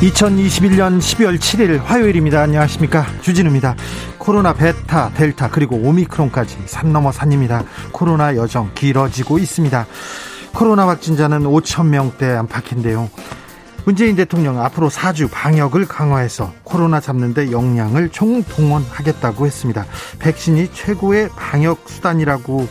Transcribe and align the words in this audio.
2021년 0.00 0.98
12월 0.98 1.38
7일 1.38 1.82
화요일입니다. 1.82 2.40
안녕하십니까. 2.40 3.04
주진우입니다. 3.20 3.76
코로나 4.16 4.54
베타, 4.54 5.10
델타, 5.10 5.50
그리고 5.50 5.76
오미크론까지 5.76 6.56
산 6.64 6.94
넘어 6.94 7.12
산입니다. 7.12 7.64
코로나 7.92 8.34
여정 8.34 8.70
길어지고 8.74 9.38
있습니다. 9.38 9.86
코로나 10.54 10.88
확진자는 10.88 11.40
5천명대 11.40 12.34
안팎인데요. 12.34 13.10
문재인 13.84 14.16
대통령 14.16 14.58
앞으로 14.62 14.88
4주 14.88 15.30
방역을 15.30 15.86
강화해서 15.86 16.54
코로나 16.64 16.98
잡는데 16.98 17.52
역량을 17.52 18.08
총동원하겠다고 18.08 19.44
했습니다. 19.44 19.84
백신이 20.18 20.72
최고의 20.72 21.28
방역 21.36 21.84
수단이라고 21.86 22.66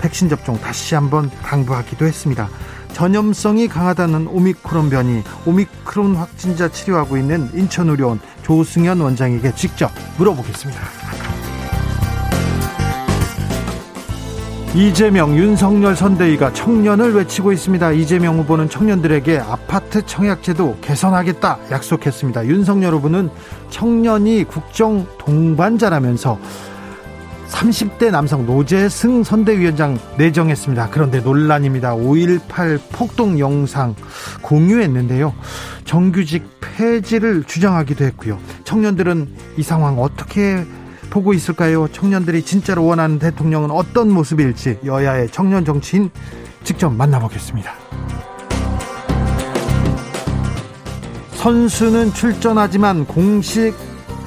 백신 0.00 0.28
접종 0.28 0.60
다시 0.60 0.94
한번 0.94 1.28
당부하기도 1.42 2.06
했습니다. 2.06 2.48
전염성이 2.92 3.68
강하다는 3.68 4.26
오미크론 4.28 4.90
변이, 4.90 5.22
오미크론 5.46 6.16
확진자 6.16 6.68
치료하고 6.68 7.16
있는 7.16 7.48
인천의료원 7.54 8.20
조승현 8.42 9.00
원장에게 9.00 9.54
직접 9.54 9.90
물어보겠습니다. 10.16 10.80
이재명, 14.74 15.36
윤석열 15.36 15.96
선대위가 15.96 16.52
청년을 16.52 17.14
외치고 17.14 17.52
있습니다. 17.52 17.90
이재명 17.92 18.38
후보는 18.38 18.68
청년들에게 18.68 19.38
아파트 19.38 20.04
청약제도 20.04 20.76
개선하겠다 20.82 21.58
약속했습니다. 21.70 22.46
윤석열 22.46 22.94
후보는 22.94 23.30
청년이 23.70 24.44
국정 24.44 25.06
동반자라면서 25.18 26.38
30대 27.48 28.10
남성 28.10 28.46
노재승 28.46 29.24
선대위원장 29.24 29.98
내정했습니다. 30.16 30.90
그런데 30.90 31.20
논란입니다. 31.20 31.94
5.18 31.94 32.80
폭동 32.92 33.38
영상 33.38 33.94
공유했는데요. 34.42 35.34
정규직 35.84 36.44
폐지를 36.60 37.44
주장하기도 37.44 38.04
했고요. 38.04 38.38
청년들은 38.64 39.28
이 39.56 39.62
상황 39.62 39.98
어떻게 39.98 40.64
보고 41.10 41.32
있을까요? 41.32 41.88
청년들이 41.88 42.42
진짜로 42.42 42.84
원하는 42.84 43.18
대통령은 43.18 43.70
어떤 43.70 44.10
모습일지 44.10 44.78
여야의 44.84 45.30
청년 45.30 45.64
정치인 45.64 46.10
직접 46.64 46.90
만나보겠습니다. 46.90 47.72
선수는 51.32 52.12
출전하지만 52.12 53.06
공식 53.06 53.74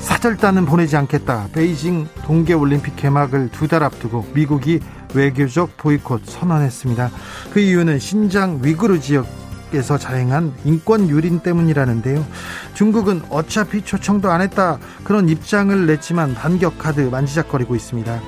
사절단은 0.01 0.65
보내지 0.65 0.97
않겠다. 0.97 1.47
베이징 1.53 2.07
동계올림픽 2.25 2.95
개막을 2.95 3.49
두 3.51 3.67
달 3.67 3.83
앞두고 3.83 4.27
미국이 4.33 4.79
외교적 5.13 5.77
보이콧 5.77 6.25
선언했습니다. 6.25 7.09
그 7.53 7.59
이유는 7.59 7.99
신장 7.99 8.59
위구르 8.61 8.99
지역 8.99 9.27
에서 9.73 9.97
자행한 9.97 10.53
인권 10.65 11.07
유린 11.07 11.39
때문이라는데요. 11.39 12.25
중국은 12.73 13.21
어차피 13.29 13.81
초청도 13.81 14.29
안 14.29 14.41
했다. 14.41 14.79
그런 15.05 15.29
입장을 15.29 15.87
냈지만 15.87 16.33
반격 16.35 16.77
카드 16.77 16.99
만지작거리고 16.99 17.73
있습니다. 17.77 18.19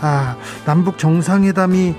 아, 0.00 0.36
남북 0.64 0.98
정상회담이 0.98 1.96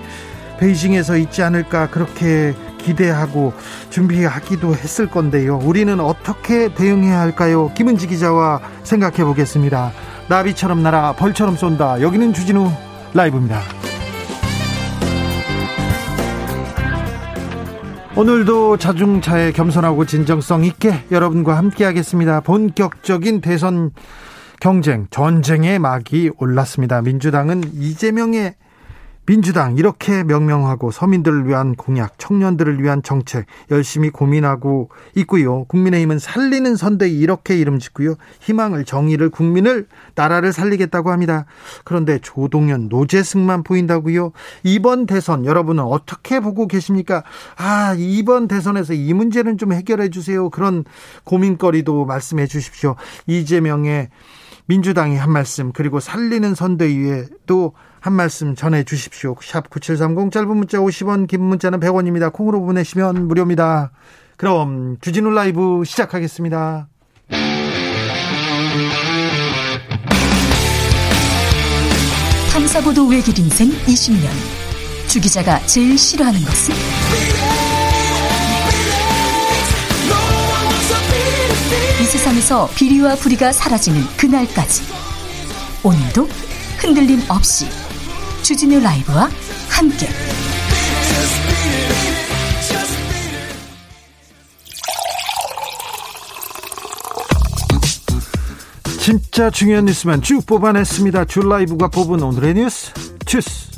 베이징에서 0.58 1.18
있지 1.18 1.44
않을까 1.44 1.90
그렇게 1.90 2.54
기대하고 2.84 3.54
준비하기도 3.90 4.76
했을 4.76 5.08
건데요. 5.08 5.58
우리는 5.64 6.00
어떻게 6.00 6.74
대응해야 6.74 7.20
할까요? 7.20 7.72
김은지 7.74 8.08
기자와 8.08 8.62
생각해 8.84 9.24
보겠습니다. 9.24 9.92
나비처럼 10.30 10.84
날아 10.84 11.14
벌처럼 11.14 11.56
쏜다. 11.56 12.02
여기는 12.02 12.34
주진우 12.34 12.70
라이브입니다. 13.14 13.62
오늘도 18.16 18.78
자중차에 18.78 19.54
겸손하고 19.54 20.06
진정성 20.06 20.66
있게 20.66 20.94
여러분과 21.10 21.58
함께 21.58 21.84
하겠습니다. 21.84 22.42
본격적인 22.42 23.42
대선 23.42 23.90
경쟁, 24.60 25.08
전쟁의 25.10 25.80
막이 25.80 26.30
올랐습니다. 26.38 27.02
민주당은 27.02 27.64
이재명의 27.74 28.54
민주당 29.26 29.78
이렇게 29.78 30.24
명명하고 30.24 30.92
서민들을 30.92 31.48
위한 31.48 31.76
공약, 31.76 32.20
청년들을 32.20 32.84
위한 32.84 33.02
정책 33.02 33.46
열심히 33.72 34.10
고민하고 34.10 34.90
있고요. 35.16 35.64
국민의힘은 35.66 36.20
살리는 36.20 36.76
선대위 36.76 37.18
이렇게 37.20 37.58
이름 37.58 37.80
짓고요. 37.80 38.16
희망을 38.42 38.84
정의를 38.84 39.30
국민을 39.30 39.88
나라를 40.16 40.52
살리겠다고 40.52 41.10
합니다. 41.12 41.46
그런데 41.86 42.20
조동연 42.20 42.90
노재승만 42.90 43.64
보인다고요. 43.64 44.34
이번 44.64 45.06
대선 45.06 45.46
여러분은 45.46 45.84
어떻게 45.84 46.42
보고 46.42 46.68
계십니까? 46.68 47.24
아, 47.56 47.96
이번 47.98 48.50
대선에서 48.50 48.94
이 48.94 49.14
문제는 49.14 49.58
좀 49.58 49.72
해결해 49.72 50.10
주세요. 50.10 50.50
그런 50.50 50.84
고민거리도 51.24 52.06
말씀해 52.06 52.48
주십시오. 52.48 52.96
이재명의 53.28 54.10
민주당이 54.66 55.16
한 55.16 55.32
말씀 55.32 55.72
그리고 55.72 56.00
살리는 56.00 56.56
선대위에도 56.56 57.74
한 58.04 58.12
말씀 58.12 58.54
전해 58.54 58.84
주십시오. 58.84 59.34
샵 59.42 59.70
9730 59.70 60.30
짧은 60.30 60.58
문자 60.58 60.78
50원 60.78 61.26
긴 61.26 61.42
문자는 61.42 61.80
100원입니다. 61.80 62.34
콩으로 62.34 62.60
보내시면 62.60 63.30
무료입니다. 63.30 63.92
그럼 64.36 64.98
주진우 65.00 65.30
라이브 65.30 65.84
시작하겠습니다. 65.86 66.90
탐사보도 72.52 73.08
외길 73.08 73.40
인생 73.40 73.70
20년 73.70 74.28
주 75.08 75.22
기자가 75.22 75.60
제일 75.66 75.98
싫어하는 75.98 76.42
것은? 76.42 76.76
이 82.02 82.04
세상에서 82.04 82.70
비리와 82.76 83.16
부리가 83.16 83.54
사라지는 83.54 84.02
그날까지 84.18 84.84
오늘도 85.84 86.28
흔들림 86.80 87.22
없이 87.30 87.83
주진우 88.44 88.82
라이브와 88.82 89.30
함께 89.70 90.08
진짜 99.00 99.50
중요한 99.50 99.86
뉴스만 99.86 100.22
쭉 100.22 100.46
뽑아냈습니다. 100.46 101.26
줄 101.26 101.48
라이브가 101.48 101.88
뽑은 101.88 102.22
오늘의 102.22 102.56
뉴스 102.56 102.92
주스 103.26 103.72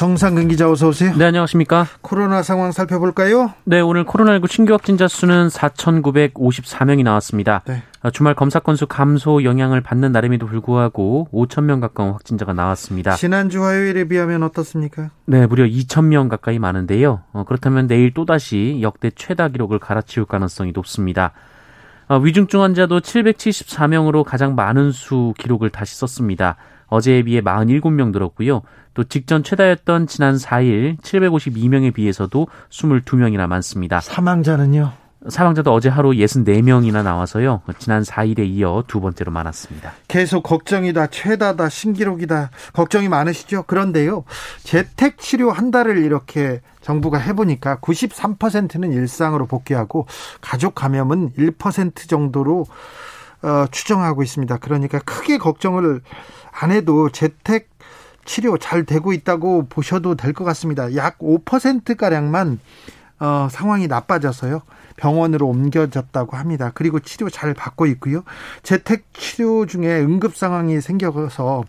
정상근 0.00 0.48
기자 0.48 0.70
어서 0.70 0.88
오세요. 0.88 1.14
네, 1.14 1.26
안녕하십니까? 1.26 1.86
코로나 2.00 2.42
상황 2.42 2.72
살펴볼까요? 2.72 3.52
네, 3.64 3.80
오늘 3.80 4.06
코로나19 4.06 4.50
신규 4.50 4.72
확진자 4.72 5.06
수는 5.06 5.48
4,954명이 5.48 7.02
나왔습니다. 7.02 7.60
네. 7.66 7.82
아, 8.00 8.10
주말 8.10 8.34
검사 8.34 8.60
건수 8.60 8.86
감소 8.86 9.44
영향을 9.44 9.82
받는 9.82 10.10
날임에도 10.10 10.46
불구하고 10.46 11.28
5천 11.34 11.64
명 11.64 11.80
가까운 11.80 12.12
확진자가 12.12 12.54
나왔습니다. 12.54 13.14
지난주 13.16 13.62
화요일에 13.62 14.04
비하면 14.04 14.42
어떻습니까? 14.42 15.10
네, 15.26 15.46
무려 15.46 15.66
2천 15.66 16.06
명 16.06 16.30
가까이 16.30 16.58
많은데요. 16.58 17.20
어, 17.34 17.44
그렇다면 17.44 17.86
내일 17.86 18.14
또다시 18.14 18.78
역대 18.80 19.10
최다 19.10 19.48
기록을 19.48 19.80
갈아치울 19.80 20.24
가능성이 20.24 20.72
높습니다. 20.72 21.32
어, 22.08 22.16
위중증 22.16 22.62
환자도 22.62 23.00
774명으로 23.00 24.24
가장 24.24 24.54
많은 24.54 24.92
수 24.92 25.34
기록을 25.36 25.68
다시 25.68 25.94
썼습니다. 25.96 26.56
어제에 26.90 27.22
비해 27.22 27.40
47명 27.40 28.12
늘었고요. 28.12 28.62
또 28.94 29.04
직전 29.04 29.42
최다였던 29.42 30.06
지난 30.06 30.36
4일 30.36 31.00
752명에 31.00 31.94
비해서도 31.94 32.48
22명이나 32.70 33.46
많습니다. 33.46 34.00
사망자는요? 34.00 34.92
사망자도 35.28 35.72
어제 35.72 35.90
하루 35.90 36.12
64명이나 36.12 37.02
나와서요. 37.02 37.60
지난 37.78 38.02
4일에 38.02 38.46
이어 38.46 38.84
두 38.86 39.00
번째로 39.00 39.30
많았습니다. 39.32 39.92
계속 40.08 40.42
걱정이다, 40.42 41.08
최다다, 41.08 41.68
신기록이다. 41.68 42.50
걱정이 42.72 43.08
많으시죠? 43.10 43.64
그런데요. 43.64 44.24
재택 44.62 45.18
치료 45.18 45.50
한 45.50 45.70
달을 45.70 45.98
이렇게 45.98 46.62
정부가 46.80 47.18
해보니까 47.18 47.76
93%는 47.80 48.92
일상으로 48.92 49.46
복귀하고 49.46 50.06
가족 50.40 50.74
감염은 50.74 51.32
1% 51.34 52.08
정도로 52.08 52.64
어, 53.42 53.66
추정하고 53.70 54.22
있습니다. 54.22 54.56
그러니까 54.58 54.98
크게 55.00 55.38
걱정을 55.38 56.00
안 56.52 56.70
해도 56.70 57.08
재택 57.10 57.70
치료 58.24 58.58
잘 58.58 58.84
되고 58.84 59.12
있다고 59.12 59.66
보셔도 59.68 60.14
될 60.14 60.32
것 60.32 60.44
같습니다. 60.44 60.94
약 60.96 61.18
5%가량만 61.18 62.60
어, 63.18 63.48
상황이 63.50 63.86
나빠져서요. 63.86 64.62
병원으로 64.96 65.46
옮겨졌다고 65.48 66.36
합니다. 66.36 66.70
그리고 66.74 67.00
치료 67.00 67.30
잘 67.30 67.54
받고 67.54 67.86
있고요. 67.86 68.22
재택 68.62 69.04
치료 69.14 69.66
중에 69.66 70.00
응급 70.00 70.36
상황이 70.36 70.80
생겨서 70.80 71.46
어, 71.46 71.64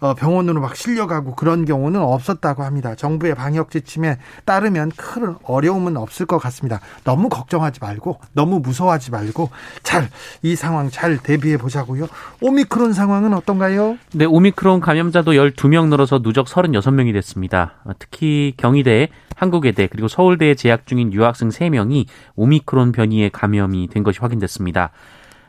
병원으로 0.00 0.60
막 0.60 0.76
실려가고 0.76 1.34
그런 1.34 1.64
경우는 1.64 2.00
없었다고 2.00 2.62
합니다. 2.62 2.94
정부의 2.94 3.34
방역 3.34 3.70
지침에 3.70 4.18
따르면 4.44 4.92
큰 4.96 5.36
어려움은 5.42 5.96
없을 5.96 6.26
것 6.26 6.38
같습니다. 6.38 6.80
너무 7.04 7.28
걱정하지 7.28 7.80
말고 7.80 8.20
너무 8.32 8.60
무서워하지 8.60 9.10
말고 9.10 9.50
잘 9.82 10.08
이 10.42 10.56
상황 10.56 10.90
잘 10.90 11.18
대비해 11.18 11.56
보자고요. 11.56 12.06
오미크론 12.40 12.92
상황은 12.92 13.34
어떤가요? 13.34 13.98
네, 14.12 14.24
오미크론 14.24 14.80
감염자도 14.80 15.32
12명 15.32 15.88
늘어서 15.88 16.20
누적 16.20 16.46
36명이 16.46 17.12
됐습니다. 17.12 17.74
특히 17.98 18.54
경희대, 18.56 19.08
한국외대 19.36 19.88
그리고 19.88 20.08
서울대에 20.08 20.54
재학 20.54 20.86
중인 20.86 21.12
유학생 21.12 21.48
3명이 21.48 22.06
오미크론 22.36 22.92
변이에 22.92 23.30
감염이 23.30 23.88
된 23.88 24.02
것이 24.02 24.20
확인됐습니다. 24.20 24.90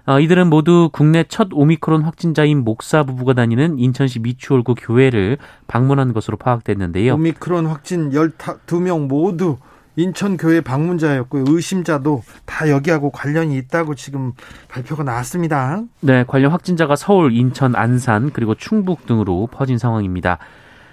어, 0.05 0.19
이들은 0.19 0.47
모두 0.49 0.89
국내 0.91 1.23
첫 1.23 1.49
오미크론 1.51 2.01
확진자인 2.01 2.63
목사 2.63 3.03
부부가 3.03 3.33
다니는 3.33 3.77
인천시 3.77 4.19
미추홀구 4.19 4.75
교회를 4.75 5.37
방문한 5.67 6.13
것으로 6.13 6.37
파악됐는데요. 6.37 7.13
오미크론 7.13 7.67
확진 7.67 8.09
12명 8.11 9.07
모두 9.07 9.57
인천교회 9.95 10.61
방문자였고요. 10.61 11.43
의심자도 11.47 12.23
다 12.45 12.69
여기하고 12.69 13.11
관련이 13.11 13.57
있다고 13.57 13.95
지금 13.95 14.31
발표가 14.69 15.03
나왔습니다. 15.03 15.81
네, 15.99 16.23
관련 16.25 16.51
확진자가 16.51 16.95
서울, 16.95 17.33
인천, 17.33 17.75
안산 17.75 18.31
그리고 18.31 18.55
충북 18.55 19.05
등으로 19.05 19.47
퍼진 19.51 19.77
상황입니다. 19.77 20.37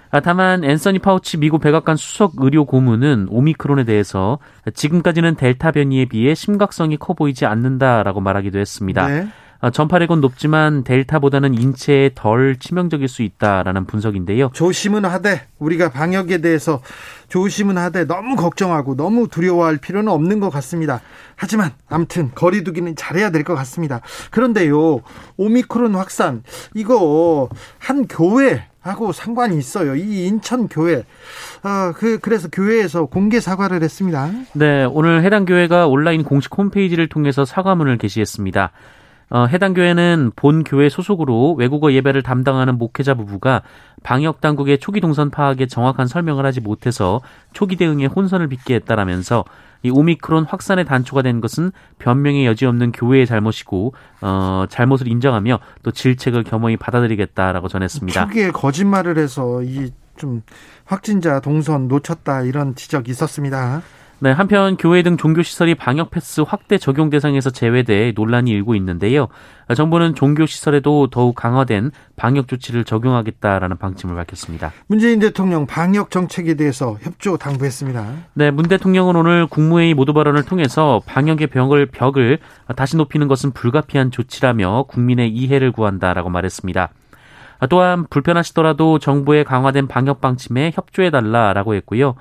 아, 0.09 0.19
다만 0.21 0.63
앤서니 0.63 0.99
파우치 0.99 1.37
미국 1.37 1.59
백악관 1.61 1.97
수석 1.97 2.33
의료 2.37 2.65
고문은 2.65 3.27
오미크론에 3.29 3.83
대해서 3.83 4.39
지금까지는 4.73 5.35
델타 5.35 5.71
변이에 5.71 6.05
비해 6.05 6.33
심각성이 6.33 6.97
커 6.97 7.13
보이지 7.13 7.45
않는다라고 7.45 8.21
말하기도 8.21 8.57
했습니다. 8.59 9.07
네. 9.07 9.27
아, 9.59 9.71
전파력은 9.71 10.21
높지만 10.21 10.83
델타보다는 10.83 11.55
인체에 11.55 12.11
덜 12.13 12.57
치명적일 12.59 13.07
수 13.07 13.23
있다라는 13.23 13.85
분석인데요. 13.85 14.51
조심은 14.53 15.03
하되 15.03 15.47
우리가 15.57 15.89
방역에 15.89 16.37
대해서 16.41 16.79
조심은 17.29 17.75
하되 17.75 18.05
너무 18.05 18.35
걱정하고 18.35 18.95
너무 18.95 19.27
두려워할 19.27 19.77
필요는 19.77 20.11
없는 20.11 20.39
것 20.39 20.51
같습니다. 20.51 21.01
하지만 21.35 21.71
아무튼 21.89 22.29
거리두기는 22.35 22.95
잘해야 22.95 23.31
될 23.31 23.43
것 23.43 23.55
같습니다. 23.55 24.01
그런데요 24.29 25.01
오미크론 25.37 25.95
확산 25.95 26.43
이거 26.75 27.49
한 27.79 28.07
교회 28.07 28.63
하고 28.87 29.11
상관이 29.11 29.57
있어요. 29.57 29.95
이 29.95 30.25
인천 30.25 30.67
교회. 30.67 31.03
아, 31.63 31.93
그 31.95 32.19
그래서 32.19 32.47
교회에서 32.49 33.05
공개 33.05 33.39
사과를 33.39 33.83
했습니다. 33.83 34.31
네, 34.53 34.85
오늘 34.85 35.23
해당 35.23 35.45
교회가 35.45 35.87
온라인 35.87 36.23
공식 36.23 36.57
홈페이지를 36.57 37.07
통해서 37.07 37.45
사과문을 37.45 37.97
게시했습니다. 37.97 38.71
어, 39.29 39.45
해당 39.45 39.73
교회는 39.73 40.31
본 40.35 40.63
교회 40.63 40.87
소속으로 40.87 41.53
외국어 41.53 41.91
예배를 41.91 42.23
담당하는 42.23 42.77
목회자 42.77 43.13
부부가 43.15 43.61
방역 44.01 44.39
당국의 44.39 44.79
초기 44.79 45.01
동선 45.01 45.29
파악에 45.29 45.67
정확한 45.67 46.07
설명을 46.07 46.45
하지 46.45 46.61
못해서 46.61 47.19
초기 47.51 47.75
대응에 47.75 48.05
혼선을 48.05 48.47
빚게 48.47 48.75
했다라면서 48.75 49.43
이 49.83 49.89
오미크론 49.89 50.45
확산의 50.45 50.85
단초가 50.85 51.21
된 51.21 51.41
것은 51.41 51.71
변명의 51.99 52.45
여지 52.45 52.65
없는 52.65 52.91
교회의 52.91 53.25
잘못이고 53.25 53.93
어, 54.21 54.65
잘못을 54.69 55.07
인정하며 55.07 55.59
또 55.83 55.91
질책을 55.91 56.43
겸허히 56.43 56.77
받아들이겠다라고 56.77 57.67
전했습니다. 57.67 58.25
초기에 58.25 58.51
거짓말을 58.51 59.17
해서 59.17 59.61
이 59.63 59.91
좀 60.17 60.41
확진자 60.85 61.39
동선 61.39 61.87
놓쳤다 61.87 62.41
이런 62.41 62.75
지적이 62.75 63.11
있었습니다. 63.11 63.81
네, 64.19 64.31
한편 64.31 64.77
교회 64.77 65.03
등 65.03 65.15
종교 65.15 65.43
시설이 65.43 65.75
방역 65.75 66.09
패스 66.09 66.41
확대 66.41 66.79
적용 66.79 67.11
대상에서 67.11 67.51
제외돼 67.51 68.13
논란이 68.15 68.49
일고 68.49 68.73
있는데요. 68.73 69.27
정부는 69.75 70.15
종교 70.15 70.47
시설에도 70.47 71.07
더욱 71.11 71.35
강화된 71.35 71.91
방역 72.15 72.47
조치를 72.47 72.83
적용하겠다라는 72.83 73.77
방침을 73.77 74.15
밝혔습니다. 74.15 74.71
문재인 74.87 75.19
대통령 75.19 75.67
방역 75.67 76.09
정책에 76.09 76.55
대해서 76.55 76.97
협조 77.01 77.37
당부했습니다. 77.37 78.05
네, 78.33 78.49
문 78.49 78.67
대통령은 78.67 79.15
오늘 79.15 79.45
국무회의 79.45 79.93
모두 79.93 80.13
발언을 80.13 80.43
통해서 80.45 80.99
방역의 81.05 81.47
벽을 81.47 81.85
벽을 81.85 82.39
다시 82.75 82.97
높이는 82.97 83.27
것은 83.27 83.51
불가피한 83.51 84.09
조치라며 84.09 84.85
국민의 84.87 85.29
이해를 85.29 85.71
구한다라고 85.71 86.29
말했습니다. 86.29 86.89
또한 87.69 88.07
불편하시더라도 88.09 88.97
정부의 88.97 89.43
강화된 89.43 89.87
방역 89.87 90.21
방침에 90.21 90.71
협조해달라라고 90.73 91.75
했고요. 91.75 92.15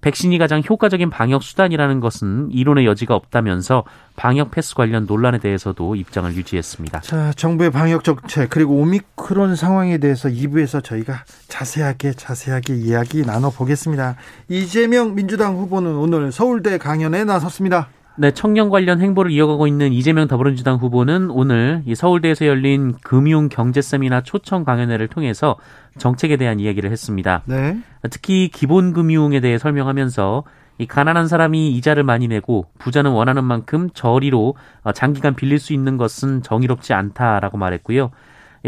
백신이 0.00 0.38
가장 0.38 0.62
효과적인 0.68 1.10
방역 1.10 1.42
수단이라는 1.42 2.00
것은 2.00 2.50
이론의 2.52 2.86
여지가 2.86 3.14
없다면서 3.14 3.84
방역 4.16 4.50
패스 4.50 4.74
관련 4.74 5.06
논란에 5.06 5.38
대해서도 5.38 5.96
입장을 5.96 6.32
유지했습니다. 6.34 7.00
자, 7.00 7.32
정부의 7.34 7.70
방역 7.70 8.04
정책 8.04 8.50
그리고 8.50 8.76
오미크론 8.76 9.56
상황에 9.56 9.98
대해서 9.98 10.28
2부에서 10.28 10.82
저희가 10.82 11.24
자세하게 11.48 12.12
자세하게 12.12 12.76
이야기 12.76 13.22
나눠 13.24 13.50
보겠습니다. 13.50 14.16
이재명 14.48 15.14
민주당 15.14 15.56
후보는 15.56 15.94
오늘 15.96 16.30
서울대 16.32 16.78
강연에 16.78 17.24
나섰습니다. 17.24 17.88
네, 18.20 18.32
청년 18.32 18.68
관련 18.68 19.00
행보를 19.00 19.30
이어가고 19.30 19.68
있는 19.68 19.92
이재명 19.92 20.26
더불어민주당 20.26 20.76
후보는 20.78 21.30
오늘 21.30 21.82
이 21.86 21.94
서울대에서 21.94 22.46
열린 22.46 22.96
금융 23.00 23.48
경제 23.48 23.80
세미나 23.80 24.22
초청 24.22 24.64
강연회를 24.64 25.06
통해서 25.06 25.54
정책에 25.98 26.36
대한 26.36 26.58
이야기를 26.58 26.90
했습니다. 26.90 27.42
네. 27.44 27.78
특히 28.10 28.50
기본 28.52 28.92
금융에 28.92 29.38
대해 29.38 29.56
설명하면서 29.56 30.42
이 30.78 30.86
가난한 30.86 31.28
사람이 31.28 31.70
이자를 31.76 32.02
많이 32.02 32.26
내고 32.26 32.66
부자는 32.78 33.12
원하는 33.12 33.44
만큼 33.44 33.88
저리로 33.94 34.56
장기간 34.94 35.36
빌릴 35.36 35.60
수 35.60 35.72
있는 35.72 35.96
것은 35.96 36.42
정의롭지 36.42 36.94
않다라고 36.94 37.56
말했고요. 37.56 38.10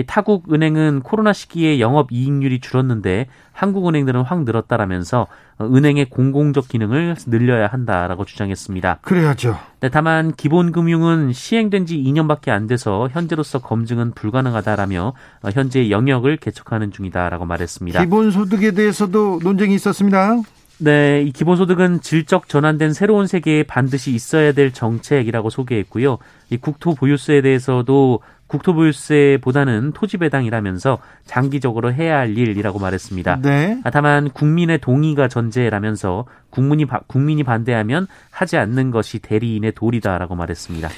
타국 0.07 0.53
은행은 0.53 1.01
코로나 1.01 1.33
시기에 1.33 1.81
영업 1.81 2.13
이익률이 2.13 2.61
줄었는데 2.61 3.27
한국 3.53 3.89
은행들은 3.89 4.23
확 4.23 4.45
늘었다라면서 4.45 5.27
은행의 5.61 6.09
공공적 6.11 6.69
기능을 6.69 7.17
늘려야 7.27 7.67
한다라고 7.67 8.25
주장했습니다. 8.25 9.01
그래야죠. 9.03 9.59
네, 9.81 9.89
다만 9.91 10.33
기본 10.33 10.73
금융은 10.73 11.33
시행된 11.33 11.87
지 11.87 11.99
2년밖에 11.99 12.49
안 12.49 12.67
돼서 12.67 13.09
현재로서 13.13 13.59
검증은 13.59 14.13
불가능하다라며 14.13 15.13
현재 15.53 15.91
영역을 15.91 16.39
개척하는 16.39 16.91
중이다라고 16.93 17.45
말했습니다. 17.45 18.01
기본 18.01 18.31
소득에 18.31 18.71
대해서도 18.71 19.41
논쟁이 19.43 19.75
있었습니다. 19.75 20.37
네, 20.83 21.23
이 21.27 21.31
기본소득은 21.31 22.01
질적 22.01 22.49
전환된 22.49 22.95
새로운 22.95 23.27
세계에 23.27 23.65
반드시 23.65 24.15
있어야 24.15 24.53
될 24.53 24.73
정책이라고 24.73 25.51
소개했고요. 25.51 26.17
이 26.49 26.57
국토 26.57 26.95
보유세에 26.95 27.43
대해서도 27.43 28.21
국토보유세보다는 28.51 29.93
토지배당이라면서 29.93 30.99
장기적으로 31.25 31.93
해야 31.93 32.19
할 32.19 32.37
일이라고 32.37 32.79
말했습니다. 32.79 33.41
네. 33.43 33.81
아, 33.85 33.91
다만 33.91 34.31
국민의 34.31 34.79
동의가 34.79 35.29
전제라면서 35.29 36.27
국민이, 36.51 36.85
국민이 37.07 37.45
반대하면 37.45 38.09
하지 38.31 38.57
않는 38.57 38.91
것이 38.91 39.21
대리인의 39.21 39.73
도리다라고 39.73 40.35
말했습니다. 40.35 40.89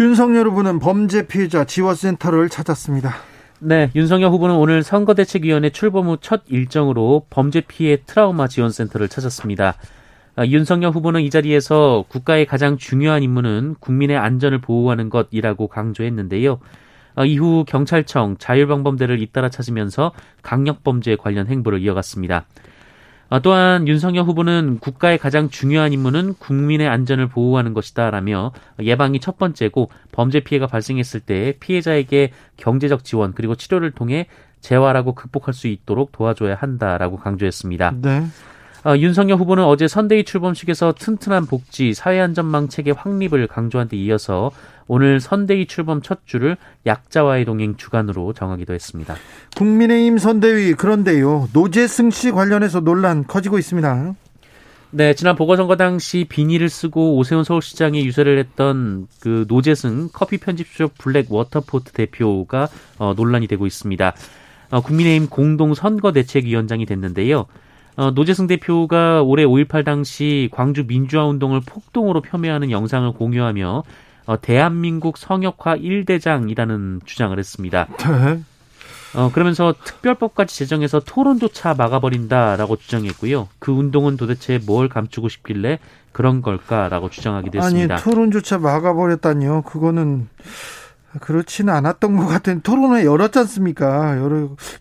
윤석열 0.00 0.48
후보는 0.48 0.78
범죄 0.78 1.26
피해자 1.26 1.64
지원센터를 1.64 2.48
찾았습니다. 2.48 3.14
네, 3.58 3.90
윤석열 3.94 4.30
후보는 4.30 4.56
오늘 4.56 4.82
선거대책위원회 4.82 5.70
출범 5.70 6.08
후 6.08 6.16
첫 6.20 6.42
일정으로 6.48 7.26
범죄 7.30 7.60
피해 7.60 7.98
트라우마 8.06 8.48
지원센터를 8.48 9.08
찾았습니다. 9.08 9.74
아, 10.34 10.46
윤석열 10.46 10.92
후보는 10.92 11.20
이 11.20 11.30
자리에서 11.30 12.04
국가의 12.08 12.46
가장 12.46 12.78
중요한 12.78 13.22
임무는 13.22 13.76
국민의 13.80 14.16
안전을 14.16 14.60
보호하는 14.60 15.10
것이라고 15.10 15.68
강조했는데요. 15.68 16.58
아, 17.14 17.24
이후 17.24 17.64
경찰청 17.66 18.36
자율방범대를 18.38 19.20
잇따라 19.20 19.50
찾으면서 19.50 20.12
강력범죄 20.42 21.16
관련 21.16 21.48
행보를 21.48 21.80
이어갔습니다. 21.80 22.46
아, 23.28 23.38
또한 23.40 23.88
윤석열 23.88 24.24
후보는 24.24 24.78
국가의 24.80 25.18
가장 25.18 25.48
중요한 25.48 25.92
임무는 25.92 26.34
국민의 26.34 26.88
안전을 26.88 27.28
보호하는 27.28 27.72
것이다라며 27.74 28.52
예방이 28.80 29.20
첫 29.20 29.38
번째고 29.38 29.90
범죄 30.12 30.40
피해가 30.40 30.66
발생했을 30.66 31.20
때 31.20 31.54
피해자에게 31.60 32.32
경제적 32.56 33.04
지원 33.04 33.32
그리고 33.32 33.54
치료를 33.54 33.90
통해 33.92 34.26
재활하고 34.60 35.14
극복할 35.14 35.54
수 35.54 35.66
있도록 35.66 36.12
도와줘야 36.12 36.54
한다라고 36.54 37.16
강조했습니다. 37.16 37.94
네. 38.02 38.24
어, 38.84 38.96
윤석열 38.96 39.38
후보는 39.38 39.64
어제 39.64 39.86
선대위 39.86 40.24
출범식에서 40.24 40.94
튼튼한 40.98 41.46
복지, 41.46 41.94
사회안전망 41.94 42.68
체계 42.68 42.90
확립을 42.90 43.46
강조한 43.46 43.88
데 43.88 43.96
이어서 43.96 44.50
오늘 44.88 45.20
선대위 45.20 45.66
출범 45.66 46.02
첫 46.02 46.26
주를 46.26 46.56
약자와의 46.84 47.44
동행 47.44 47.76
주간으로 47.76 48.32
정하기도 48.32 48.74
했습니다. 48.74 49.14
국민의힘 49.56 50.18
선대위 50.18 50.74
그런데요 50.74 51.48
노재승 51.52 52.10
씨 52.10 52.32
관련해서 52.32 52.80
논란 52.80 53.24
커지고 53.26 53.58
있습니다. 53.58 54.14
네, 54.94 55.14
지난 55.14 55.36
보궐선거 55.36 55.76
당시 55.76 56.26
비니를 56.28 56.68
쓰고 56.68 57.16
오세훈 57.16 57.44
서울시장이 57.44 58.04
유세를 58.04 58.38
했던 58.38 59.06
그 59.20 59.46
노재승 59.48 60.10
커피 60.12 60.36
편집숍 60.36 60.98
Black 60.98 61.32
Waterport 61.32 61.92
대표가 61.92 62.68
어, 62.98 63.14
논란이 63.16 63.46
되고 63.46 63.66
있습니다. 63.66 64.14
어, 64.70 64.80
국민의힘 64.82 65.30
공동 65.30 65.72
선거대책위원장이 65.72 66.84
됐는데요. 66.84 67.46
어, 67.96 68.10
노재승 68.10 68.46
대표가 68.46 69.22
올해 69.22 69.44
5.18 69.44 69.84
당시 69.84 70.48
광주 70.52 70.86
민주화 70.86 71.26
운동을 71.26 71.60
폭동으로 71.64 72.22
폄훼하는 72.22 72.70
영상을 72.70 73.10
공유하며 73.12 73.82
어, 74.26 74.40
대한민국 74.40 75.18
성역화 75.18 75.76
1대장이라는 75.76 77.04
주장을 77.04 77.38
했습니다. 77.38 77.88
네. 77.98 78.40
어, 79.14 79.30
그러면서 79.30 79.74
특별법까지 79.84 80.56
제정해서 80.56 81.00
토론조차 81.00 81.74
막아버린다라고 81.74 82.76
주장했고요. 82.76 83.48
그 83.58 83.72
운동은 83.72 84.16
도대체 84.16 84.58
뭘 84.64 84.88
감추고 84.88 85.28
싶길래 85.28 85.78
그런 86.12 86.40
걸까라고 86.40 87.10
주장하기도 87.10 87.58
했습니다. 87.58 87.94
아니, 87.94 88.02
토론조차 88.02 88.58
막아버렸다니요. 88.58 89.62
그거는 89.62 90.28
그렇지는 91.20 91.74
않았던 91.74 92.16
것 92.16 92.26
같은 92.26 92.62
토론을 92.62 93.04
열었지 93.04 93.38
않습니까? 93.40 94.16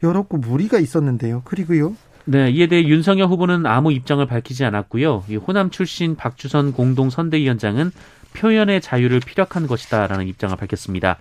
열었고 0.01 0.37
무리가 0.37 0.79
있었는데요. 0.79 1.41
그리고요. 1.43 1.93
네, 2.25 2.51
이에 2.51 2.67
대해 2.67 2.83
윤석열 2.83 3.27
후보는 3.27 3.65
아무 3.65 3.91
입장을 3.91 4.23
밝히지 4.25 4.63
않았고요. 4.65 5.25
이 5.29 5.35
호남 5.35 5.69
출신 5.69 6.15
박주선 6.15 6.73
공동 6.73 7.09
선대위원장은 7.09 7.91
표현의 8.33 8.81
자유를 8.81 9.19
피력한 9.19 9.67
것이다라는 9.67 10.27
입장을 10.27 10.55
밝혔습니다. 10.55 11.17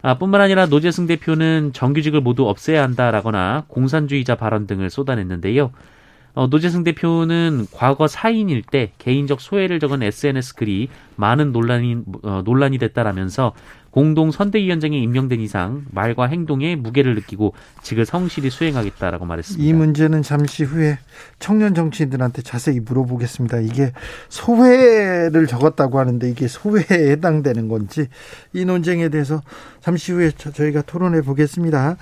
아, 0.00 0.14
뿐만 0.16 0.40
아니라 0.40 0.66
노재승 0.66 1.06
대표는 1.06 1.72
정규직을 1.72 2.20
모두 2.20 2.48
없애야 2.48 2.82
한다라거나 2.82 3.64
공산주의자 3.66 4.36
발언 4.36 4.66
등을 4.66 4.90
쏟아냈는데요. 4.90 5.72
어, 6.34 6.46
노재승 6.46 6.84
대표는 6.84 7.66
과거 7.74 8.06
사인일 8.06 8.62
때 8.62 8.92
개인적 8.98 9.40
소회를 9.40 9.80
적은 9.80 10.04
SNS 10.04 10.54
글이 10.54 10.88
많은 11.16 11.50
논란이 11.50 11.96
어, 12.22 12.42
논란이 12.44 12.78
됐다라면서 12.78 13.54
공동 13.90 14.30
선대위원장에 14.30 14.98
임명된 14.98 15.40
이상 15.40 15.84
말과 15.90 16.26
행동에 16.26 16.76
무게를 16.76 17.14
느끼고 17.14 17.54
직을 17.82 18.04
성실히 18.04 18.50
수행하겠다라고 18.50 19.24
말했습니다. 19.24 19.64
이 19.64 19.72
문제는 19.72 20.22
잠시 20.22 20.64
후에 20.64 20.98
청년 21.38 21.74
정치인들한테 21.74 22.42
자세히 22.42 22.80
물어보겠습니다. 22.80 23.60
이게 23.60 23.92
소회를 24.28 25.46
적었다고 25.46 25.98
하는데 25.98 26.28
이게 26.28 26.48
소회에 26.48 27.10
해당되는 27.12 27.68
건지 27.68 28.08
이 28.52 28.64
논쟁에 28.64 29.08
대해서 29.08 29.42
잠시 29.80 30.12
후에 30.12 30.30
저희가 30.32 30.82
토론해 30.82 31.22
보겠습니다. 31.22 31.96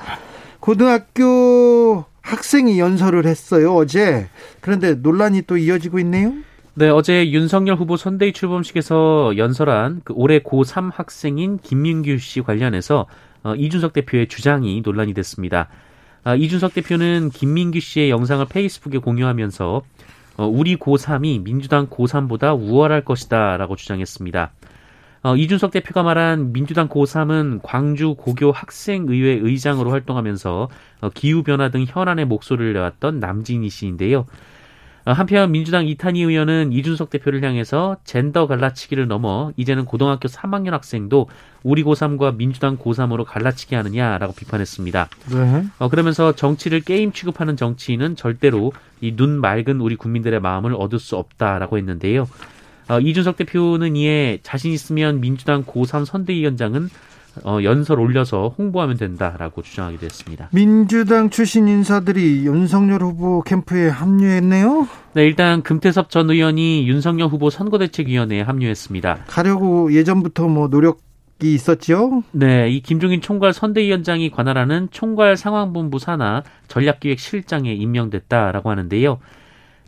고등학교 0.61 2.05
학생이 2.21 2.81
연설을 2.81 3.27
했어요 3.27 3.75
어제. 3.75 4.29
그런데 4.61 4.95
논란이 4.95 5.43
또 5.43 5.57
이어지고 5.57 6.01
있네요. 6.01 6.33
네, 6.79 6.91
어제 6.91 7.31
윤석열 7.31 7.77
후보 7.77 7.97
선대위 7.97 8.35
출범식에서 8.35 9.39
연설한 9.39 10.03
그 10.05 10.13
올해 10.15 10.41
고3 10.41 10.91
학생인 10.93 11.57
김민규 11.57 12.19
씨 12.19 12.43
관련해서 12.43 13.07
어, 13.45 13.55
이준석 13.55 13.95
대표의 13.95 14.29
주장이 14.29 14.83
논란이 14.85 15.15
됐습니다. 15.15 15.71
아, 16.23 16.35
이준석 16.35 16.75
대표는 16.75 17.31
김민규 17.31 17.81
씨의 17.81 18.11
영상을 18.11 18.45
페이스북에 18.51 18.99
공유하면서 18.99 19.83
어, 20.37 20.47
우리 20.47 20.77
고3이 20.77 21.43
민주당 21.43 21.87
고3보다 21.87 22.55
우월할 22.55 23.07
것이다 23.07 23.57
라고 23.57 23.75
주장했습니다. 23.75 24.53
어, 25.23 25.35
이준석 25.35 25.71
대표가 25.71 26.03
말한 26.03 26.53
민주당 26.53 26.91
고3은 26.91 27.61
광주 27.63 28.15
고교 28.17 28.53
학생의회 28.53 29.39
의장으로 29.43 29.93
활동하면서 29.93 30.69
어, 31.01 31.09
기후변화 31.09 31.71
등 31.71 31.87
현안의 31.89 32.27
목소리를 32.27 32.75
내왔던 32.75 33.19
남진희 33.19 33.71
씨인데요. 33.71 34.27
어, 35.07 35.13
한편 35.13 35.53
민주당 35.53 35.87
이탄희 35.87 36.21
의원은 36.21 36.73
이준석 36.73 37.11
대표를 37.11 37.43
향해서 37.45 37.97
젠더 38.05 38.49
갈라치기를 38.49 39.07
넘어 39.07 39.53
이제는 39.57 39.85
고등학교 39.85 40.29
3학년 40.29 40.71
학생도 40.73 41.29
우리 41.63 41.85
고3과 41.85 42.37
민주당 42.37 42.77
고3으로 42.77 43.25
갈라치기 43.25 43.77
하느냐라고 43.77 44.35
비판했습니다. 44.35 45.09
네. 45.31 45.65
어, 45.79 45.89
그러면서 45.89 46.33
정치를 46.33 46.81
게임 46.81 47.13
취급하는 47.13 47.57
정치인은 47.57 48.17
절대로 48.17 48.73
이 49.01 49.13
눈 49.17 49.41
맑은 49.41 49.81
우리 49.81 49.95
국민들의 49.97 50.41
마음을 50.41 50.75
얻을 50.75 50.99
수 50.99 51.17
없다라고 51.17 51.79
했는데요. 51.79 52.29
어, 52.89 52.99
이준석 53.01 53.37
대표는 53.37 53.95
이에 53.97 54.41
자신 54.43 54.73
있으면 54.73 55.21
민주당 55.21 55.65
고3 55.65 56.05
선대위원장은 56.05 56.89
어, 57.45 57.59
연설 57.63 58.01
올려서 58.01 58.55
홍보하면 58.59 58.97
된다라고 58.97 59.63
주장하기도 59.63 60.05
했습니다. 60.05 60.49
민주당 60.53 61.31
출신 61.31 61.69
인사들이 61.69 62.47
윤석열 62.47 63.03
후보 63.03 63.43
캠프에 63.43 63.89
합류했네요. 63.89 64.89
네, 65.15 65.25
일단 65.25 65.63
금태섭 65.63 66.11
전 66.11 66.31
의원이 66.31 66.89
윤석열 66.89 67.29
후보 67.29 67.51
선거대책위원회에 67.51 68.43
합류했습니다. 68.43 69.25
가려고 69.27 69.93
예전부터 69.93 70.49
뭐 70.49 70.69
노력 70.69 71.01
이 71.43 71.53
있었죠? 71.53 72.23
네, 72.33 72.71
이 72.71 72.81
김종인 72.81 73.21
총괄 73.21 73.53
선대위원장이 73.53 74.31
관할하는 74.31 74.89
총괄 74.91 75.37
상황본부 75.37 75.99
산하 75.99 76.43
전략기획실장에 76.69 77.75
임명됐다라고 77.75 78.71
하는데요. 78.71 79.19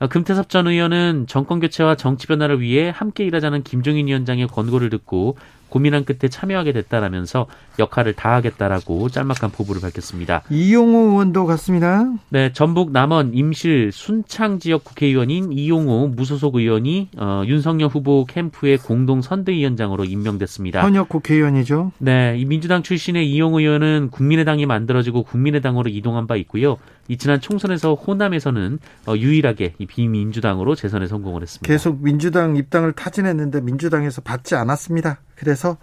어, 0.00 0.07
금태섭 0.07 0.50
전 0.50 0.67
의원은 0.67 1.25
정권 1.26 1.59
교체와 1.59 1.95
정치 1.95 2.26
변화를 2.26 2.61
위해 2.61 2.93
함께 2.95 3.25
일하자는 3.25 3.62
김종인 3.62 4.09
위원장의 4.09 4.49
권고를 4.49 4.90
듣고 4.90 5.38
고민한 5.68 6.04
끝에 6.04 6.28
참여하게 6.28 6.72
됐다라면서 6.72 7.46
역할을 7.78 8.14
다하겠다라고 8.14 9.08
짤막한 9.08 9.50
포부를 9.50 9.80
밝혔습니다. 9.80 10.42
이용호 10.50 11.10
의원도 11.10 11.46
갔습니다. 11.46 12.04
네, 12.28 12.52
전북 12.52 12.90
남원 12.92 13.34
임실 13.34 13.90
순창 13.92 14.58
지역 14.58 14.84
국회의원인 14.84 15.52
이용호 15.52 16.08
무소속 16.08 16.56
의원이 16.56 17.08
어, 17.16 17.42
윤석열 17.46 17.88
후보 17.88 18.25
캠프의 18.25 18.78
공동 18.78 19.22
선대위원장으로 19.22 20.04
임명됐습니다. 20.04 20.82
현역 20.82 21.08
국회의원이죠. 21.08 21.92
네, 21.98 22.37
이 22.38 22.44
민주당 22.44 22.82
출신의 22.82 23.30
이용호 23.30 23.60
의원은 23.60 24.08
국민의당이 24.10 24.66
만들어지고 24.66 25.22
국민의당으로 25.22 25.90
이동한 25.90 26.26
바 26.26 26.37
있고요. 26.37 26.78
이 27.08 27.16
지난 27.16 27.40
총선에서 27.40 27.94
호남에서는 27.94 28.78
어, 29.06 29.14
유일하게 29.16 29.75
이 29.78 29.87
비민주당으로 29.87 30.75
재선에 30.75 31.06
성공을 31.06 31.42
했습니다. 31.42 31.66
계속 31.66 32.02
민주당 32.02 32.56
입당을 32.56 32.92
타진했는데 32.92 33.62
민주당에서 33.62 34.20
받지 34.20 34.54
않았습니다. 34.54 35.20
그래서 35.38 35.76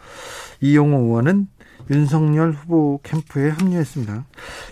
이용호 0.61 0.97
의원은 0.99 1.47
윤석열 1.91 2.51
후보 2.51 2.99
캠프에 3.03 3.49
합류했습니다. 3.49 4.25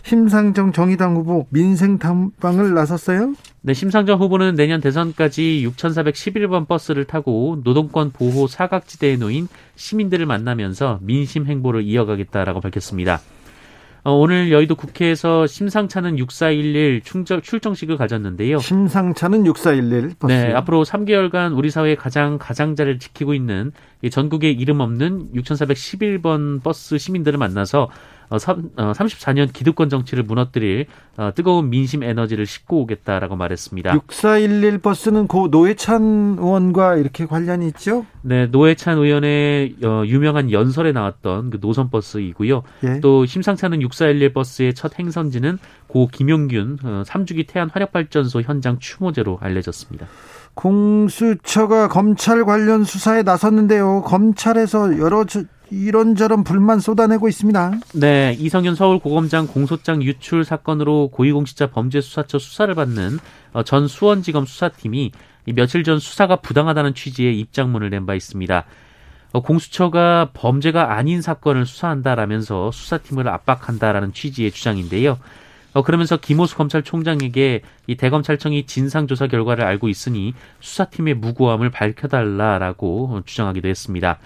심상정 0.04 0.72
정의당 0.72 1.16
후보 1.16 1.46
민생 1.50 2.00
탐방을 2.00 2.74
나섰어요? 2.74 3.36
네, 3.62 3.74
심상정 3.74 4.20
후보는 4.20 4.56
내년 4.56 4.82
대선까지 4.82 5.64
6,411번 5.68 6.68
버스를 6.68 7.06
타고 7.06 7.62
노동권 7.64 8.12
보호 8.12 8.48
사각지대에 8.48 9.18
놓인 9.18 9.48
시민들을 9.76 10.26
만나면서 10.26 11.00
민심 11.02 11.46
행보를 11.46 11.84
이어가겠다라고 11.84 12.62
밝혔습니다. 12.62 13.22
어, 14.06 14.12
오늘 14.12 14.52
여의도 14.52 14.76
국회에서 14.76 15.48
심상찮은 15.48 16.20
6411 16.20 17.02
충저, 17.04 17.40
출정식을 17.40 17.96
가졌는데요. 17.96 18.60
심상찮은 18.60 19.46
6411 19.48 20.16
버스. 20.20 20.34
네, 20.34 20.54
앞으로 20.54 20.84
3개월간 20.84 21.58
우리 21.58 21.70
사회의 21.70 21.96
가장 21.96 22.38
가장자를 22.38 23.00
지키고 23.00 23.34
있는 23.34 23.72
전국에 24.12 24.52
이름 24.52 24.82
없는 24.82 25.32
6411번 25.34 26.62
버스 26.62 26.98
시민들을 26.98 27.40
만나서 27.40 27.90
어, 28.34 28.38
34년 28.38 29.50
어, 29.50 29.52
기득권 29.54 29.90
정치를 29.90 30.24
무너뜨릴 30.24 30.88
어, 31.18 31.32
뜨거운 31.36 31.70
민심 31.70 32.02
에너지를 32.04 32.46
싣고 32.46 32.82
오겠다라고 32.82 33.36
말했습니다. 33.36 33.94
6411 33.94 34.80
버스는 34.80 35.28
고 35.28 35.48
노회찬 35.50 36.38
의원과 36.40 36.96
이렇게 36.96 37.28
관련이 37.28 37.68
있죠? 37.68 38.06
네, 38.24 38.48
노회찬 38.48 38.98
의원의 38.98 39.76
어, 39.84 40.04
유명한 40.06 40.52
연설에 40.52 40.92
나왔던 40.92 41.52
그 41.52 41.60
노선 41.60 41.92
버스이고요. 41.92 42.64
예. 42.86 43.00
또 43.02 43.26
심상찮은 43.26 43.82
6411 43.82 44.34
버스의 44.34 44.74
첫 44.74 44.98
행선지는 44.98 45.60
고 45.88 46.08
김용균 46.08 46.78
3주기 47.06 47.46
태안 47.48 47.70
화력발전소 47.70 48.42
현장 48.42 48.80
추모제로 48.80 49.38
알려졌습니다. 49.40 50.08
공수처가 50.56 51.88
검찰 51.88 52.46
관련 52.46 52.84
수사에 52.84 53.24
나섰는데요. 53.24 54.04
검찰에서 54.04 54.98
여러 55.00 55.26
이런저런 55.74 56.44
불만 56.44 56.80
쏟아내고 56.80 57.28
있습니다. 57.28 57.72
네, 57.96 58.36
이성윤 58.40 58.76
서울고검장 58.76 59.48
공소장 59.48 60.04
유출 60.04 60.46
사건으로 60.46 61.10
고위공직자 61.10 61.72
범죄수사처 61.72 62.38
수사를 62.38 62.74
받는 62.76 63.18
어, 63.54 63.64
전 63.64 63.88
수원지검 63.88 64.46
수사팀이 64.46 65.12
며칠 65.56 65.84
전 65.84 66.00
수사가 66.00 66.38
부당하다는 66.38 66.94
취지의 66.94 67.40
입장문을 67.40 67.90
낸 67.90 68.06
바 68.06 68.14
있습니다. 68.14 68.66
어, 69.32 69.42
공수처가 69.42 70.30
범죄가 70.34 70.94
아닌 70.94 71.22
사건을 71.22 71.66
수사한다라면서 71.66 72.72
수사팀을 72.72 73.28
압박한다라는 73.28 74.14
취지의 74.14 74.52
주장인데요. 74.52 75.18
어, 75.74 75.82
그러면서 75.82 76.18
김호수 76.18 76.56
검찰총장에게 76.56 77.62
이 77.88 77.96
대검찰청이 77.96 78.68
진상조사 78.68 79.26
결과를 79.26 79.66
알고 79.66 79.90
있으니 79.90 80.36
수사팀의 80.60 81.16
무고함을 81.16 81.72
밝혀달라라고 81.72 83.22
주장하기도 83.26 83.68
했습니다. 83.68 84.20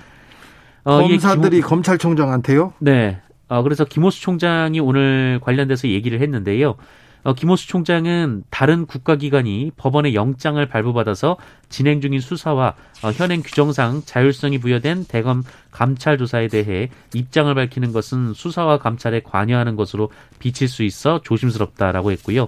어, 0.87 1.01
검사들이 1.01 1.57
김호... 1.57 1.67
검찰총장한테요? 1.67 2.73
네. 2.79 3.19
어, 3.49 3.61
그래서 3.61 3.83
김호수 3.83 4.21
총장이 4.21 4.79
오늘 4.79 5.39
관련돼서 5.41 5.89
얘기를 5.89 6.21
했는데요. 6.21 6.75
어, 7.23 7.33
김호수 7.33 7.67
총장은 7.67 8.43
다른 8.49 8.85
국가기관이 8.85 9.71
법원의 9.75 10.15
영장을 10.15 10.65
발부받아서 10.65 11.35
진행 11.67 11.99
중인 11.99 12.21
수사와 12.21 12.75
어, 13.03 13.11
현행 13.11 13.41
규정상 13.41 14.01
자율성이 14.05 14.59
부여된 14.59 15.05
대검 15.09 15.43
감찰 15.71 16.17
조사에 16.17 16.47
대해 16.47 16.89
입장을 17.13 17.53
밝히는 17.53 17.91
것은 17.91 18.33
수사와 18.33 18.77
감찰에 18.77 19.21
관여하는 19.25 19.75
것으로 19.75 20.09
비칠 20.39 20.69
수 20.69 20.83
있어 20.83 21.19
조심스럽다라고 21.21 22.11
했고요. 22.13 22.47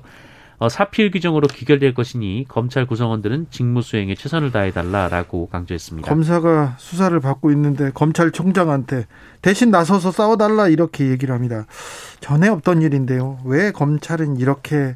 어, 0.59 0.67
사필 0.67 1.09
규정으로 1.09 1.47
귀결될 1.47 1.93
것이니 1.93 2.45
검찰 2.49 2.85
구성원들은 2.85 3.47
직무 3.49 3.81
수행에 3.81 4.13
최선을 4.15 4.51
다해달라라고 4.51 5.47
강조했습니다. 5.47 6.07
검사가 6.09 6.75
수사를 6.77 7.17
받고 7.19 7.51
있는데 7.51 7.91
검찰총장한테 7.93 9.07
대신 9.41 9.71
나서서 9.71 10.11
싸워달라 10.11 10.67
이렇게 10.67 11.09
얘기를 11.09 11.33
합니다. 11.33 11.65
전에 12.19 12.49
없던 12.49 12.81
일인데요. 12.81 13.39
왜 13.45 13.71
검찰은 13.71 14.37
이렇게 14.37 14.95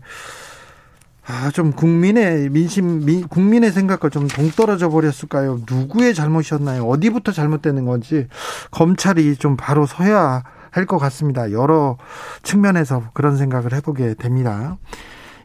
아, 1.25 1.49
좀 1.51 1.71
국민의 1.71 2.49
민심, 2.49 3.05
민, 3.05 3.25
국민의 3.29 3.71
생각과 3.71 4.09
좀 4.09 4.27
동떨어져 4.27 4.89
버렸을까요? 4.89 5.61
누구의 5.71 6.13
잘못이었나요? 6.13 6.83
어디부터 6.83 7.31
잘못되는 7.31 7.85
건지 7.85 8.27
검찰이 8.71 9.37
좀 9.37 9.55
바로 9.55 9.85
서야 9.85 10.43
할 10.71 10.85
것 10.85 10.97
같습니다. 10.97 11.51
여러 11.51 11.97
측면에서 12.41 13.03
그런 13.13 13.37
생각을 13.37 13.73
해보게 13.75 14.15
됩니다. 14.15 14.77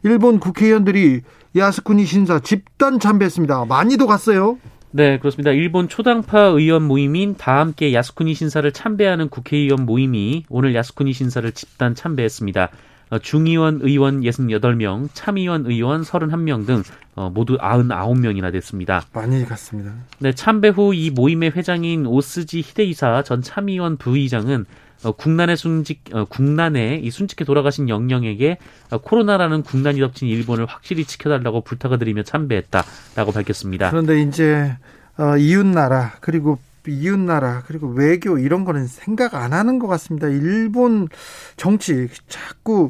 일본 0.03 0.39
국회의원들이 0.39 1.21
야스쿠니 1.55 2.05
신사 2.05 2.39
집단 2.39 2.99
참배했습니다. 2.99 3.65
많이도 3.65 4.07
갔어요. 4.07 4.57
네, 4.91 5.19
그렇습니다. 5.19 5.51
일본 5.51 5.87
초당파 5.87 6.39
의원 6.39 6.83
모임인 6.83 7.35
다 7.37 7.59
함께 7.59 7.93
야스쿠니 7.93 8.33
신사를 8.33 8.71
참배하는 8.71 9.29
국회의원 9.29 9.85
모임이 9.85 10.45
오늘 10.49 10.73
야스쿠니 10.73 11.13
신사를 11.13 11.51
집단 11.51 11.93
참배했습니다. 11.93 12.69
어, 13.11 13.17
중의원 13.17 13.79
의원 13.81 14.21
68명, 14.21 15.09
참의원 15.13 15.65
의원 15.65 16.01
31명 16.01 16.65
등 16.67 16.83
어, 17.15 17.29
모두 17.31 17.57
99명이나 17.57 18.51
됐습니다. 18.51 19.03
많이 19.13 19.43
갔습니다. 19.45 19.93
네, 20.19 20.31
참배 20.31 20.69
후 20.69 20.93
이 20.93 21.09
모임의 21.09 21.51
회장인 21.55 22.05
오스지 22.05 22.61
히데이사 22.61 23.23
전 23.23 23.41
참의원 23.41 23.97
부의장은 23.97 24.65
어, 25.03 25.11
국난에 25.11 25.55
순직 25.55 26.03
어, 26.13 26.25
국난에 26.25 26.95
이 26.95 27.09
순직해 27.09 27.45
돌아가신 27.45 27.89
영령에게 27.89 28.57
어, 28.91 28.97
코로나라는 28.97 29.63
국난이 29.63 29.99
덮친 29.99 30.27
일본을 30.27 30.65
확실히 30.65 31.05
지켜달라고 31.05 31.61
부탁을 31.61 31.99
드리며 31.99 32.23
참배했다라고 32.23 33.31
밝혔습니다. 33.33 33.89
그런데 33.91 34.21
이제 34.21 34.75
어, 35.17 35.37
이웃 35.37 35.65
나라 35.65 36.13
그리고 36.19 36.59
이웃 36.87 37.17
나라 37.17 37.63
그리고 37.67 37.87
외교 37.87 38.37
이런 38.37 38.65
거는 38.65 38.87
생각 38.87 39.35
안 39.35 39.53
하는 39.53 39.79
것 39.79 39.87
같습니다. 39.87 40.27
일본 40.27 41.07
정치 41.55 42.07
자꾸 42.27 42.89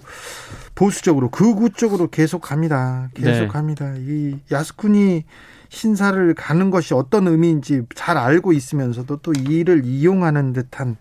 보수적으로 0.76 1.30
극우 1.30 1.72
쪽으로 1.72 2.08
계속 2.08 2.42
갑니다. 2.42 3.10
계속 3.14 3.42
네. 3.42 3.48
갑니다. 3.48 3.94
이 3.98 4.38
야스쿠니 4.52 5.26
신사를 5.70 6.34
가는 6.34 6.72
것이 6.72 6.94
어떤 6.94 7.28
의미인지 7.28 7.84
잘 7.96 8.18
알고 8.18 8.54
있으면서도 8.54 9.18
또 9.18 9.34
이를 9.34 9.86
이용하는 9.86 10.54
듯한 10.54 10.98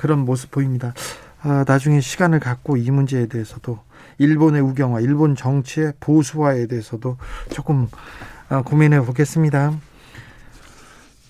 그런 0.00 0.20
모습 0.20 0.50
보입니다. 0.50 0.94
아, 1.42 1.62
나중에 1.68 2.00
시간을 2.00 2.40
갖고 2.40 2.78
이 2.78 2.90
문제에 2.90 3.26
대해서도 3.26 3.80
일본의 4.16 4.62
우경화, 4.62 5.00
일본 5.00 5.36
정치의 5.36 5.92
보수화에 6.00 6.68
대해서도 6.68 7.18
조금 7.52 7.86
아, 8.48 8.62
고민해 8.62 9.02
보겠습니다. 9.02 9.74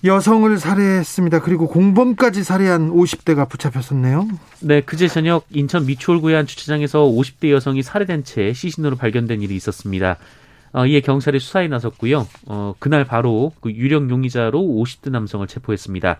여성을 0.05 0.57
살해했습니다. 0.57 1.41
그리고 1.41 1.67
공범까지 1.67 2.45
살해한 2.45 2.91
50대가 2.91 3.49
붙잡혔었네요. 3.49 4.29
네, 4.61 4.79
그제 4.79 5.09
저녁 5.09 5.45
인천 5.49 5.85
미추홀구의 5.85 6.37
한 6.37 6.47
주차장에서 6.47 7.01
50대 7.01 7.51
여성이 7.51 7.83
살해된 7.83 8.23
채 8.23 8.53
시신으로 8.53 8.95
발견된 8.95 9.41
일이 9.41 9.53
있었습니다. 9.57 10.15
어, 10.71 10.85
이에 10.85 11.01
경찰이 11.01 11.39
수사에 11.39 11.67
나섰고요. 11.67 12.25
어, 12.47 12.73
그날 12.79 13.03
바로 13.03 13.51
그 13.59 13.69
유력 13.69 14.09
용의자로 14.09 14.57
50대 14.57 15.11
남성을 15.11 15.45
체포했습니다. 15.45 16.19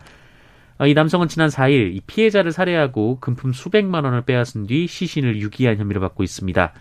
어, 0.81 0.87
이 0.87 0.95
남성은 0.95 1.27
지난 1.27 1.47
4일 1.47 1.95
이 1.95 2.01
피해자를 2.07 2.51
살해하고 2.51 3.19
금품 3.19 3.53
수백만 3.53 4.03
원을 4.03 4.23
빼앗은 4.23 4.65
뒤 4.65 4.87
시신을 4.87 5.39
유기한 5.39 5.77
혐의를 5.77 6.01
받고 6.01 6.23
있습니다. 6.23 6.73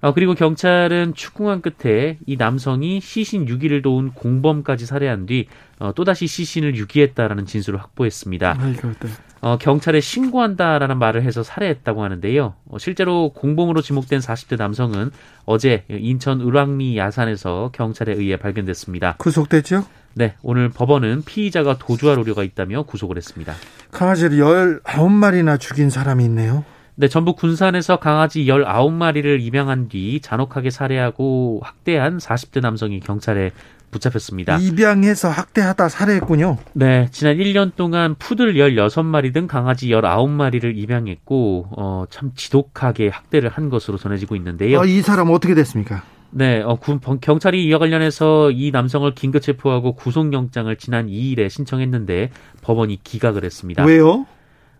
어, 0.00 0.14
그리고 0.14 0.32
경찰은 0.32 1.12
추궁한 1.12 1.60
끝에 1.60 2.16
이 2.24 2.38
남성이 2.38 2.98
시신 3.02 3.46
유기를 3.46 3.82
도운 3.82 4.12
공범까지 4.12 4.86
살해한 4.86 5.26
뒤 5.26 5.48
어, 5.78 5.92
또다시 5.92 6.26
시신을 6.26 6.76
유기했다라는 6.76 7.44
진술을 7.44 7.78
확보했습니다. 7.78 8.56
아이고, 8.58 8.88
네. 8.88 9.08
어, 9.40 9.56
경찰에 9.58 10.00
신고한다라는 10.00 10.98
말을 10.98 11.22
해서 11.22 11.42
살해했다고 11.42 12.02
하는데요. 12.02 12.54
어, 12.68 12.78
실제로 12.78 13.30
공범으로 13.30 13.80
지목된 13.80 14.20
40대 14.20 14.58
남성은 14.58 15.10
어제 15.46 15.84
인천 15.88 16.40
을왕리 16.40 16.98
야산에서 16.98 17.70
경찰에 17.72 18.12
의해 18.12 18.36
발견됐습니다. 18.36 19.16
구속됐죠? 19.18 19.84
네, 20.12 20.34
오늘 20.42 20.68
법원은 20.68 21.22
피의자가 21.24 21.78
도주할 21.78 22.18
우려가 22.18 22.42
있다며 22.42 22.82
구속을 22.82 23.16
했습니다. 23.16 23.54
강아지를 23.92 24.80
19마리나 24.82 25.58
죽인 25.58 25.88
사람이 25.88 26.24
있네요. 26.24 26.64
네, 26.96 27.08
전북 27.08 27.36
군산에서 27.36 27.96
강아지 27.96 28.44
19마리를 28.44 29.40
입양한 29.40 29.88
뒤 29.88 30.20
잔혹하게 30.20 30.68
살해하고 30.68 31.60
학대한 31.62 32.18
40대 32.18 32.60
남성이 32.60 33.00
경찰에 33.00 33.52
붙잡혔습니다. 33.90 34.58
입양해서 34.58 35.28
학대하다 35.28 35.88
살해했군요. 35.88 36.58
네, 36.72 37.08
지난 37.10 37.36
1년 37.36 37.74
동안 37.76 38.14
푸들 38.18 38.54
16마리 38.54 39.32
등 39.32 39.46
강아지 39.46 39.88
19마리를 39.88 40.76
입양했고 40.76 41.68
어, 41.76 42.04
참 42.10 42.32
지독하게 42.34 43.08
학대를 43.08 43.50
한 43.50 43.68
것으로 43.68 43.98
전해지고 43.98 44.36
있는데요. 44.36 44.80
어, 44.80 44.84
이 44.84 45.02
사람 45.02 45.30
어떻게 45.30 45.54
됐습니까? 45.54 46.02
네, 46.32 46.62
어, 46.62 46.76
군, 46.76 47.00
경찰이 47.20 47.64
이와 47.64 47.78
관련해서 47.78 48.52
이 48.52 48.70
남성을 48.70 49.12
긴급 49.14 49.42
체포하고 49.42 49.94
구속영장을 49.94 50.74
지난 50.76 51.08
2일에 51.08 51.50
신청했는데 51.50 52.30
법원이 52.62 53.02
기각을 53.02 53.44
했습니다. 53.44 53.84
왜요? 53.84 54.26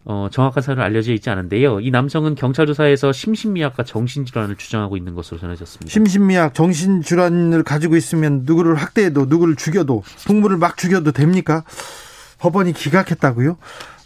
어, 0.04 0.28
정확한 0.30 0.62
사실은 0.62 0.82
알려져 0.82 1.12
있지 1.12 1.28
않은데요. 1.28 1.80
이 1.80 1.90
남성은 1.90 2.34
경찰 2.34 2.66
조사에서 2.66 3.12
심신미약과 3.12 3.84
정신질환을 3.84 4.56
주장하고 4.56 4.96
있는 4.96 5.14
것으로 5.14 5.38
전해졌습니다. 5.38 5.92
심신미약, 5.92 6.54
정신질환을 6.54 7.62
가지고 7.64 7.96
있으면 7.96 8.42
누구를 8.44 8.76
학대해도 8.76 9.26
누구를 9.26 9.56
죽여도 9.56 10.02
동물을 10.26 10.56
막 10.56 10.76
죽여도 10.76 11.12
됩니까? 11.12 11.64
법원이 12.38 12.72
기각했다고요? 12.72 13.58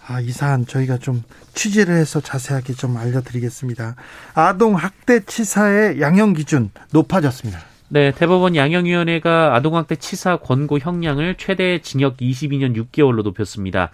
아, 0.07 0.21
이 0.21 0.31
사안 0.33 0.67
저희가 0.67 0.99
좀 0.99 1.23
취재를 1.55 1.95
해서 1.95 2.21
자세하게 2.21 2.75
좀 2.75 2.97
알려드리겠습니다. 2.97 3.95
아동 4.35 4.75
학대 4.75 5.21
치사의 5.25 6.01
양형 6.01 6.35
기준 6.35 6.71
높아졌습니다. 6.93 7.61
네, 7.89 8.11
대법원 8.13 8.57
양형위원회가 8.57 9.55
아동학대 9.55 9.97
치사 9.97 10.37
권고 10.39 10.79
형량을 10.79 11.37
최대 11.39 11.81
징역 11.81 12.17
22년 12.17 12.75
6개월로 12.77 13.23
높였습니다. 13.23 13.91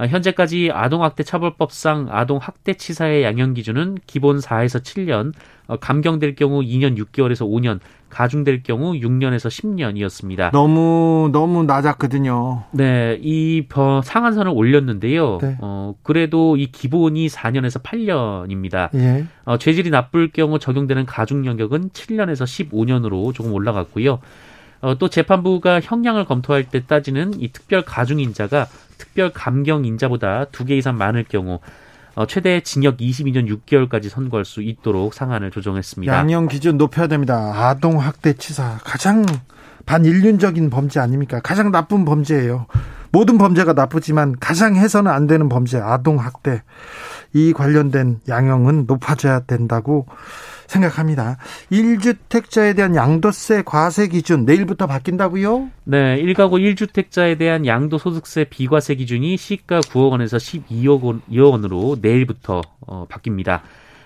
아, 0.00 0.06
현재까지 0.06 0.70
아동학대 0.72 1.24
처벌법상 1.24 2.06
아동학대 2.08 2.72
치사의 2.72 3.22
양형 3.22 3.52
기준은 3.52 3.98
기본 4.06 4.38
4에서 4.38 4.82
7년, 4.82 5.34
어, 5.66 5.76
감경될 5.76 6.36
경우 6.36 6.62
2년 6.62 6.96
6개월에서 6.96 7.46
5년, 7.46 7.80
가중될 8.08 8.62
경우 8.62 8.94
6년에서 8.94 9.50
10년이었습니다. 9.50 10.52
너무 10.52 11.28
너무 11.34 11.64
낮았거든요. 11.64 12.62
네, 12.70 13.18
이 13.20 13.66
상한선을 14.02 14.50
올렸는데요. 14.54 15.36
네. 15.42 15.58
어, 15.60 15.94
그래도 16.02 16.56
이 16.56 16.72
기본이 16.72 17.26
4년에서 17.26 17.82
8년입니다. 17.82 18.88
예. 18.94 19.26
어, 19.44 19.58
죄질이 19.58 19.90
나쁠 19.90 20.30
경우 20.32 20.58
적용되는 20.58 21.04
가중 21.04 21.44
영역은 21.44 21.90
7년에서 21.90 22.70
15년으로 22.70 23.34
조금 23.34 23.52
올라갔고요. 23.52 24.20
어, 24.80 24.94
또 24.96 25.08
재판부가 25.08 25.80
형량을 25.82 26.24
검토할 26.24 26.64
때 26.64 26.86
따지는 26.86 27.38
이 27.38 27.48
특별 27.48 27.82
가중 27.82 28.18
인자가 28.18 28.66
특별 29.00 29.30
감경 29.32 29.84
인자보다 29.86 30.44
두 30.52 30.64
개 30.66 30.76
이상 30.76 30.96
많을 30.98 31.24
경우 31.24 31.58
어, 32.14 32.26
최대 32.26 32.60
징역 32.60 32.98
22년 32.98 33.48
6개월까지 33.48 34.08
선고할 34.10 34.44
수 34.44 34.62
있도록 34.62 35.14
상한을 35.14 35.50
조정했습니다. 35.50 36.12
양형 36.12 36.48
기준 36.48 36.76
높여야 36.76 37.06
됩니다. 37.06 37.52
아동 37.54 37.98
학대 38.00 38.34
치사 38.34 38.78
가장 38.84 39.24
반인륜적인 39.86 40.70
범죄 40.70 41.00
아닙니까? 41.00 41.40
가장 41.42 41.70
나쁜 41.72 42.04
범죄예요. 42.04 42.66
모든 43.12 43.38
범죄가 43.38 43.72
나쁘지만 43.72 44.36
가장 44.38 44.76
해서는 44.76 45.10
안 45.10 45.26
되는 45.26 45.48
범죄 45.48 45.78
아동 45.78 46.18
학대 46.20 46.62
이 47.32 47.52
관련된 47.52 48.20
양형은 48.28 48.84
높아져야 48.86 49.40
된다고 49.40 50.06
생각합니다. 50.70 51.36
1주택자에 51.72 52.76
대한 52.76 52.94
양도세 52.94 53.62
과세 53.64 54.08
기준 54.08 54.44
내일부터 54.44 54.86
바뀐다고요? 54.86 55.70
네, 55.84 56.22
1가구 56.22 56.60
1주택자에 56.74 57.38
대한 57.38 57.66
양도소득세 57.66 58.44
비과세 58.44 58.94
기준이 58.94 59.36
시가 59.36 59.80
9억 59.80 60.12
원에서 60.12 60.36
12억 60.36 61.02
원, 61.02 61.22
2억 61.30 61.52
원으로 61.52 61.96
내일부터 62.00 62.62
어, 62.86 63.06
바뀝니다. 63.08 63.60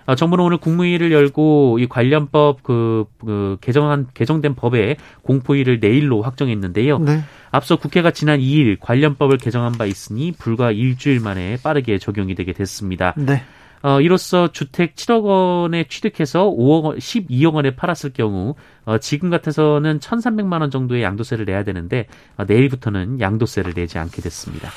어, 0.06 0.14
정부는 0.14 0.44
오늘 0.44 0.58
국무회의를 0.58 1.12
열고 1.12 1.78
이 1.78 1.86
관련법 1.86 2.62
그, 2.62 3.06
그 3.18 3.56
개정한 3.60 4.06
개정된 4.12 4.54
법의 4.54 4.96
공포일을 5.22 5.80
내일로 5.80 6.22
확정했는데요. 6.22 6.98
네. 6.98 7.20
앞서 7.50 7.76
국회가 7.76 8.10
지난 8.10 8.40
2일 8.40 8.78
관련법을 8.80 9.38
개정한 9.38 9.72
바 9.72 9.86
있으니 9.86 10.32
불과 10.32 10.72
일주일 10.72 11.20
만에 11.20 11.56
빠르게 11.62 11.98
적용이 11.98 12.34
되게 12.34 12.52
됐습니다. 12.52 13.14
네. 13.16 13.42
어, 13.84 14.00
이로써 14.00 14.50
주택 14.50 14.94
7억 14.94 15.24
원에 15.24 15.84
취득해서 15.84 16.44
5억 16.46 16.84
원, 16.84 16.96
12억 16.96 17.52
원에 17.52 17.76
팔았을 17.76 18.14
경우 18.14 18.54
어, 18.86 18.96
지금 18.96 19.28
같아서는 19.28 20.00
1,300만 20.00 20.62
원 20.62 20.70
정도의 20.70 21.02
양도세를 21.02 21.44
내야 21.44 21.64
되는데 21.64 22.06
어, 22.38 22.44
내일부터는 22.44 23.20
양도세를 23.20 23.74
내지 23.74 23.98
않게 23.98 24.22
됐습니다. 24.22 24.70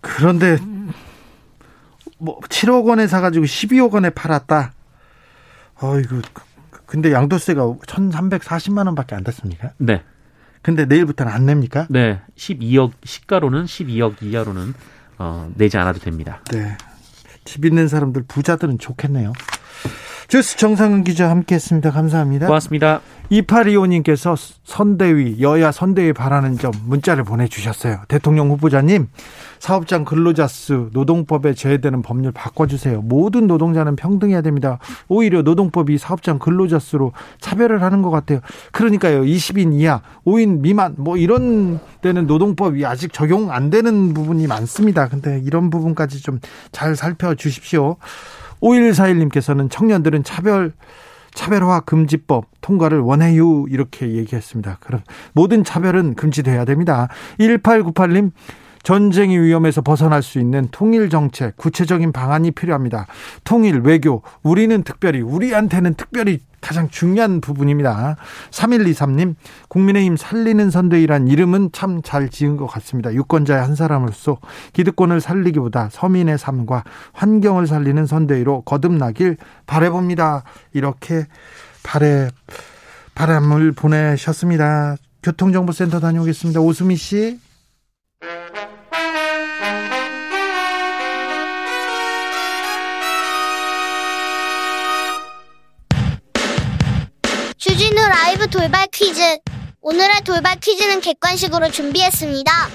그런데 0.00 0.58
뭐 2.18 2.38
7억 2.38 2.84
원에 2.86 3.08
사가지고 3.08 3.46
12억 3.46 3.92
원에 3.92 4.10
팔았다. 4.10 4.72
어이구 5.82 6.22
근데 6.86 7.10
양도세가 7.10 7.62
1,340만 7.62 8.86
원밖에 8.86 9.16
안 9.16 9.24
됐습니까? 9.24 9.72
네. 9.78 10.04
근데 10.62 10.84
내일부터는 10.84 11.32
안 11.32 11.46
냅니까? 11.46 11.88
네. 11.90 12.20
12억 12.36 12.92
시가로는 13.02 13.64
12억 13.64 14.22
이하로는 14.22 14.72
어, 15.18 15.50
내지 15.56 15.78
않아도 15.78 15.98
됩니다. 15.98 16.42
네. 16.52 16.76
집 17.44 17.64
있는 17.64 17.88
사람들 17.88 18.24
부자들은 18.26 18.78
좋겠네요. 18.78 19.32
주스 20.28 20.56
정상근 20.56 21.04
기자 21.04 21.30
함께했습니다. 21.30 21.90
감사합니다. 21.90 22.46
고맙습니다. 22.46 23.00
2825님께서 23.30 24.36
선대위, 24.64 25.40
여야 25.40 25.72
선대위 25.72 26.12
바라는 26.12 26.58
점 26.58 26.72
문자를 26.86 27.24
보내주셨어요. 27.24 28.02
대통령 28.08 28.50
후보자님, 28.50 29.08
사업장 29.58 30.04
근로자 30.04 30.46
수 30.46 30.90
노동법에 30.92 31.54
제외되는 31.54 32.02
법률 32.02 32.32
바꿔주세요. 32.32 33.00
모든 33.00 33.46
노동자는 33.46 33.96
평등해야 33.96 34.42
됩니다. 34.42 34.78
오히려 35.08 35.40
노동법이 35.42 35.96
사업장 35.96 36.38
근로자 36.38 36.78
수로 36.78 37.12
차별을 37.40 37.82
하는 37.82 38.02
것 38.02 38.10
같아요. 38.10 38.40
그러니까요, 38.72 39.22
20인 39.22 39.72
이하, 39.72 40.02
5인 40.26 40.60
미만, 40.60 40.94
뭐 40.98 41.16
이런 41.16 41.80
데는 42.02 42.26
노동법이 42.26 42.84
아직 42.84 43.12
적용 43.12 43.50
안 43.50 43.70
되는 43.70 44.12
부분이 44.12 44.46
많습니다. 44.46 45.08
근데 45.08 45.40
이런 45.44 45.70
부분까지 45.70 46.22
좀 46.22 46.40
잘 46.72 46.96
살펴주십시오. 46.96 47.96
5141님께서는 48.64 49.70
청년들은 49.70 50.24
차별 50.24 50.72
차별화 51.34 51.80
금지법 51.80 52.46
통과를 52.60 53.00
원해요 53.00 53.66
이렇게 53.68 54.12
얘기했습니다. 54.12 54.78
그럼 54.80 55.02
모든 55.32 55.64
차별은 55.64 56.14
금지돼야 56.14 56.64
됩니다. 56.64 57.08
1898님 57.38 58.30
전쟁의 58.84 59.40
위험에서 59.42 59.80
벗어날 59.80 60.22
수 60.22 60.38
있는 60.38 60.68
통일 60.70 61.10
정책, 61.10 61.56
구체적인 61.56 62.12
방안이 62.12 62.52
필요합니다. 62.52 63.06
통일, 63.42 63.80
외교, 63.80 64.22
우리는 64.42 64.82
특별히, 64.84 65.20
우리한테는 65.20 65.94
특별히 65.94 66.40
가장 66.60 66.88
중요한 66.88 67.40
부분입니다. 67.40 68.16
3123님, 68.50 69.34
국민의힘 69.68 70.16
살리는 70.16 70.70
선대위란 70.70 71.28
이름은 71.28 71.70
참 71.72 72.02
잘 72.04 72.28
지은 72.28 72.56
것 72.56 72.66
같습니다. 72.66 73.12
유권자의 73.12 73.60
한 73.62 73.74
사람으로서 73.74 74.38
기득권을 74.74 75.20
살리기보다 75.20 75.88
서민의 75.90 76.38
삶과 76.38 76.84
환경을 77.12 77.66
살리는 77.66 78.06
선대위로 78.06 78.62
거듭나길 78.62 79.38
바래봅니다. 79.66 80.44
이렇게 80.74 81.26
바래, 81.82 82.28
바람을 83.14 83.72
보내셨습니다. 83.72 84.96
교통정보센터 85.22 86.00
다녀오겠습니다. 86.00 86.60
오수미 86.60 86.96
씨. 86.96 87.40
라이브 98.14 98.46
돌발 98.46 98.86
퀴즈. 98.92 99.38
오늘의 99.80 100.20
돌발 100.24 100.60
퀴즈는 100.60 101.00
객관식으로 101.00 101.68
준비했습니다. 101.72 102.68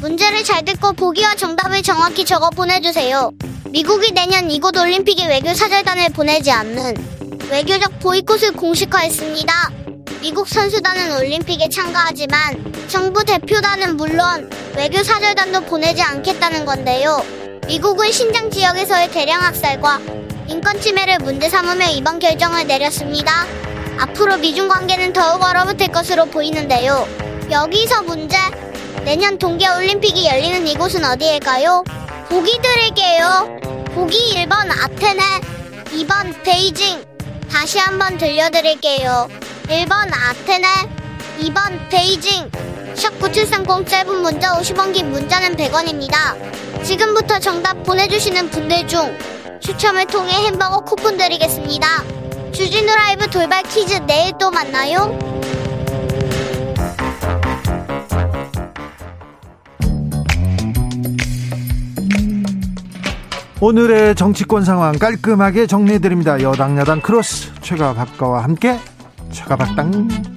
문제를 0.00 0.42
잘 0.42 0.64
듣고 0.64 0.94
보기와 0.94 1.34
정답을 1.34 1.82
정확히 1.82 2.24
적어 2.24 2.48
보내주세요. 2.48 3.30
미국이 3.68 4.12
내년 4.12 4.50
이곳 4.50 4.74
올림픽에 4.74 5.26
외교 5.26 5.52
사절단을 5.52 6.08
보내지 6.14 6.50
않는 6.50 6.94
외교적 7.50 8.00
보이콧을 8.00 8.52
공식화했습니다. 8.52 9.70
미국 10.22 10.48
선수단은 10.48 11.18
올림픽에 11.18 11.68
참가하지만 11.68 12.72
정부 12.88 13.22
대표단은 13.22 13.98
물론 13.98 14.50
외교 14.76 15.02
사절단도 15.02 15.66
보내지 15.66 16.00
않겠다는 16.00 16.64
건데요. 16.64 17.22
미국은 17.66 18.10
신장 18.10 18.50
지역에서의 18.50 19.10
대량 19.10 19.42
학살과 19.42 20.00
인권 20.48 20.80
침해를 20.80 21.18
문제 21.18 21.50
삼으며 21.50 21.84
이번 21.90 22.18
결정을 22.18 22.66
내렸습니다. 22.66 23.44
앞으로 23.98 24.36
미중 24.38 24.68
관계는 24.68 25.12
더욱 25.12 25.42
얼어붙을 25.42 25.88
것으로 25.88 26.26
보이는데요. 26.26 27.06
여기서 27.50 28.02
문제. 28.02 28.36
내년 29.04 29.38
동계올림픽이 29.38 30.26
열리는 30.26 30.66
이곳은 30.66 31.04
어디일까요? 31.04 31.84
보기 32.28 32.58
드릴게요. 32.60 33.46
보기 33.94 34.34
1번 34.34 34.70
아테네, 34.70 35.22
2번 35.92 36.42
베이징. 36.42 37.04
다시 37.50 37.78
한번 37.78 38.18
들려드릴게요. 38.18 39.28
1번 39.68 40.10
아테네, 40.12 40.66
2번 41.40 41.88
베이징. 41.88 42.50
샵9730 42.94 43.86
짧은 43.86 44.22
문자 44.22 44.58
50원 44.58 44.92
긴 44.92 45.12
문자는 45.12 45.56
100원입니다. 45.56 46.84
지금부터 46.84 47.38
정답 47.38 47.82
보내주시는 47.84 48.50
분들 48.50 48.86
중 48.88 49.16
추첨을 49.60 50.06
통해 50.06 50.32
햄버거 50.46 50.80
쿠폰 50.80 51.16
드리겠습니다. 51.16 52.25
주진우 52.56 52.86
라이브 52.86 53.28
돌발 53.28 53.62
퀴즈 53.64 54.00
내일 54.06 54.32
또 54.40 54.50
만나요. 54.50 55.18
오늘의 63.60 64.14
정치권 64.14 64.64
상황 64.64 64.98
깔끔하게 64.98 65.66
정리해드립니다. 65.66 66.40
여당 66.40 66.78
야당 66.78 67.02
크로스 67.02 67.52
최가박당과 67.60 68.42
함께 68.42 68.78
최가박당 69.32 70.35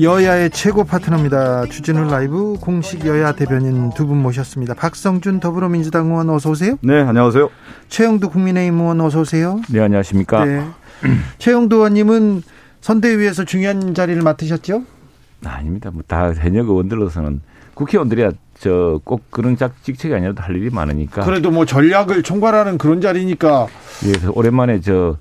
여야의 0.00 0.50
최고 0.50 0.84
파트너입니다. 0.84 1.66
주진우 1.66 2.10
라이브 2.10 2.56
공식 2.60 3.06
여야 3.06 3.32
대변인 3.32 3.90
두 3.94 4.06
분 4.06 4.18
모셨습니다. 4.22 4.74
박성준 4.74 5.40
더불어민주당 5.40 6.06
의원 6.06 6.28
어서 6.30 6.50
오세요. 6.50 6.76
네, 6.82 7.00
안녕하세요. 7.00 7.48
최영두 7.88 8.28
국민의힘 8.30 8.78
의원 8.78 9.00
어서 9.00 9.20
오세요. 9.20 9.60
네, 9.70 9.80
안녕하십니까. 9.80 10.44
네. 10.44 10.62
최영두 11.38 11.76
의원님은 11.76 12.42
선대위에서 12.82 13.44
중요한 13.44 13.94
자리를 13.94 14.20
맡으셨죠? 14.22 14.82
아닙니다. 15.44 15.90
뭐 15.90 16.02
다 16.06 16.32
현역 16.34 16.68
의원들로서는 16.68 17.40
국회의원들이야 17.74 18.30
저 18.60 19.00
꼭 19.04 19.22
그런 19.30 19.56
작 19.56 19.82
직책이 19.82 20.14
아니라도 20.14 20.42
할 20.42 20.56
일이 20.56 20.70
많으니까. 20.70 21.24
그래도 21.24 21.50
뭐 21.50 21.64
전략을 21.64 22.22
총괄하는 22.22 22.76
그런 22.78 23.00
자리니까. 23.00 23.66
그래서 24.00 24.30
오랜만에 24.34 24.80
저 24.80 25.16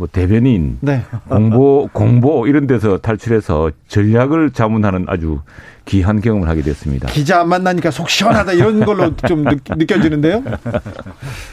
뭐 0.00 0.08
대변인, 0.10 0.78
네. 0.80 1.02
공보 1.28 1.90
공보 1.92 2.46
이런 2.46 2.66
데서 2.66 2.96
탈출해서 2.96 3.70
전략을 3.88 4.50
자문하는 4.50 5.04
아주 5.08 5.40
귀한 5.84 6.22
경험을 6.22 6.48
하게 6.48 6.62
됐습니다. 6.62 7.06
기자 7.08 7.40
안 7.40 7.50
만나니까 7.50 7.90
속 7.90 8.08
시원하다 8.08 8.54
이런 8.54 8.82
걸로 8.82 9.14
좀 9.16 9.44
느, 9.44 9.84
껴지는데요 9.84 10.42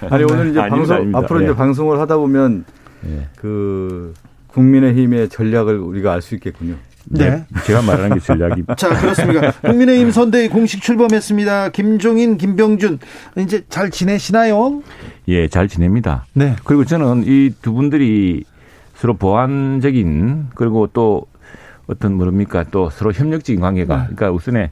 아니 0.10 0.24
오늘 0.24 0.52
이제 0.52 0.62
아닙니다, 0.62 0.70
방송 0.70 0.96
아닙니다. 0.96 1.20
앞으로 1.20 1.40
네. 1.40 1.46
이제 1.46 1.56
방송을 1.56 2.00
하다 2.00 2.16
보면 2.16 2.64
네. 3.02 3.28
그 3.36 4.14
국민의힘의 4.54 5.28
전략을 5.28 5.78
우리가 5.80 6.14
알 6.14 6.22
수 6.22 6.34
있겠군요. 6.36 6.76
네. 7.10 7.30
네. 7.30 7.46
제가 7.66 7.82
말하는 7.82 8.16
게 8.16 8.20
전략이. 8.20 8.64
자, 8.78 8.90
그렇습니다. 8.90 9.52
국민의힘 9.52 10.12
선대위 10.12 10.50
공식 10.50 10.82
출범했습니다. 10.82 11.70
김종인, 11.70 12.38
김병준. 12.38 13.00
이제 13.38 13.64
잘 13.70 13.92
지내시나요? 13.92 14.82
예, 15.28 15.48
잘 15.48 15.68
지냅니다. 15.68 16.26
네. 16.34 16.56
그리고 16.64 16.86
저는 16.86 17.24
이 17.26 17.52
두 17.62 17.74
분들이 17.74 18.44
서로 18.94 19.16
보완적인 19.16 20.48
그리고 20.56 20.88
또 20.88 21.26
어떤 21.88 22.14
뭡니까 22.14 22.64
또 22.72 22.90
서로 22.90 23.12
협력적인 23.12 23.62
관계가 23.62 23.96
네. 23.96 24.04
그러니까 24.04 24.32
우선에 24.32 24.72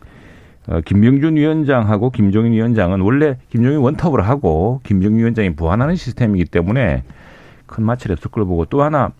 어, 0.67 0.81
김병준 0.83 1.35
위원장하고 1.35 2.09
김종인 2.09 2.53
위원장은 2.53 3.01
원래 3.01 3.37
김종인 3.49 3.79
원톱으로 3.79 4.23
하고 4.23 4.81
김종인 4.83 5.19
위원장이 5.19 5.55
보완하는 5.55 5.95
시스템이기 5.95 6.45
때문에 6.45 7.03
큰 7.67 7.83
마찰이 7.83 8.13
없을 8.13 8.31
걸로 8.31 8.45
보고 8.45 8.65
또 8.65 8.81
하나 8.81 9.11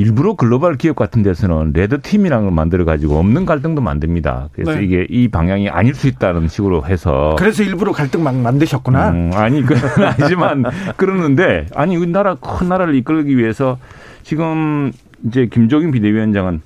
일부러 0.00 0.34
글로벌 0.34 0.76
기업 0.76 0.96
같은 0.96 1.22
데서는 1.22 1.72
red 1.74 2.00
team이라는 2.00 2.46
걸 2.46 2.54
만들어 2.54 2.86
가지고 2.86 3.18
없는 3.18 3.44
갈등도 3.44 3.82
만듭니다. 3.82 4.48
그래서 4.54 4.78
네. 4.78 4.84
이게 4.84 5.06
이 5.10 5.28
방향이 5.28 5.68
아닐 5.68 5.94
수 5.94 6.08
있다는 6.08 6.48
식으로 6.48 6.86
해서 6.86 7.36
그래서 7.38 7.62
일부러 7.62 7.92
갈등 7.92 8.24
막 8.24 8.34
만드셨구나. 8.34 9.10
음, 9.10 9.30
아니 9.34 9.60
그건 9.60 9.76
아니지만 10.08 10.64
그러는데 10.96 11.66
아니 11.74 11.96
우리 11.96 12.10
나라 12.10 12.34
큰 12.36 12.70
나라를 12.70 12.94
이끌기 12.94 13.36
위해서 13.36 13.78
지금 14.22 14.90
이제 15.26 15.46
김종인 15.52 15.90
비대위원장은 15.90 16.62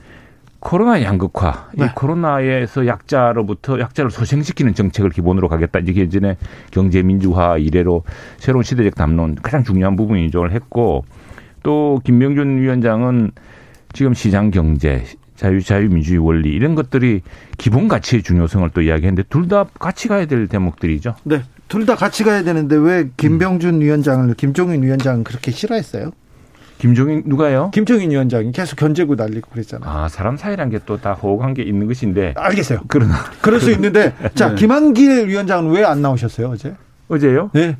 코로나 0.60 1.02
양극화, 1.02 1.70
네. 1.74 1.84
이 1.84 1.88
코로나에서 1.94 2.86
약자로부터 2.86 3.80
약자를 3.80 4.10
소생시키는 4.10 4.74
정책을 4.74 5.10
기본으로 5.10 5.48
가겠다. 5.48 5.80
이게 5.80 6.02
예전에 6.02 6.38
경제 6.70 7.02
민주화 7.02 7.58
이래로 7.58 8.04
새로운 8.38 8.62
시대적 8.62 8.94
담론 8.94 9.34
가장 9.42 9.64
중요한 9.64 9.96
부분이죠. 9.96 10.48
했고 10.48 11.04
또 11.64 12.00
김명준 12.05 12.59
위원장은 12.59 13.33
지금 13.92 14.14
시장 14.14 14.53
경제, 14.53 15.05
자유 15.35 15.61
자유민주주의 15.61 16.18
원리 16.18 16.50
이런 16.50 16.77
것들이 16.77 17.22
기본 17.59 17.88
가치의 17.88 18.22
중요성을 18.22 18.70
또 18.70 18.83
이야기했는데 18.83 19.24
둘 19.29 19.48
다 19.48 19.64
같이 19.81 20.07
가야 20.07 20.27
될 20.27 20.46
대목들이죠. 20.46 21.16
네. 21.24 21.42
둘 21.66 21.87
다 21.87 21.96
같이 21.96 22.22
가야 22.22 22.44
되는데 22.44 22.77
왜 22.77 23.09
김병준 23.16 23.81
위원장을 23.81 24.33
김종인 24.35 24.83
위원장은 24.85 25.24
그렇게 25.24 25.50
싫어했어요? 25.50 26.12
김종인 26.79 27.22
누가요? 27.24 27.70
김종인 27.72 28.11
위원장이 28.11 28.53
계속 28.53 28.77
견제고 28.77 29.14
날리고 29.14 29.50
그랬잖아요. 29.50 29.88
아 29.90 30.09
사람 30.09 30.37
사이란 30.37 30.68
게 30.70 30.79
또 30.81 30.98
다 30.98 31.14
호흡한 31.14 31.55
게 31.55 31.62
있는 31.62 31.87
것인데. 31.87 32.35
알겠어요. 32.37 32.81
그러나 32.88 33.14
그럴 33.40 33.59
수 33.61 33.70
있는데 33.72 34.12
자 34.35 34.50
네. 34.50 34.55
김한길 34.57 35.29
위원장은 35.29 35.70
왜 35.72 35.85
안 35.85 36.03
나오셨어요 36.03 36.48
어제? 36.48 36.74
어제요? 37.09 37.50
네. 37.55 37.77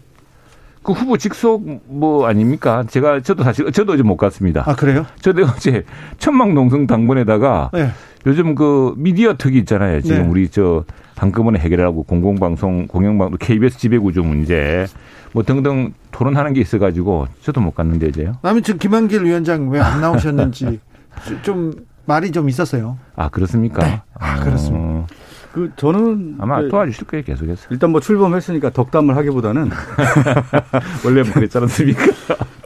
그 0.85 0.93
후보 0.93 1.17
직속 1.17 1.65
뭐 1.87 2.27
아닙니까? 2.29 2.85
제가 2.87 3.21
저도 3.21 3.43
사실 3.43 3.73
저도 3.73 3.95
어제 3.95 4.03
못 4.03 4.17
갔습니다. 4.17 4.63
아 4.67 4.77
그래요? 4.77 5.07
저도 5.21 5.43
어제 5.57 5.85
천막농성 6.19 6.87
당번에다가 6.87 7.71
네. 7.73 7.89
요즘 8.27 8.55
그 8.55 8.93
미디어 8.97 9.35
특이 9.37 9.59
있잖아요. 9.61 10.03
지금 10.03 10.23
네. 10.23 10.29
우리 10.29 10.49
저 10.51 10.85
한꺼번에 11.17 11.59
해결하고 11.59 12.03
공공방송 12.05 12.87
공영방 12.87 13.31
KBS 13.41 13.79
지배구조 13.79 14.23
문제 14.23 14.87
뭐 15.33 15.43
등등 15.43 15.95
토론하는 16.11 16.53
게 16.53 16.61
있어가지고 16.61 17.29
저도 17.41 17.61
못 17.63 17.75
갔는데 17.75 18.09
이제요. 18.09 18.35
지금 18.63 18.79
김한길 18.79 19.25
위원장 19.25 19.69
왜 19.71 19.81
안 19.81 20.01
나오셨는지 20.03 20.81
좀 21.43 21.73
말이 22.05 22.31
좀 22.31 22.51
있었어요. 22.51 22.99
아 23.17 23.31
그렇습니까? 23.31 23.87
네. 23.87 24.03
아, 24.19 24.41
그렇습니다. 24.41 24.85
어. 24.85 25.07
그 25.55 25.71
저는 25.77 26.35
아마 26.41 26.61
그 26.63 26.69
도와주실 26.69 27.07
거예요 27.07 27.25
계속해서. 27.25 27.69
일단 27.71 27.91
뭐 27.91 28.01
출범했으니까 28.01 28.71
덕담을 28.71 29.17
하기보다는 29.17 29.71
원래 31.07 31.23
뭐 31.23 31.33
그랬지 31.33 31.57
않습니까? 31.59 32.03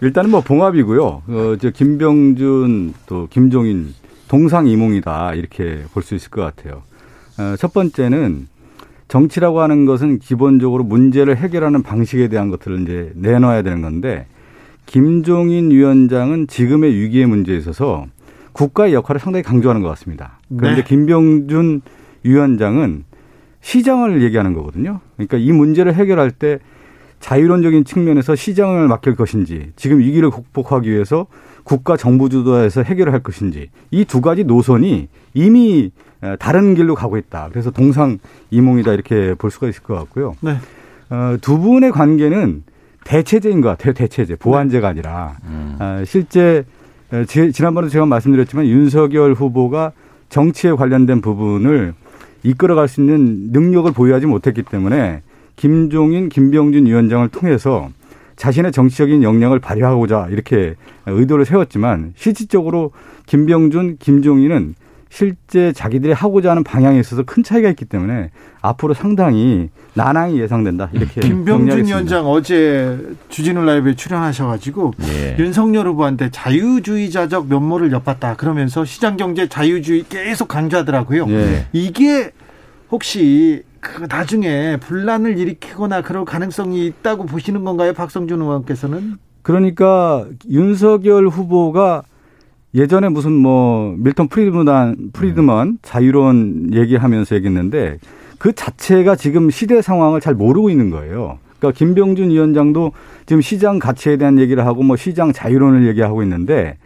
일단은 0.01 0.31
뭐 0.31 0.41
봉합이고요. 0.41 1.03
어, 1.05 1.57
저 1.61 1.69
김병준 1.71 2.95
또 3.07 3.27
김종인 3.29 3.93
동상이몽이다 4.29 5.35
이렇게 5.35 5.85
볼 5.93 6.03
수 6.03 6.15
있을 6.15 6.31
것 6.31 6.41
같아요. 6.43 6.83
어, 7.39 7.57
첫 7.59 7.75
번째는 7.75 8.49
정치라고 9.09 9.61
하는 9.61 9.85
것은 9.85 10.19
기본적으로 10.19 10.83
문제를 10.83 11.37
해결하는 11.37 11.83
방식에 11.83 12.29
대한 12.29 12.49
것들을 12.51 12.81
이제 12.83 13.13
내놔야 13.17 13.63
되는 13.63 13.83
건데 13.83 14.27
김종인 14.87 15.71
위원장은 15.71 16.47
지금의 16.47 16.95
위기의 16.95 17.27
문제에 17.27 17.57
있어서 17.59 18.07
국가의 18.53 18.95
역할을 18.95 19.21
상당히 19.21 19.43
강조하는 19.43 19.83
것 19.83 19.89
같습니다. 19.91 20.41
그런데 20.57 20.83
네. 20.83 20.89
김병준 20.89 21.83
위원장은 22.23 23.05
시장을 23.61 24.23
얘기하는 24.23 24.53
거거든요. 24.55 25.01
그러니까 25.17 25.37
이 25.37 25.53
문제를 25.53 25.95
해결할 25.95 26.31
때 26.31 26.59
자유론적인 27.21 27.85
측면에서 27.85 28.37
시장을 28.37 28.87
맡길 28.89 29.17
것인지 29.17 29.73
지금 29.77 29.99
위기를 29.99 30.31
극복하기 30.31 30.89
위해서 30.89 31.27
국가 31.65 31.97
정부 31.97 32.29
주도에서 32.29 32.83
해결을 32.83 33.13
할 33.13 33.21
것인지 33.21 33.69
이 33.91 34.05
두 34.05 34.21
가지 34.21 34.45
노선이 34.45 35.09
이미 35.35 35.91
다른 36.39 36.75
길로 36.75 36.95
가고 36.95 37.17
있다. 37.19 37.49
그래서 37.51 37.71
동상 37.71 38.19
이몽이다 38.51 38.93
이렇게 38.93 39.35
볼 39.35 39.51
수가 39.51 39.69
있을 39.69 39.83
것 39.83 39.95
같고요. 39.95 40.35
네. 40.41 40.57
어, 41.11 41.37
두 41.41 41.59
분의 41.59 41.91
관계는 41.93 42.63
대체제인 43.05 43.61
것 43.61 43.69
같아요. 43.71 43.95
대체제 43.95 44.37
보완제가 44.37 44.89
아니라 44.89 45.37
음. 45.45 45.77
어, 45.81 46.03
실제 46.07 46.65
지난번에 47.53 47.89
제가 47.89 48.05
말씀드렸지만 48.07 48.67
윤석열 48.67 49.33
후보가 49.33 49.93
정치에 50.29 50.73
관련된 50.73 51.21
부분을 51.23 51.95
이끌어갈 52.43 52.89
수 52.89 53.01
있는 53.01 53.51
능력을 53.53 53.91
보유하지 53.93 54.27
못했기 54.27 54.63
때문에 54.63 55.23
김종인, 55.57 56.29
김병준 56.29 56.87
위원장을 56.87 57.29
통해서 57.29 57.91
자신의 58.37 58.71
정치적인 58.71 59.23
역량을 59.25 59.59
발휘하고자 59.59 60.29
이렇게 60.31 60.77
의도를 61.07 61.45
세웠지만 61.45 62.13
실질적으로 62.17 62.93
김병준, 63.27 63.97
김종인은 63.99 64.75
실제 65.11 65.73
자기들이 65.73 66.13
하고자 66.13 66.51
하는 66.51 66.65
방향에 66.65 66.99
있어서 67.01 67.23
큰 67.23 67.43
차이가 67.43 67.69
있기 67.71 67.85
때문에 67.85 68.31
앞으로 68.61 68.95
상당히 68.95 69.71
난항이 69.95 70.39
예상된다. 70.41 70.91
이렇게 70.93 71.21
김병준 71.21 71.87
위원장 71.87 72.27
어제 72.27 72.99
주진우 73.29 73.65
라이브에 73.65 73.95
출연하셔가지고 73.95 74.93
예. 75.09 75.37
윤석열 75.39 75.89
후보한테 75.89 76.31
자유주의자적 76.31 77.49
면모를 77.49 77.93
엿봤다. 77.93 78.37
그러면서 78.37 78.85
시장 78.85 79.17
경제 79.17 79.49
자유주의 79.49 80.05
계속 80.09 80.49
강조하더라고요. 80.49 81.27
예. 81.31 81.67
이게 81.73 82.31
혹시 82.91 83.63
그 83.81 84.07
나중에 84.09 84.77
분란을 84.79 85.39
일으키거나 85.39 86.03
그럴 86.03 86.25
가능성이 86.25 86.87
있다고 86.87 87.27
보시는 87.27 87.65
건가요, 87.65 87.93
박성준 87.93 88.41
의원께서는? 88.41 89.17
그러니까 89.43 90.27
윤석열 90.51 91.29
후보가 91.29 92.03
예전에 92.75 93.09
무슨 93.09 93.33
뭐 93.33 93.95
밀턴 93.99 94.29
프리드먼 94.29 95.11
프리드먼 95.13 95.79
자유로운 95.83 96.71
얘기하면서 96.75 97.37
얘기했는데 97.37 97.99
그 98.39 98.53
자체가 98.53 99.17
지금 99.17 99.51
시대 99.51 99.81
상황을 99.83 100.21
잘 100.21 100.35
모르고 100.35 100.71
있는 100.71 100.91
거예요. 100.91 101.39
그러니까 101.59 101.77
김병준 101.77 102.31
위원장도 102.31 102.93
지금 103.27 103.43
시장 103.43 103.79
가치에 103.79 104.17
대한 104.17 104.39
얘기를 104.39 104.65
하고 104.65 104.83
뭐 104.83 104.97
시장 104.97 105.33
자유론을 105.33 105.87
얘기하고 105.89 106.23
있는데 106.23 106.77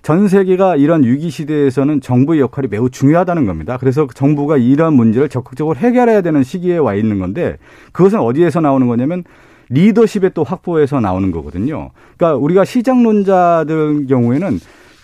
전 0.00 0.26
세계가 0.26 0.76
이런 0.76 1.04
위기 1.04 1.30
시대에서는 1.30 2.00
정부의 2.00 2.40
역할이 2.40 2.68
매우 2.68 2.90
중요하다는 2.90 3.46
겁니다. 3.46 3.76
그래서 3.78 4.06
정부가 4.12 4.56
이런 4.56 4.94
문제를 4.94 5.28
적극적으로 5.28 5.76
해결해야 5.76 6.22
되는 6.22 6.42
시기에 6.42 6.78
와 6.78 6.94
있는 6.94 7.18
건데 7.18 7.58
그것은 7.92 8.18
어디에서 8.18 8.60
나오는 8.60 8.86
거냐면 8.86 9.22
리더십의 9.68 10.32
또 10.34 10.44
확보에서 10.44 11.00
나오는 11.00 11.30
거거든요. 11.30 11.90
그러니까 12.16 12.36
우리가 12.38 12.64
시장론자들 12.64 14.06
경우에는 14.06 14.58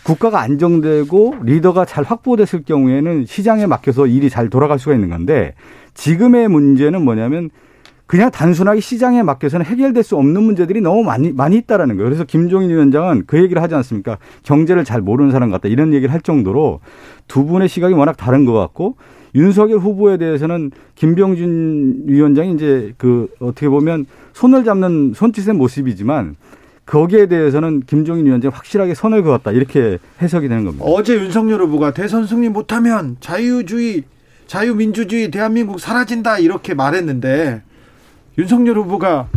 국가가 0.08 0.40
안정되고 0.40 1.34
리더가 1.42 1.84
잘 1.84 2.02
확보됐을 2.02 2.62
경우에는 2.62 3.26
시장에 3.26 3.66
맡겨서 3.66 4.06
일이 4.06 4.30
잘 4.30 4.48
돌아갈 4.48 4.78
수가 4.78 4.94
있는 4.94 5.10
건데 5.10 5.52
지금의 5.92 6.48
문제는 6.48 7.02
뭐냐면 7.04 7.50
그냥 8.06 8.30
단순하게 8.30 8.80
시장에 8.80 9.22
맡겨서는 9.22 9.66
해결될 9.66 10.02
수 10.02 10.16
없는 10.16 10.42
문제들이 10.42 10.80
너무 10.80 11.02
많이 11.04 11.30
많이 11.32 11.58
있다라는 11.58 11.96
거예요. 11.96 12.08
그래서 12.08 12.24
김종인 12.24 12.70
위원장은 12.70 13.24
그 13.26 13.38
얘기를 13.38 13.60
하지 13.60 13.74
않습니까? 13.74 14.16
경제를 14.44 14.84
잘 14.84 15.02
모르는 15.02 15.30
사람 15.30 15.50
같다 15.50 15.68
이런 15.68 15.92
얘기를 15.92 16.10
할 16.10 16.22
정도로 16.22 16.80
두 17.26 17.44
분의 17.44 17.68
시각이 17.68 17.92
워낙 17.92 18.16
다른 18.16 18.46
것 18.46 18.54
같고 18.54 18.96
윤석열 19.34 19.78
후보에 19.78 20.16
대해서는 20.16 20.70
김병준 20.94 22.04
위원장이 22.06 22.54
이제 22.54 22.94
그 22.96 23.28
어떻게 23.40 23.68
보면 23.68 24.06
손을 24.32 24.64
잡는 24.64 25.12
손짓의 25.14 25.54
모습이지만 25.54 26.36
거기에 26.88 27.26
대해서는 27.26 27.82
김종인 27.86 28.26
위원장이 28.26 28.52
확실하게 28.52 28.94
선을 28.94 29.22
그었다 29.22 29.52
이렇게 29.52 29.98
해석이 30.22 30.48
되는 30.48 30.64
겁니다. 30.64 30.84
어제 30.86 31.14
윤석열 31.14 31.60
후보가 31.62 31.92
대선 31.92 32.26
승리 32.26 32.48
못하면 32.48 33.16
자유주의, 33.20 34.04
자유민주주의 34.46 35.30
대한민국 35.30 35.80
사라진다 35.80 36.38
이렇게 36.38 36.72
말했는데 36.74 37.62
윤석열 38.38 38.78
후보가 38.78 39.28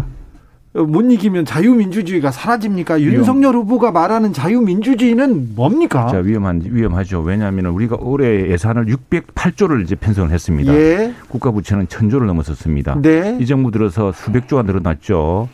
못 0.73 1.01
이기면 1.01 1.43
자유민주주의가 1.43 2.31
사라집니까? 2.31 2.93
위험. 2.93 3.15
윤석열 3.15 3.55
후보가 3.55 3.91
말하는 3.91 4.31
자유민주주의는 4.31 5.53
뭡니까? 5.53 6.07
자, 6.07 6.19
위험한, 6.19 6.61
위험하죠. 6.63 7.19
왜냐하면 7.19 7.65
우리가 7.65 7.97
올해 7.99 8.49
예산을 8.49 8.85
608조를 8.85 9.83
이제 9.83 9.95
편성을 9.95 10.31
했습니다. 10.31 10.73
예. 10.73 11.13
국가 11.27 11.51
부채는 11.51 11.87
1000조를 11.87 12.23
넘어섰습니다. 12.23 13.01
네. 13.01 13.37
이 13.41 13.45
정부 13.45 13.69
들어서 13.71 14.13
수백조가 14.13 14.61
늘어났죠. 14.63 15.49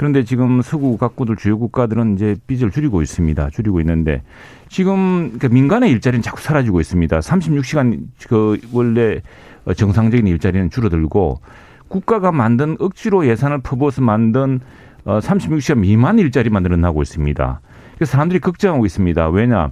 그런데 0.00 0.24
지금 0.24 0.62
서구 0.62 0.96
각국들 0.96 1.36
주요 1.36 1.58
국가들은 1.58 2.14
이제 2.14 2.34
빚을 2.46 2.70
줄이고 2.70 3.02
있습니다. 3.02 3.50
줄이고 3.50 3.80
있는데 3.80 4.22
지금 4.70 5.24
그러니까 5.24 5.48
민간의 5.48 5.90
일자리는 5.90 6.22
자꾸 6.22 6.40
사라지고 6.40 6.80
있습니다. 6.80 7.18
36시간 7.18 8.06
그 8.26 8.58
원래 8.72 9.20
정상적인 9.76 10.26
일자리는 10.26 10.70
줄어들고 10.70 11.42
국가가 11.88 12.32
만든 12.32 12.78
억지로 12.80 13.26
예산을 13.26 13.58
퍼부어서 13.58 14.00
만든 14.00 14.60
어 15.04 15.18
36시간 15.18 15.80
미만 15.80 16.18
일자리만 16.18 16.62
늘어나고 16.62 17.02
있습니다. 17.02 17.60
그래서 17.96 18.10
사람들이 18.10 18.40
걱정하고 18.40 18.86
있습니다. 18.86 19.28
왜냐 19.28 19.70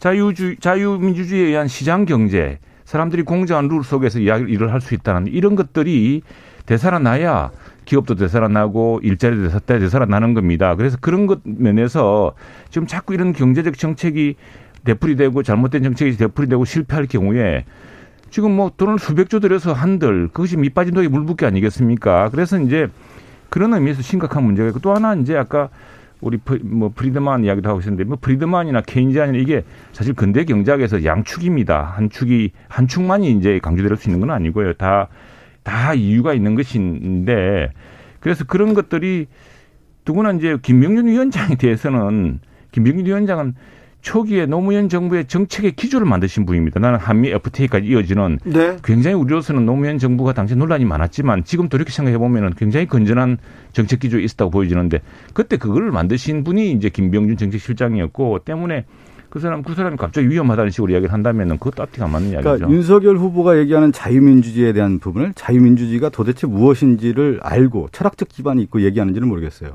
자유주 0.00 0.56
자유민주주의에 0.58 1.46
의한 1.46 1.68
시장 1.68 2.04
경제 2.04 2.58
사람들이 2.84 3.22
공정한 3.22 3.68
룰 3.68 3.84
속에서 3.84 4.18
일을 4.18 4.72
할 4.72 4.80
수 4.80 4.94
있다는 4.94 5.28
이런 5.28 5.54
것들이 5.54 6.22
되살아나야 6.66 7.52
기업도 7.88 8.16
되살아나고 8.16 9.00
일자리도 9.02 9.48
되살아나는 9.60 10.34
겁니다. 10.34 10.74
그래서 10.74 10.98
그런 11.00 11.26
것 11.26 11.40
면에서 11.44 12.34
지금 12.68 12.86
자꾸 12.86 13.14
이런 13.14 13.32
경제적 13.32 13.78
정책이 13.78 14.36
되풀이되고 14.84 15.42
잘못된 15.42 15.82
정책이 15.82 16.18
되풀이되고 16.18 16.66
실패할 16.66 17.06
경우에 17.06 17.64
지금 18.28 18.54
뭐 18.54 18.70
돈을 18.76 18.98
수백조 18.98 19.40
들여서 19.40 19.72
한들 19.72 20.28
그것이 20.28 20.58
밑빠진 20.58 20.92
독에 20.92 21.08
물붓기 21.08 21.46
아니겠습니까? 21.46 22.28
그래서 22.28 22.60
이제 22.60 22.88
그런 23.48 23.72
의미에서 23.72 24.02
심각한 24.02 24.44
문제가 24.44 24.68
있고 24.68 24.80
또 24.80 24.94
하나 24.94 25.14
이제 25.14 25.34
아까 25.34 25.70
우리 26.20 26.38
뭐 26.62 26.92
프리드만 26.94 27.44
이야기도 27.44 27.70
하고 27.70 27.80
있었는데 27.80 28.04
뭐 28.04 28.18
프리드만이나 28.20 28.82
케인지안이나 28.82 29.38
이게 29.38 29.64
사실 29.92 30.12
근대 30.12 30.44
경제학에서 30.44 31.06
양축입니다. 31.06 31.82
한 31.84 32.10
축이 32.10 32.52
한 32.68 32.86
축만이 32.86 33.30
이제 33.32 33.58
강조될 33.62 33.96
수 33.96 34.10
있는 34.10 34.20
건 34.20 34.30
아니고요. 34.30 34.74
다 34.74 35.08
다 35.68 35.92
이유가 35.92 36.32
있는 36.32 36.54
것인데 36.54 37.70
그래서 38.20 38.44
그런 38.44 38.72
것들이 38.72 39.26
누구나 40.06 40.32
이제 40.32 40.56
김명준 40.62 41.06
위원장에 41.08 41.56
대해서는 41.56 42.40
김명준 42.72 43.04
위원장은 43.04 43.54
초기에 44.00 44.46
노무현 44.46 44.88
정부의 44.88 45.26
정책의 45.26 45.72
기조를 45.72 46.06
만드신 46.06 46.46
분입니다. 46.46 46.80
나는 46.80 46.98
한미 46.98 47.28
FTA까지 47.30 47.86
이어지는 47.86 48.38
네. 48.44 48.76
굉장히 48.82 49.16
우리로서는 49.16 49.66
노무현 49.66 49.98
정부가 49.98 50.32
당시 50.32 50.56
논란이 50.56 50.86
많았지만 50.86 51.44
지금 51.44 51.68
돌이켜 51.68 51.90
생각해 51.90 52.16
보면은 52.16 52.54
굉장히 52.56 52.86
건전한 52.86 53.36
정책 53.72 54.00
기조에 54.00 54.22
있었다고 54.22 54.50
보여지는데 54.50 55.00
그때 55.34 55.58
그걸 55.58 55.90
만드신 55.90 56.44
분이 56.44 56.72
이제 56.72 56.88
김병준 56.88 57.36
정책실장이었고 57.36 58.38
때문에 58.40 58.86
그 59.30 59.40
사람 59.40 59.62
그 59.62 59.74
사람이 59.74 59.96
갑자기 59.96 60.28
위험하다는 60.30 60.70
식으로 60.70 60.92
이야기를 60.92 61.12
한다면은 61.12 61.58
그것도 61.58 61.82
앞뒤가 61.82 62.06
안 62.06 62.12
맞는 62.12 62.30
이야기죠. 62.30 62.50
그러니까 62.50 62.70
윤석열 62.70 63.16
후보가 63.16 63.58
얘기하는 63.58 63.92
자유민주주의에 63.92 64.72
대한 64.72 64.98
부분을 64.98 65.32
자유민주주의가 65.34 66.08
도대체 66.08 66.46
무엇인지를 66.46 67.40
알고 67.42 67.88
철학적 67.92 68.28
기반이 68.28 68.62
있고 68.62 68.82
얘기하는지는 68.82 69.28
모르겠어요. 69.28 69.72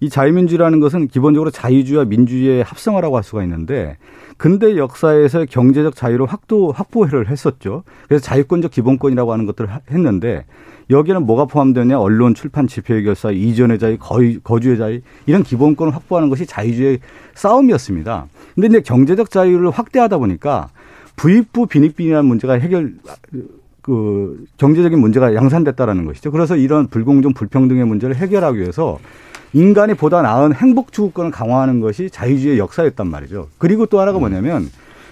이 0.00 0.08
자유민주라는 0.08 0.80
것은 0.80 1.08
기본적으로 1.08 1.50
자유주의와 1.50 2.04
민주주의의 2.04 2.62
합성어라고 2.62 3.16
할 3.16 3.24
수가 3.24 3.42
있는데 3.42 3.96
근대 4.36 4.76
역사에서 4.76 5.44
경제적 5.46 5.96
자유를 5.96 6.26
확도 6.26 6.70
확보를 6.70 7.28
했었죠. 7.28 7.82
그래서 8.06 8.24
자유권적 8.24 8.70
기본권이라고 8.70 9.32
하는 9.32 9.46
것들을 9.46 9.68
했는데 9.90 10.44
여기에는 10.90 11.26
뭐가 11.26 11.46
포함되냐? 11.46 11.98
언론, 11.98 12.34
출판, 12.34 12.66
집회 12.66 13.02
결사, 13.02 13.30
이전의 13.30 13.78
자유, 13.78 13.98
거의 13.98 14.38
거주의 14.42 14.78
자유 14.78 15.00
이런 15.26 15.42
기본권을 15.42 15.94
확보하는 15.94 16.30
것이 16.30 16.46
자유주의 16.46 17.00
싸움이었습니다. 17.34 18.26
근데 18.54 18.68
이제 18.68 18.80
경제적 18.80 19.30
자유를 19.30 19.70
확대하다 19.70 20.18
보니까 20.18 20.70
부익부 21.16 21.66
빈익빈이라는 21.66 22.24
문제가 22.24 22.54
해결 22.54 22.94
그 23.82 24.44
경제적인 24.58 24.98
문제가 24.98 25.34
양산됐다라는 25.34 26.04
것이죠. 26.04 26.30
그래서 26.30 26.56
이런 26.56 26.86
불공정 26.88 27.34
불평등의 27.34 27.84
문제를 27.86 28.16
해결하기 28.16 28.58
위해서 28.58 28.98
인간이 29.52 29.94
보다 29.94 30.22
나은 30.22 30.54
행복 30.54 30.92
추구권을 30.92 31.30
강화하는 31.30 31.80
것이 31.80 32.10
자유주의의 32.10 32.58
역사였단 32.58 33.06
말이죠. 33.06 33.48
그리고 33.58 33.86
또 33.86 34.00
하나가 34.00 34.18
뭐냐면 34.18 34.68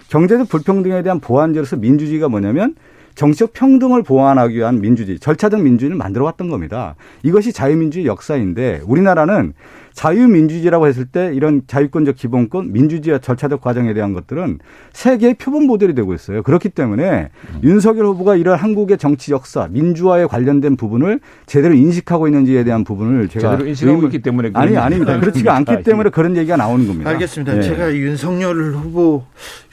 경제적 0.09 0.49
불평등에 0.49 1.03
대한 1.03 1.21
보완제로서 1.21 1.77
민주주의가 1.77 2.29
뭐냐면 2.29 2.75
정치적 3.15 3.55
평등을 3.55 4.03
보완하기 4.03 4.55
위한 4.55 4.81
민주주의, 4.81 5.19
절차적 5.19 5.63
민주주의를 5.63 5.97
만들어 5.97 6.27
왔던 6.27 6.51
겁니다. 6.51 6.97
이것이 7.23 7.53
자유민주주의 7.53 8.07
역사인데 8.07 8.83
우리나라는 8.85 9.55
자유민주주의라고 9.97 10.87
했을 10.87 11.07
때 11.07 11.33
이런 11.35 11.63
자유권적 11.67 12.17
기본권, 12.17 12.71
민주주의와 12.71 13.19
절차적 13.19 13.63
과정에 13.63 13.95
대한 13.95 14.13
것들은 14.13 14.59
세계의 14.93 15.35
표본 15.35 15.67
모델이 15.67 15.95
되고 15.95 16.13
있어요. 16.13 16.43
그렇기 16.43 16.69
때문에 16.69 17.31
음. 17.55 17.61
윤석열 17.65 18.05
후보가 18.05 18.37
이런 18.37 18.59
한국의 18.59 18.99
정치 18.99 19.33
역사, 19.33 19.69
민주화에 19.71 20.27
관련된 20.27 20.77
부분을 20.77 21.21
제대로 21.47 21.75
인식하고 21.75 22.29
있는지에 22.29 22.63
대한 22.65 22.85
부분을 22.85 23.29
제가 23.29 23.53
제대로 23.53 23.69
인식하고 23.69 23.97
의문... 23.97 24.11
있기 24.11 24.23
때문에 24.23 24.51
아니 24.53 24.77
아닙니다. 24.77 25.19
그렇지가 25.19 25.57
않기 25.57 25.83
때문에 25.83 26.11
그런 26.11 26.37
얘기가 26.37 26.59
나오는 26.59 26.87
겁니다. 26.87 27.09
알겠습니다. 27.11 27.55
네. 27.55 27.63
제가 27.63 27.95
윤석열 27.95 28.75
후보 28.75 29.25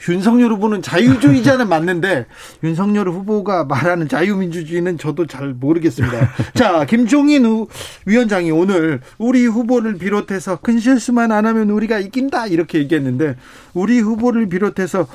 윤석열 0.08 0.52
후보는 0.52 0.80
자유주의자는 0.80 1.68
맞는데 1.68 2.26
윤석열 2.62 3.10
후보가 3.10 3.64
말하는 3.64 4.08
자유민주주의는 4.08 4.96
저도 4.96 5.26
잘 5.26 5.48
모르겠습니다. 5.52 6.30
자, 6.54 6.86
김종인 6.86 7.66
위원장이 8.06 8.50
오늘 8.50 9.00
우리 9.18 9.44
후보를 9.44 9.98
비롯 9.98 10.13
비롯해서 10.14 10.58
큰 10.60 10.78
실수만 10.78 11.32
안 11.32 11.46
하면 11.46 11.70
우리가 11.70 11.98
이긴다 11.98 12.46
이렇게 12.46 12.78
얘기했는데 12.78 13.36
우리 13.72 14.00
후보를 14.00 14.48
비롯해서 14.48 15.06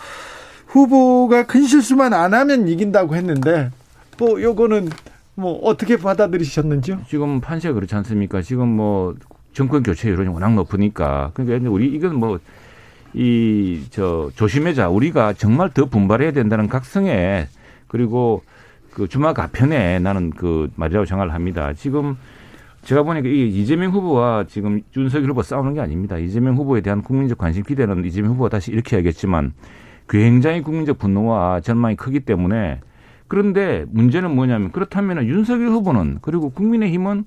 후보가 0.68 1.46
큰 1.46 1.66
실수만 1.66 2.14
안 2.14 2.34
하면 2.34 2.68
이긴다고 2.68 3.16
했는데 3.16 3.72
뭐 4.18 4.42
요거는 4.42 4.90
뭐 5.36 5.60
어떻게 5.64 5.98
받아들이셨는지요? 5.98 7.02
지금 7.08 7.40
판세가 7.40 7.74
그렇지 7.74 7.96
않습니까? 7.96 8.42
지금 8.42 8.68
뭐 8.68 9.16
정권 9.54 9.84
교체 9.84 10.10
여론이 10.10 10.30
워낙 10.30 10.54
높으니까 10.54 11.32
그러니까 11.34 11.70
우리 11.70 11.88
이건 11.88 12.16
뭐 12.16 12.40
이 13.16 13.82
저 13.90 14.30
조심해자 14.36 14.88
우리가 14.90 15.34
정말 15.34 15.74
더 15.74 15.86
분발해야 15.86 16.32
된다는 16.32 16.68
각성에 16.70 17.48
그리고 17.88 18.44
그 18.94 19.08
주말 19.08 19.34
가편에 19.34 19.98
나는 19.98 20.30
그 20.30 20.70
말이라고 20.76 21.06
생각을 21.06 21.34
합니다. 21.34 21.74
지금 21.74 22.18
제가 22.84 23.04
보니까 23.04 23.28
이게 23.28 23.46
이재명 23.46 23.92
후보와 23.92 24.46
지금 24.48 24.82
윤석열 24.96 25.30
후보 25.32 25.42
싸우는 25.44 25.74
게 25.74 25.82
아닙니다. 25.82 26.18
이재명 26.18 26.56
후보에 26.56 26.82
대한 26.82 27.02
국민적 27.02 27.38
관심 27.38 27.64
기대는 27.64 28.06
이재명 28.06 28.32
후보가 28.32 28.50
다시 28.50 28.72
이렇게 28.72 28.96
해야겠지만 28.96 29.54
굉장히 30.08 30.62
국민적 30.62 30.98
분노와 30.98 31.60
전망이 31.62 31.96
크기 31.96 32.20
때문에 32.22 32.80
그런데 33.28 33.86
문제는 33.92 34.34
뭐냐면 34.36 34.72
그렇다면 34.72 35.26
윤석열 35.28 35.70
후보는 35.70 36.20
그리고 36.22 36.50
국민의힘은 36.50 37.26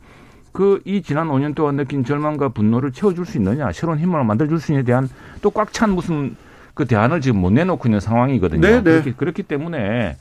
그 0.53 0.81
이 0.85 1.01
지난 1.03 1.29
5년 1.29 1.55
동안 1.55 1.77
느낀 1.77 2.05
절망과 2.05 2.51
분노를 2.51 2.93
채워줄 2.93 3.25
수 3.25 3.39
있느냐, 3.39 3.73
새로운 3.73 3.99
힘을 3.99 4.23
만들어줄 4.25 4.59
수 4.61 4.73
있느냐에 4.73 4.85
대한 4.85 5.09
또 5.41 5.51
꽉 5.51 5.73
찬 5.73 5.91
무슨 5.95 6.37
그 6.75 6.87
대안을 6.87 7.21
지금 7.21 7.41
못 7.41 7.51
내놓고 7.51 7.89
있는 7.89 8.01
상황이거든요. 8.01 8.61
네, 8.61 8.77
네. 8.77 8.83
그렇기, 8.83 9.13
그렇기 9.13 9.43
때문에 9.45 10.17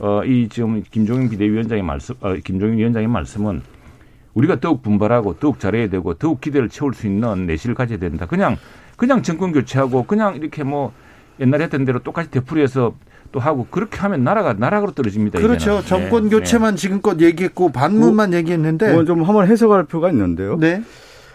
어, 0.00 0.24
이 0.24 0.48
지금 0.48 0.82
김종인 0.90 1.28
비대위원장의 1.28 1.82
말씀, 1.82 2.14
어, 2.20 2.34
김종인 2.44 2.78
위원장의 2.78 3.08
말씀은 3.08 3.62
우리가 4.38 4.60
더욱 4.60 4.82
분발하고 4.82 5.38
더욱 5.40 5.58
잘해야 5.58 5.88
되고 5.88 6.14
더욱 6.14 6.40
기대를 6.40 6.68
채울 6.68 6.94
수 6.94 7.06
있는 7.06 7.46
내실을 7.46 7.74
가져야 7.74 7.98
된다. 7.98 8.26
그냥 8.26 8.56
그냥 8.96 9.22
정권 9.22 9.52
교체하고 9.52 10.04
그냥 10.04 10.36
이렇게 10.36 10.62
뭐 10.62 10.92
옛날에 11.40 11.64
했던 11.64 11.84
대로 11.84 11.98
똑같이 11.98 12.30
되풀이해서 12.30 12.94
또 13.32 13.40
하고 13.40 13.66
그렇게 13.70 13.98
하면 13.98 14.22
나라가 14.22 14.52
나락으로 14.52 14.92
떨어집니다. 14.92 15.40
그렇죠. 15.40 15.80
이제는. 15.80 15.86
정권 15.86 16.24
네. 16.24 16.30
교체만 16.30 16.76
네. 16.76 16.80
지금껏 16.80 17.20
얘기했고 17.20 17.70
반문만 17.72 18.30
뭐, 18.30 18.38
얘기했는데 18.38 18.92
뭐좀 18.92 19.24
한번 19.24 19.46
해석할 19.48 19.84
필요가 19.84 20.10
있는데요. 20.10 20.56
네. 20.56 20.82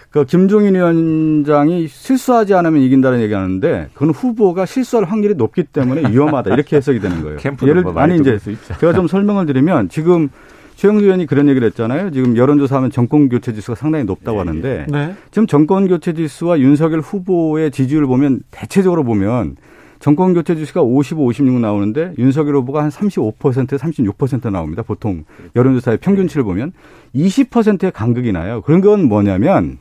그 0.10 0.26
김종인 0.26 0.76
위원장이 0.76 1.88
실수하지 1.88 2.54
않으면 2.54 2.82
이긴다는 2.82 3.20
얘기하는데 3.22 3.90
그건 3.94 4.12
후보가 4.12 4.66
실수할 4.66 5.06
확률이 5.06 5.34
높기 5.36 5.64
때문에 5.64 6.10
위험하다 6.10 6.54
이렇게 6.54 6.78
해석이 6.78 7.00
되는 7.00 7.22
거예요. 7.22 7.40
예를 7.64 7.82
뭐 7.82 7.98
아니 7.98 8.18
이제 8.18 8.38
제가 8.80 8.94
좀 8.94 9.08
설명을 9.08 9.46
드리면 9.46 9.90
지금 9.90 10.30
최영두 10.76 11.04
의원이 11.04 11.26
그런 11.26 11.48
얘기를 11.50 11.66
했잖아요. 11.68 12.12
지금 12.12 12.36
여론조사하면 12.38 12.92
정권 12.92 13.30
교체 13.30 13.54
지수가 13.54 13.76
상당히 13.76 14.06
높다고 14.06 14.44
네. 14.44 14.48
하는데 14.48 14.86
네. 14.90 15.16
지금 15.32 15.48
정권 15.48 15.88
교체 15.88 16.14
지수와 16.14 16.60
윤석열 16.60 17.00
후보의 17.00 17.72
지지율을 17.72 18.08
보면 18.08 18.42
대체적으로 18.52 19.04
보면 19.04 19.58
정권 20.00 20.34
교체 20.34 20.56
지수가 20.56 20.82
55, 20.82 21.28
56 21.28 21.60
나오는데 21.62 22.14
윤석열 22.18 22.58
후보가 22.58 22.84
한 22.84 22.90
35%, 22.90 23.78
36% 23.78 24.52
나옵니다. 24.52 24.84
보통 24.84 25.24
여론조사의 25.56 26.00
평균치를 26.00 26.44
보면 26.44 26.74
20%의 27.16 27.92
간극이 27.92 28.34
나요. 28.34 28.62
그런 28.66 28.82
건 28.82 29.08
뭐냐면 29.08 29.78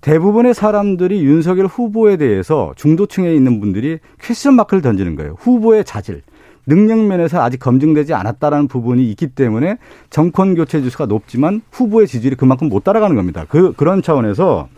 대부분의 0.00 0.54
사람들이 0.54 1.22
윤석열 1.22 1.66
후보에 1.66 2.16
대해서 2.16 2.72
중도층에 2.76 3.34
있는 3.34 3.60
분들이 3.60 3.98
퀘스천 4.20 4.54
마크를 4.54 4.82
던지는 4.82 5.16
거예요. 5.16 5.36
후보의 5.38 5.84
자질. 5.84 6.22
능력 6.66 6.98
면에서 7.00 7.42
아직 7.42 7.58
검증되지 7.58 8.14
않았다라는 8.14 8.68
부분이 8.68 9.08
있기 9.10 9.28
때문에 9.28 9.78
정권 10.10 10.54
교체 10.54 10.80
지수가 10.80 11.06
높지만 11.06 11.62
후보의 11.70 12.06
지지율이 12.06 12.36
그만큼 12.36 12.68
못 12.68 12.84
따라가는 12.84 13.16
겁니다. 13.16 13.46
그 13.48 13.72
그런 13.72 14.02
차원에서 14.02 14.68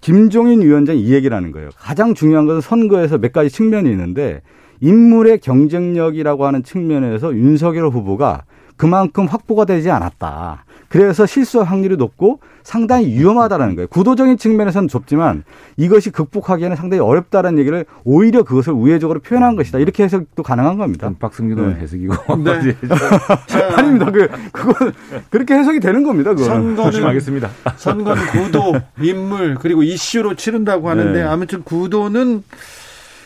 김종인 0.00 0.62
위원장이 0.62 1.00
이 1.00 1.12
얘기를 1.12 1.36
하는 1.36 1.52
거예요. 1.52 1.70
가장 1.76 2.14
중요한 2.14 2.46
것은 2.46 2.60
선거에서 2.60 3.18
몇 3.18 3.32
가지 3.32 3.50
측면이 3.50 3.90
있는데 3.90 4.42
인물의 4.80 5.38
경쟁력이라고 5.38 6.44
하는 6.44 6.62
측면에서 6.64 7.34
윤석열 7.34 7.86
후보가 7.86 8.44
그만큼 8.76 9.26
확보가 9.26 9.64
되지 9.64 9.90
않았다. 9.90 10.64
그래서 10.92 11.24
실수 11.24 11.62
확률이 11.62 11.96
높고 11.96 12.40
상당히 12.62 13.06
위험하다라는 13.06 13.76
거예요. 13.76 13.88
구도적인 13.88 14.36
측면에서는 14.36 14.88
좁지만 14.88 15.42
이것이 15.78 16.10
극복하기에는 16.10 16.76
상당히 16.76 17.00
어렵다는 17.00 17.58
얘기를 17.58 17.86
오히려 18.04 18.42
그것을 18.42 18.74
우회적으로 18.74 19.20
표현한 19.20 19.56
것이다. 19.56 19.78
이렇게 19.78 20.04
해석도 20.04 20.42
가능한 20.42 20.76
겁니다. 20.76 21.10
박승규 21.18 21.54
네. 21.54 21.76
해석이고. 21.80 22.14
네. 22.44 22.76
아닙니다. 23.74 24.10
그, 24.10 24.28
그건 24.52 24.92
그렇게 25.30 25.54
해석이 25.54 25.80
되는 25.80 26.02
겁니다. 26.02 26.34
그거는. 26.34 26.76
조심하겠습니다. 26.76 27.48
선거는 27.76 28.26
구도, 28.26 28.74
인물, 29.00 29.54
그리고 29.54 29.82
이슈로 29.82 30.34
치른다고 30.34 30.90
하는데 30.90 31.20
네. 31.20 31.22
아무튼 31.22 31.62
구도는 31.62 32.42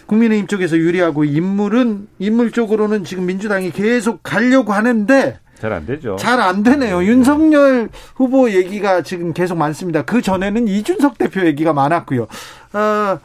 국민의힘 0.07 0.47
쪽에서 0.47 0.77
유리하고 0.77 1.25
인물은 1.25 2.07
인물 2.21 2.53
쪽으로는 2.53 3.03
지금 3.03 3.27
민주당이 3.27 3.73
계속 3.73 4.23
가려고 4.23 4.73
하는데 4.73 5.41
잘 5.59 5.73
안 5.73 5.87
되죠. 5.87 6.17
잘 6.17 6.41
안 6.41 6.63
되네요. 6.63 7.03
윤석열 7.05 7.89
후보 8.15 8.51
얘기가 8.51 9.03
지금 9.03 9.33
계속 9.33 9.57
많습니다. 9.57 10.03
그 10.03 10.21
전에는 10.23 10.69
이준석 10.69 11.19
대표 11.19 11.45
얘기가 11.47 11.73
많았고요. 11.73 12.23
어, 12.73 13.19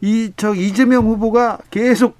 이, 0.00 0.32
저, 0.36 0.54
이재명 0.54 1.06
후보가 1.06 1.58
계속 1.70 2.16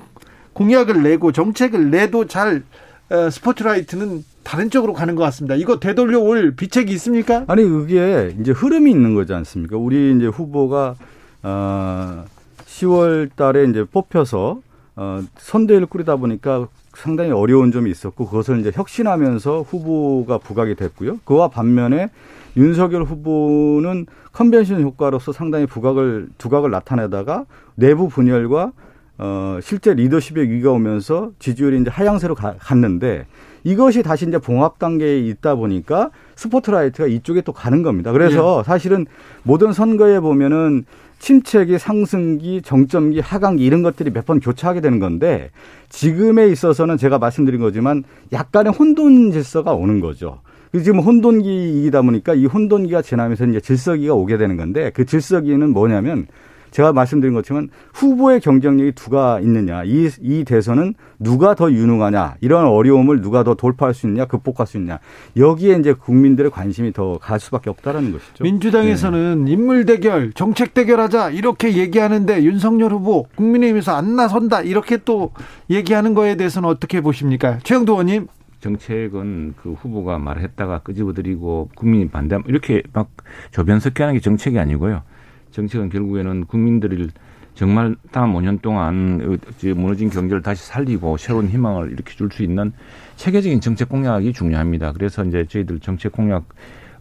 공약을 0.52 1.02
내고 1.02 1.32
정책을 1.32 1.90
내도 1.90 2.26
잘, 2.26 2.62
어, 3.11 3.30
스포트라이트는 3.30 4.24
다른 4.42 4.70
쪽으로 4.70 4.92
가는 4.92 5.14
것 5.14 5.22
같습니다. 5.24 5.54
이거 5.54 5.80
되돌려 5.80 6.20
올 6.20 6.54
비책이 6.54 6.92
있습니까? 6.94 7.44
아니, 7.48 7.62
그게 7.64 8.34
이제 8.40 8.52
흐름이 8.52 8.90
있는 8.90 9.14
거지 9.14 9.32
않습니까? 9.34 9.76
우리 9.76 10.14
이제 10.16 10.26
후보가, 10.26 10.94
어, 11.42 12.24
10월 12.66 13.30
달에 13.36 13.64
이제 13.64 13.84
뽑혀서, 13.84 14.61
어, 14.96 15.20
선대위를 15.38 15.86
꾸리다 15.88 16.16
보니까 16.16 16.68
상당히 16.97 17.30
어려운 17.30 17.70
점이 17.70 17.90
있었고 17.90 18.26
그것을 18.26 18.61
이제 18.61 18.72
혁신하면서 18.74 19.62
후보가 19.62 20.38
부각이 20.38 20.74
됐고요. 20.74 21.18
그와 21.24 21.49
반면에 21.49 22.09
윤석열 22.57 23.05
후보는 23.05 24.07
컨벤션 24.32 24.80
효과로서 24.82 25.32
상당히 25.32 25.66
부각을 25.66 26.28
두각을 26.38 26.70
나타내다가 26.70 27.44
내부 27.74 28.09
분열과 28.09 28.72
어 29.18 29.59
실제 29.62 29.94
리더십의 29.94 30.51
위기가 30.51 30.72
오면서 30.72 31.32
지지율이 31.38 31.80
이제 31.80 31.90
하향세로 31.90 32.34
가, 32.34 32.55
갔는데 32.59 33.26
이것이 33.66 34.04
다시 34.04 34.28
이제 34.28 34.38
봉합 34.38 34.78
단계에 34.78 35.18
있다 35.18 35.56
보니까 35.56 36.10
스포트라이트가 36.36 37.08
이쪽에 37.08 37.40
또 37.40 37.52
가는 37.52 37.82
겁니다. 37.82 38.12
그래서 38.12 38.60
예. 38.60 38.64
사실은 38.64 39.06
모든 39.42 39.72
선거에 39.72 40.20
보면은 40.20 40.84
침체기, 41.18 41.76
상승기, 41.78 42.62
정점기, 42.62 43.18
하강기 43.18 43.64
이런 43.64 43.82
것들이 43.82 44.12
몇 44.12 44.24
번 44.24 44.38
교차하게 44.38 44.80
되는 44.82 45.00
건데 45.00 45.50
지금에 45.88 46.46
있어서는 46.48 46.96
제가 46.96 47.18
말씀드린 47.18 47.60
거지만 47.60 48.04
약간의 48.32 48.72
혼돈 48.72 49.32
질서가 49.32 49.72
오는 49.74 49.98
거죠. 49.98 50.38
지금 50.72 51.00
혼돈기이다 51.00 52.02
보니까 52.02 52.34
이 52.34 52.46
혼돈기가 52.46 53.02
지나면서 53.02 53.46
이제 53.46 53.60
질서기가 53.60 54.14
오게 54.14 54.36
되는 54.36 54.56
건데 54.56 54.92
그 54.94 55.06
질서기는 55.06 55.70
뭐냐면 55.70 56.28
제가 56.77 56.93
말씀드린 56.93 57.33
것처럼 57.33 57.68
후보의 57.95 58.41
경쟁력이 58.41 58.93
두가 58.93 59.41
있느냐, 59.41 59.83
이, 59.85 60.11
이 60.20 60.45
대선은 60.45 60.93
누가 61.18 61.55
더 61.55 61.72
유능하냐, 61.72 62.37
이런 62.43 62.66
어려움을 62.66 63.22
누가 63.22 63.43
더 63.45 63.55
돌파할 63.55 63.95
수 63.95 64.07
있느냐, 64.07 64.27
극복할 64.27 64.66
수 64.66 64.77
있느냐, 64.77 64.99
여기에 65.39 65.79
이제 65.79 65.95
국민들의 65.95 66.51
관심이 66.51 66.93
더 66.93 67.16
갈 67.18 67.41
수밖에 67.41 67.70
없다라는 67.70 68.12
것이죠. 68.12 68.45
민주당에서는 68.45 69.47
네. 69.47 69.53
인물 69.53 69.87
대결, 69.87 70.33
정책 70.35 70.74
대결하자 70.74 71.31
이렇게 71.31 71.79
얘기하는데 71.79 72.45
윤석열 72.45 72.93
후보 72.93 73.22
국민의힘에서 73.37 73.97
안 73.97 74.14
나선다 74.14 74.61
이렇게 74.61 74.99
또 74.99 75.31
얘기하는 75.70 76.12
거에 76.12 76.35
대해서는 76.35 76.68
어떻게 76.68 77.01
보십니까, 77.01 77.59
최영도 77.62 77.95
의원님? 77.95 78.27
정책은 78.61 79.55
그 79.62 79.72
후보가 79.72 80.18
말했다가 80.18 80.81
끄집어들이고 80.81 81.70
국민이 81.74 82.09
반대 82.09 82.39
이렇게 82.47 82.83
막 82.93 83.09
조변석회하는 83.53 84.14
게 84.14 84.20
정책이 84.20 84.59
아니고요. 84.59 85.03
정책은 85.51 85.88
결국에는 85.88 86.44
국민들을 86.47 87.11
정말 87.55 87.97
다음 88.12 88.34
5년 88.34 88.61
동안 88.61 89.38
무너진 89.76 90.11
경제를 90.11 90.42
다시 90.42 90.66
살리고 90.66 91.16
새로운 91.16 91.49
희망을 91.49 91.90
이렇게 91.90 92.14
줄 92.14 92.30
수 92.30 92.42
있는 92.42 92.72
체계적인 93.16 93.61
정책 93.62 93.88
공약이 93.88 94.32
중요합니다. 94.34 94.92
그래서 94.92 95.24
이제 95.24 95.47
저희들 95.49 95.80
정책 95.80 96.12
공약 96.12 96.44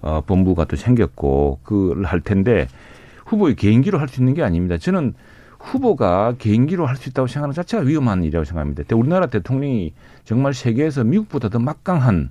어, 0.01 0.21
본부가 0.21 0.65
또 0.65 0.75
생겼고 0.75 1.59
그걸 1.63 2.05
할 2.05 2.21
텐데 2.21 2.67
후보의 3.25 3.55
개인기로 3.55 3.97
할 3.97 4.07
수 4.07 4.21
있는 4.21 4.33
게 4.33 4.43
아닙니다. 4.43 4.77
저는 4.77 5.13
후보가 5.59 6.35
개인기로 6.37 6.85
할 6.85 6.95
수 6.95 7.09
있다고 7.09 7.27
생각하는 7.27 7.53
자체가 7.53 7.83
위험한 7.83 8.23
일이라고 8.23 8.45
생각합니다. 8.45 8.95
우리나라 8.95 9.25
대통령이 9.25 9.93
정말 10.23 10.53
세계에서 10.53 11.03
미국보다 11.03 11.49
더 11.49 11.59
막강한 11.59 12.29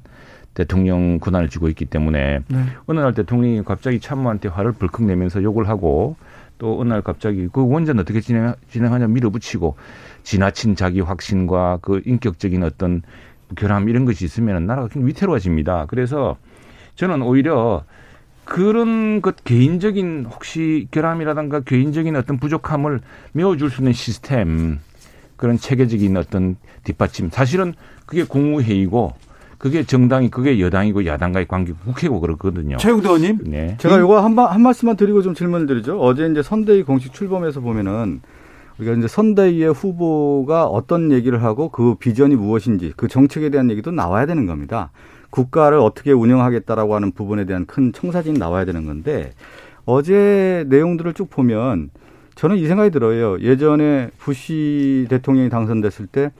대통령 0.54 1.18
권한을 1.18 1.48
쥐고 1.48 1.68
있기 1.68 1.84
때문에 1.84 2.40
네. 2.46 2.58
어느 2.86 3.00
날 3.00 3.12
대통령이 3.12 3.62
갑자기 3.64 4.00
참모한테 4.00 4.48
화를 4.48 4.72
벌컥 4.72 5.04
내면서 5.04 5.42
욕을 5.42 5.68
하고 5.68 6.16
또 6.58 6.80
어느 6.80 6.88
날 6.88 7.02
갑자기 7.02 7.48
그 7.52 7.66
원전 7.68 7.98
어떻게 7.98 8.20
진행, 8.20 8.54
진행하냐 8.70 9.08
밀어붙이고 9.08 9.76
지나친 10.22 10.76
자기 10.76 11.00
확신과 11.00 11.80
그 11.82 12.00
인격적인 12.04 12.62
어떤 12.62 13.02
결함 13.56 13.88
이런 13.88 14.04
것이 14.04 14.24
있으면 14.24 14.66
나라가 14.66 14.88
굉장히 14.88 15.08
위태로워집니다. 15.08 15.86
그래서 15.88 16.36
저는 16.94 17.22
오히려 17.22 17.84
그런 18.44 19.22
것 19.22 19.42
개인적인 19.42 20.26
혹시 20.30 20.86
결함이라든가 20.90 21.60
개인적인 21.60 22.14
어떤 22.14 22.38
부족함을 22.38 23.00
메워줄 23.32 23.70
수 23.70 23.80
있는 23.80 23.92
시스템 23.92 24.78
그런 25.36 25.58
체계적인 25.58 26.16
어떤 26.16 26.56
뒷받침 26.84 27.30
사실은 27.30 27.74
그게 28.06 28.22
국무회의고 28.22 29.14
그게 29.64 29.82
정당이 29.82 30.28
그게 30.28 30.60
여당이고 30.60 31.06
야당과의 31.06 31.48
관계 31.48 31.72
국회고 31.72 32.20
그렇거든요. 32.20 32.76
최영도 32.76 33.16
의원님. 33.16 33.38
네. 33.44 33.78
제가 33.78 33.96
이거 33.96 34.20
한, 34.20 34.38
한 34.38 34.60
말씀만 34.60 34.94
드리고 34.94 35.22
좀 35.22 35.32
질문을 35.32 35.66
드리죠. 35.66 35.98
어제 36.02 36.26
이제 36.26 36.42
선대위 36.42 36.82
공식 36.82 37.14
출범에서 37.14 37.60
보면은 37.60 38.20
우리가 38.78 38.94
이제 38.94 39.08
선대위의 39.08 39.72
후보가 39.72 40.66
어떤 40.66 41.10
얘기를 41.12 41.42
하고 41.42 41.70
그 41.70 41.94
비전이 41.94 42.36
무엇인지 42.36 42.92
그 42.94 43.08
정책에 43.08 43.48
대한 43.48 43.70
얘기도 43.70 43.90
나와야 43.90 44.26
되는 44.26 44.44
겁니다. 44.44 44.90
국가를 45.30 45.78
어떻게 45.78 46.12
운영하겠다라고 46.12 46.94
하는 46.94 47.12
부분에 47.12 47.46
대한 47.46 47.64
큰 47.64 47.90
청사진이 47.94 48.38
나와야 48.38 48.66
되는 48.66 48.84
건데 48.84 49.32
어제 49.86 50.66
내용들을 50.68 51.14
쭉 51.14 51.30
보면 51.30 51.88
저는 52.34 52.58
이 52.58 52.66
생각이 52.66 52.90
들어요. 52.90 53.40
예전에 53.40 54.10
부시 54.18 55.06
대통령이 55.08 55.48
당선됐을 55.48 56.06
때 56.08 56.32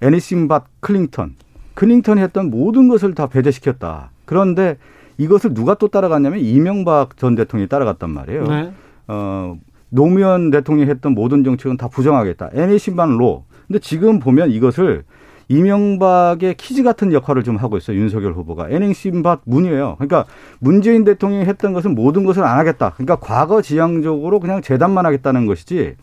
애니싱 0.00 0.48
밭 0.48 0.64
클링턴 0.80 1.34
클링턴이 1.76 2.20
했던 2.20 2.50
모든 2.50 2.88
것을 2.88 3.14
다 3.14 3.28
배제시켰다. 3.28 4.10
그런데 4.24 4.78
이것을 5.18 5.54
누가 5.54 5.74
또 5.74 5.88
따라갔냐면 5.88 6.40
이명박 6.40 7.16
전 7.16 7.36
대통령이 7.36 7.68
따라갔단 7.68 8.10
말이에요. 8.10 8.44
네. 8.44 8.72
어, 9.06 9.56
노무현 9.90 10.50
대통령이 10.50 10.90
했던 10.90 11.12
모든 11.12 11.44
정책은 11.44 11.76
다 11.76 11.88
부정하겠다. 11.88 12.50
NAC만 12.52 13.16
로. 13.18 13.44
근데 13.66 13.78
지금 13.78 14.18
보면 14.18 14.50
이것을 14.50 15.04
이명박의 15.48 16.54
키즈 16.54 16.82
같은 16.82 17.12
역할을 17.12 17.44
좀 17.44 17.56
하고 17.56 17.76
있어요. 17.76 17.98
윤석열 17.98 18.32
후보가. 18.32 18.68
NAC밭 18.70 19.42
문이에요. 19.44 19.94
그러니까 19.98 20.24
문재인 20.58 21.04
대통령이 21.04 21.44
했던 21.44 21.72
것은 21.72 21.94
모든 21.94 22.24
것을 22.24 22.42
안 22.42 22.58
하겠다. 22.58 22.90
그러니까 22.94 23.16
과거 23.16 23.62
지향적으로 23.62 24.40
그냥 24.40 24.60
재단만 24.60 25.06
하겠다는 25.06 25.46
것이지 25.46 25.94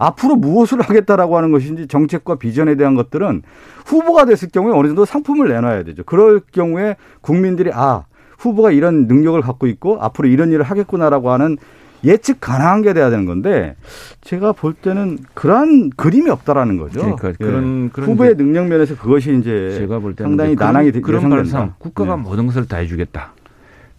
앞으로 0.00 0.36
무엇을 0.36 0.80
하겠다라고 0.80 1.36
하는 1.36 1.52
것인지 1.52 1.86
정책과 1.86 2.36
비전에 2.36 2.74
대한 2.74 2.94
것들은 2.94 3.42
후보가 3.84 4.24
됐을 4.24 4.48
경우에 4.48 4.74
어느 4.74 4.88
정도 4.88 5.04
상품을 5.04 5.48
내놔야 5.48 5.84
되죠. 5.84 6.02
그럴 6.04 6.40
경우에 6.52 6.96
국민들이 7.20 7.70
아 7.72 8.04
후보가 8.38 8.70
이런 8.70 9.06
능력을 9.06 9.38
갖고 9.42 9.66
있고 9.66 9.98
앞으로 10.00 10.28
이런 10.28 10.52
일을 10.52 10.62
하겠구나라고 10.62 11.30
하는 11.30 11.58
예측 12.02 12.40
가능한 12.40 12.80
게 12.80 12.94
돼야 12.94 13.10
되는 13.10 13.26
건데 13.26 13.76
제가 14.22 14.52
볼 14.52 14.72
때는 14.72 15.18
그러한 15.34 15.90
그림이 15.90 16.30
없다라는 16.30 16.78
거죠. 16.78 17.00
그러니까 17.00 17.28
예. 17.28 17.32
그런, 17.34 17.90
그런 17.90 18.08
후보의 18.08 18.36
능력 18.36 18.68
면에서 18.68 18.96
그것이 18.96 19.36
이제 19.38 19.76
제가 19.76 19.98
볼 19.98 20.16
때는 20.16 20.30
상당히 20.30 20.54
난항이 20.54 20.92
그런, 20.92 21.02
그런 21.02 21.28
발상 21.28 21.74
국가가 21.78 22.16
네. 22.16 22.22
모든 22.22 22.46
것을 22.46 22.66
다 22.66 22.78
해주겠다. 22.78 23.34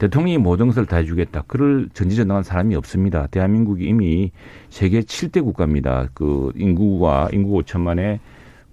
대통령이 0.02 0.40
모든 0.40 0.66
것을 0.66 0.88
다 0.88 0.98
해주겠다. 0.98 1.44
그를 1.46 1.88
전지전능한 1.94 2.42
사람이 2.42 2.76
없습니다. 2.76 3.28
대한민국이 3.28 3.86
이미 3.86 4.32
세계 4.72 5.02
7대 5.02 5.44
국가입니다. 5.44 6.10
그 6.16 6.52
인구가 6.56 7.30
인구 7.32 7.62
5천만에 7.62 8.18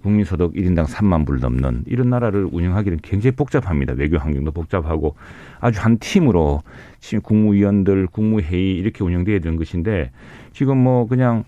국민 0.01 0.25
소득 0.25 0.53
1인당 0.53 0.87
3만 0.87 1.27
불 1.27 1.39
넘는 1.39 1.83
이런 1.85 2.09
나라를 2.09 2.49
운영하기는 2.51 2.99
굉장히 3.03 3.35
복잡합니다. 3.35 3.93
외교 3.93 4.17
환경도 4.17 4.51
복잡하고 4.51 5.13
아주 5.59 5.79
한 5.79 5.99
팀으로 5.99 6.63
지금 6.99 7.21
국무위원들, 7.21 8.07
국무회의 8.07 8.77
이렇게 8.77 9.03
운영돼야 9.03 9.37
되는 9.37 9.55
것인데 9.55 10.09
지금 10.51 10.77
뭐 10.77 11.07
그냥 11.07 11.43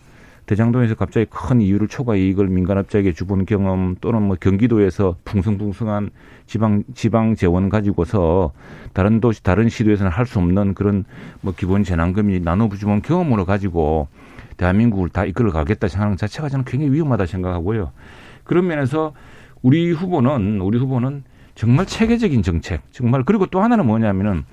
대장동에서 0.46 0.96
갑자기 0.96 1.26
큰 1.30 1.62
이유를 1.62 1.88
초과 1.88 2.16
이익을 2.16 2.48
민간업자에게 2.48 3.14
주본 3.14 3.46
경험 3.46 3.96
또는 4.02 4.24
뭐 4.24 4.36
경기도에서 4.40 5.16
풍성풍성한 5.24 6.10
지방 6.46 6.84
지방 6.94 7.36
재원 7.36 7.70
가지고서 7.70 8.52
다른 8.94 9.22
도시 9.22 9.42
다른 9.44 9.70
시도에서는 9.70 10.12
할 10.12 10.26
수 10.26 10.40
없는 10.40 10.74
그런 10.74 11.06
뭐 11.42 11.54
기본 11.56 11.84
재난금이 11.84 12.42
나눠주본 12.42 13.02
경험으로 13.02 13.46
가지고 13.46 14.08
대한민국을 14.58 15.10
다 15.10 15.26
이끌어 15.26 15.52
가겠다 15.52 15.88
생각하는 15.88 16.18
자체가 16.18 16.50
저는 16.50 16.66
굉장히 16.66 16.94
위험하다 16.94 17.26
생각하고요. 17.26 17.92
그런 18.44 18.68
면에서 18.68 19.14
우리 19.62 19.92
후보는 19.92 20.62
우리 20.62 20.78
후보는 20.78 21.24
정말 21.56 21.86
체계적인 21.86 22.44
정책 22.44 22.82
정말 22.92 23.24
그리고 23.24 23.46
또 23.46 23.62
하나는 23.62 23.86
뭐냐면은 23.86 24.44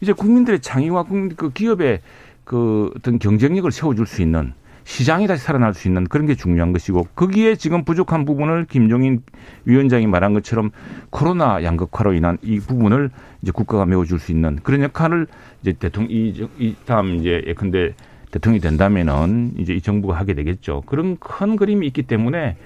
이제 0.00 0.12
국민들의 0.12 0.60
창의와 0.60 1.04
국민 1.04 1.34
그 1.34 1.50
기업의 1.50 2.00
그 2.44 2.90
어떤 2.96 3.18
경쟁력을 3.18 3.70
세워줄 3.70 4.06
수 4.06 4.22
있는 4.22 4.52
시장이 4.88 5.26
다시 5.26 5.44
살아날 5.44 5.74
수 5.74 5.86
있는 5.86 6.04
그런 6.04 6.26
게 6.26 6.34
중요한 6.34 6.72
것이고 6.72 7.08
거기에 7.14 7.56
지금 7.56 7.84
부족한 7.84 8.24
부분을 8.24 8.64
김종인 8.64 9.20
위원장이 9.66 10.06
말한 10.06 10.32
것처럼 10.32 10.70
코로나 11.10 11.62
양극화로 11.62 12.14
인한 12.14 12.38
이 12.40 12.58
부분을 12.58 13.10
이제 13.42 13.52
국가가 13.52 13.84
메워줄 13.84 14.18
수 14.18 14.32
있는 14.32 14.56
그런 14.62 14.82
역할을 14.82 15.26
이제 15.60 15.74
대통령 15.74 16.10
이, 16.10 16.48
이 16.58 16.74
다음 16.86 17.16
이제 17.16 17.44
예컨대 17.46 17.92
대통령이 18.30 18.60
된다면은 18.60 19.52
이제 19.58 19.74
이 19.74 19.82
정부가 19.82 20.16
하게 20.16 20.32
되겠죠. 20.32 20.82
그런 20.86 21.18
큰 21.18 21.56
그림이 21.56 21.86
있기 21.88 22.04
때문에 22.04 22.56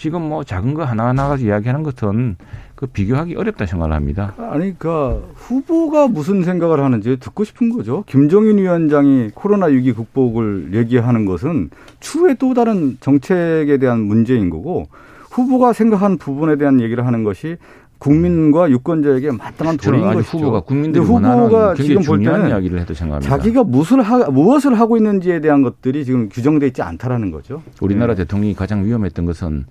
지금 0.00 0.22
뭐 0.30 0.42
작은 0.44 0.72
거 0.72 0.82
하나하나 0.82 1.36
이야기하는 1.36 1.82
것은 1.82 2.36
그 2.74 2.86
비교하기 2.86 3.36
어렵다 3.36 3.66
생각을 3.66 3.94
합니다. 3.94 4.32
아니, 4.38 4.78
그러니까 4.78 5.20
후보가 5.34 6.08
무슨 6.08 6.42
생각을 6.42 6.82
하는지 6.82 7.18
듣고 7.20 7.44
싶은 7.44 7.68
거죠. 7.68 8.02
김종인 8.06 8.56
위원장이 8.56 9.32
코로나 9.34 9.66
위기 9.66 9.92
극복을 9.92 10.70
얘기하는 10.72 11.26
것은 11.26 11.68
추후에 12.00 12.32
또 12.38 12.54
다른 12.54 12.96
정책에 13.00 13.76
대한 13.76 14.00
문제인 14.00 14.48
거고 14.48 14.86
후보가 15.32 15.74
생각한 15.74 16.16
부분에 16.16 16.56
대한 16.56 16.80
얘기를 16.80 17.04
하는 17.04 17.22
것이 17.22 17.58
국민과 18.00 18.70
유권자에게 18.70 19.30
마땅한 19.32 19.76
도리인 19.76 20.02
것이죠. 20.14 20.38
후보가 20.38 20.60
국민들이 20.60 21.04
후보가 21.04 21.74
지금 21.74 22.02
볼 22.02 22.18
때는 22.24 22.48
이야기를 22.48 22.80
해도 22.80 22.94
생각합니다. 22.94 23.36
자기가 23.36 23.62
무엇을 23.62 24.00
하, 24.00 24.18
무엇을 24.30 24.80
하고 24.80 24.96
있는지에 24.96 25.40
대한 25.40 25.62
것들이 25.62 26.06
지금 26.06 26.30
규정돼 26.30 26.68
있지 26.68 26.80
않다라는 26.82 27.30
거죠. 27.30 27.62
우리나라 27.80 28.14
네. 28.14 28.22
대통령이 28.24 28.54
가장 28.54 28.84
위험했던 28.84 29.26
것은 29.26 29.66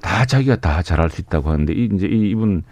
다 0.00 0.24
자기가 0.24 0.56
다 0.56 0.82
잘할 0.82 1.10
수 1.10 1.20
있다고 1.20 1.50
하는데 1.50 1.72
이제 1.74 2.06
이분 2.06 2.62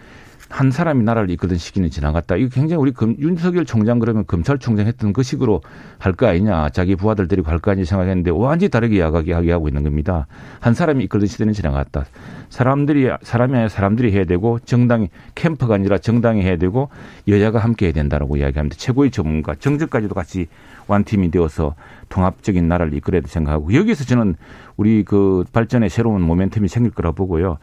한 0.51 0.73
사람이 0.73 1.05
나라를 1.05 1.31
이끌던 1.31 1.59
시기는 1.59 1.89
지나갔다. 1.91 2.35
이거 2.37 2.49
굉장히 2.53 2.83
우리 2.83 2.91
금, 2.91 3.15
윤석열 3.21 3.65
총장 3.65 4.01
그러면 4.01 4.27
검찰총장 4.27 4.87
했던 4.87 5.13
그 5.13 5.23
식으로 5.23 5.63
할 5.99 6.13
거 6.13 6.27
아니냐. 6.27 6.71
자기 6.71 6.97
부하들 6.97 7.29
데리고 7.29 7.51
할거 7.51 7.71
아니냐 7.71 7.85
생각했는데 7.87 8.33
완전히 8.33 8.69
다르게 8.69 8.97
이야기하고 8.97 9.69
있는 9.69 9.85
겁니다. 9.85 10.27
한 10.59 10.75
사람이 10.75 11.05
이끌던 11.05 11.29
시대는 11.29 11.53
지나갔다. 11.53 12.05
사람들이 12.49 13.09
사람이 13.23 13.55
아니라 13.55 13.69
사람들이 13.69 14.13
해야 14.13 14.25
되고 14.25 14.59
정당이 14.59 15.09
캠프가 15.37 15.77
아니라 15.77 15.99
정당이 15.99 16.43
해야 16.43 16.57
되고 16.57 16.91
여야가 17.29 17.61
함께 17.61 17.87
해야 17.87 17.93
된다라고 17.93 18.37
이야기합니다. 18.37 18.77
최고의 18.77 19.13
전문가 19.13 19.55
정적까지도 19.55 20.15
같이 20.15 20.49
완팀이 20.89 21.31
되어서 21.31 21.77
통합적인 22.09 22.67
나라를 22.67 22.93
이끌어야 22.95 23.23
생각하고 23.25 23.73
여기서 23.73 24.05
저는 24.05 24.35
우리 24.77 25.05
그 25.05 25.45
발전의 25.53 25.91
새로운 25.91 26.27
모멘텀이 26.27 26.67
생길 26.67 26.91
거라 26.93 27.13
보고요. 27.13 27.59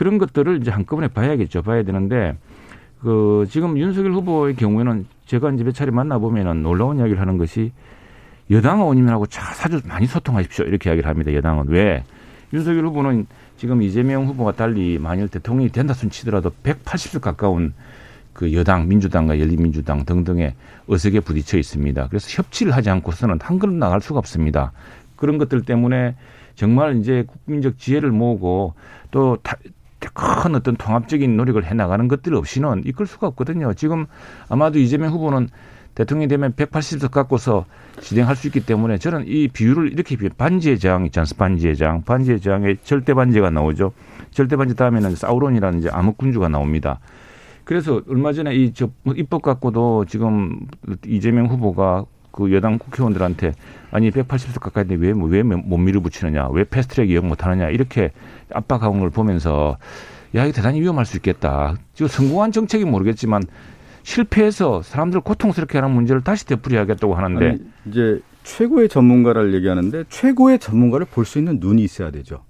그런 0.00 0.16
것들을 0.16 0.62
이제 0.62 0.70
한꺼번에 0.70 1.08
봐야겠죠. 1.08 1.60
봐야 1.60 1.82
되는데 1.82 2.34
그 3.02 3.44
지금 3.50 3.76
윤석열 3.76 4.12
후보의 4.12 4.56
경우에는 4.56 5.04
제가 5.26 5.50
이제 5.50 5.62
몇 5.62 5.74
차례 5.74 5.90
만나보면은 5.90 6.62
놀라운 6.62 6.96
이야기를 6.96 7.20
하는 7.20 7.36
것이 7.36 7.70
여당 8.50 8.80
의원님하고 8.80 9.26
자주 9.26 9.82
많이 9.84 10.06
소통하십시오. 10.06 10.64
이렇게 10.64 10.88
이야기를 10.88 11.06
합니다. 11.06 11.34
여당은. 11.34 11.68
왜? 11.68 12.02
윤석열 12.54 12.86
후보는 12.86 13.26
지금 13.58 13.82
이재명 13.82 14.24
후보가 14.24 14.52
달리 14.52 14.98
만일 14.98 15.28
대통령이 15.28 15.68
된다 15.68 15.92
손 15.92 16.08
치더라도 16.08 16.50
180석 16.62 17.20
가까운 17.20 17.74
그 18.32 18.54
여당, 18.54 18.88
민주당과 18.88 19.38
열린민주당 19.38 20.06
등등의 20.06 20.54
어색에 20.88 21.20
부딪혀 21.20 21.58
있습니다. 21.58 22.08
그래서 22.08 22.26
협치를 22.30 22.74
하지 22.74 22.88
않고서는 22.88 23.38
한 23.42 23.58
걸음 23.58 23.78
나갈 23.78 24.00
수가 24.00 24.18
없습니다. 24.18 24.72
그런 25.16 25.36
것들 25.36 25.60
때문에 25.66 26.14
정말 26.54 26.96
이제 26.96 27.26
국민적 27.44 27.76
지혜를 27.76 28.10
모으고 28.10 28.72
또 29.10 29.36
큰 30.08 30.54
어떤 30.54 30.76
통합적인 30.76 31.36
노력을 31.36 31.62
해 31.64 31.74
나가는 31.74 32.08
것들 32.08 32.34
없이는 32.34 32.82
이끌 32.86 33.06
수가 33.06 33.26
없거든요. 33.28 33.74
지금 33.74 34.06
아마도 34.48 34.78
이재명 34.78 35.12
후보는 35.12 35.48
대통령이 35.94 36.28
되면 36.28 36.52
180석 36.52 37.10
갖고서 37.10 37.66
진행할 38.00 38.36
수 38.36 38.46
있기 38.46 38.60
때문에 38.60 38.98
저는 38.98 39.24
이 39.26 39.48
비율을 39.48 39.92
이렇게 39.92 40.16
비유 40.16 40.30
반지의 40.30 40.78
저항 40.78 41.04
있지 41.06 41.18
않습니까? 41.20 41.44
반지의 41.44 41.76
저항. 41.76 42.02
반지의 42.02 42.40
저항에 42.40 42.76
절대 42.82 43.12
반지가 43.12 43.50
나오죠. 43.50 43.92
절대 44.30 44.56
반지 44.56 44.74
다음에는 44.76 45.16
사우론이라는 45.16 45.80
이제 45.80 45.90
암흑군주가 45.90 46.48
나옵니다. 46.48 47.00
그래서 47.64 48.00
얼마 48.08 48.32
전에 48.32 48.54
이저 48.54 48.88
입법 49.16 49.42
갖고도 49.42 50.06
지금 50.06 50.66
이재명 51.06 51.46
후보가 51.46 52.04
그 52.40 52.52
여당 52.52 52.78
국회의원들한테 52.78 53.52
아니 53.90 54.10
180석 54.10 54.60
가까이인데 54.60 54.96
왜왜 54.96 55.42
못 55.42 55.76
밀어붙이느냐 55.78 56.48
왜 56.48 56.64
패스트트랙 56.64 57.10
이용 57.10 57.28
못하느냐 57.28 57.68
이렇게 57.68 58.12
압박하는 58.52 59.00
걸 59.00 59.10
보면서 59.10 59.76
야 60.34 60.44
이게 60.44 60.52
대단히 60.52 60.80
위험할 60.80 61.04
수 61.06 61.16
있겠다. 61.16 61.74
지금 61.94 62.08
성공한 62.08 62.52
정책이 62.52 62.84
모르겠지만 62.84 63.42
실패해서 64.02 64.82
사람들 64.82 65.20
고통스럽게 65.20 65.78
하는 65.78 65.94
문제를 65.94 66.22
다시 66.22 66.46
되풀이하겠다고 66.46 67.14
하는데 67.14 67.48
아니, 67.48 67.58
이제 67.86 68.20
최고의 68.44 68.88
전문가를 68.88 69.54
얘기하는데 69.54 70.04
최고의 70.08 70.58
전문가를 70.58 71.06
볼 71.06 71.24
수 71.24 71.38
있는 71.38 71.58
눈이 71.60 71.82
있어야 71.82 72.10
되죠. 72.10 72.42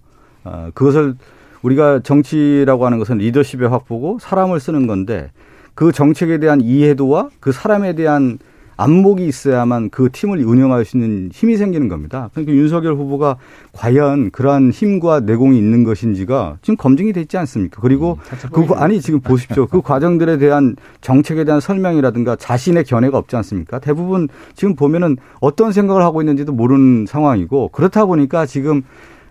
아, 0.45 0.71
그것을 0.75 1.17
우리가 1.63 2.01
정치라고 2.01 2.87
하는 2.87 2.99
것은 2.99 3.19
리더십의 3.19 3.69
확보고 3.69 4.19
사람을 4.21 4.61
쓰는 4.61 4.87
건데 4.87 5.31
그 5.75 5.93
정책에 5.93 6.39
대한 6.39 6.61
이해도와 6.61 7.31
그 7.41 7.53
사람에 7.53 7.95
대한 7.95 8.39
안목이 8.81 9.27
있어야만 9.27 9.91
그 9.91 10.09
팀을 10.11 10.43
운영할 10.43 10.87
수 10.87 10.97
있는 10.97 11.29
힘이 11.33 11.59
생기는 11.59 11.89
겁니다. 11.89 12.31
그러니까 12.33 12.55
윤석열 12.55 12.95
후보가 12.95 13.37
과연 13.73 14.31
그러한 14.31 14.71
힘과 14.71 15.21
내공이 15.21 15.59
있는 15.59 15.85
것인지가 15.85 16.57
지금 16.63 16.77
검증이 16.79 17.13
됐지 17.13 17.37
않습니까? 17.37 17.83
그리고 17.83 18.17
음, 18.55 18.67
그 18.67 18.75
아니 18.75 19.03
지금 19.03 19.21
보십시오. 19.21 19.67
그 19.67 19.83
과정들에 19.83 20.39
대한 20.39 20.77
정책에 21.03 21.45
대한 21.45 21.61
설명이라든가 21.61 22.37
자신의 22.37 22.85
견해가 22.85 23.19
없지 23.19 23.37
않습니까? 23.37 23.81
대부분 23.81 24.29
지금 24.55 24.75
보면은 24.75 25.19
어떤 25.41 25.73
생각을 25.73 26.03
하고 26.03 26.23
있는지도 26.23 26.53
모르는 26.53 27.05
상황이고 27.07 27.69
그렇다 27.69 28.07
보니까 28.07 28.47
지금 28.47 28.83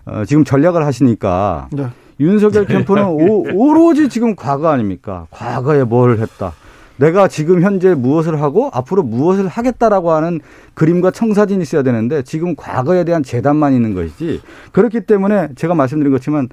어, 0.04 0.24
지금 0.26 0.44
전략을 0.44 0.86
하시니까 0.86 1.68
네. 1.72 1.88
윤석열 2.20 2.66
캠프는 2.66 3.04
오, 3.06 3.44
오로지 3.52 4.08
지금 4.08 4.36
과거 4.36 4.68
아닙니까? 4.68 5.26
과거에 5.30 5.82
뭘 5.82 6.18
했다. 6.18 6.52
내가 7.00 7.28
지금 7.28 7.62
현재 7.62 7.94
무엇을 7.94 8.42
하고 8.42 8.68
앞으로 8.74 9.02
무엇을 9.02 9.48
하겠다라고 9.48 10.12
하는 10.12 10.40
그림과 10.74 11.12
청사진이 11.12 11.62
있어야 11.62 11.82
되는데 11.82 12.22
지금 12.22 12.54
과거에 12.54 13.04
대한 13.04 13.22
재단만 13.22 13.72
있는 13.72 13.94
것이지. 13.94 14.42
그렇기 14.72 15.06
때문에 15.06 15.48
제가 15.56 15.74
말씀드린 15.74 16.12
것처럼 16.12 16.48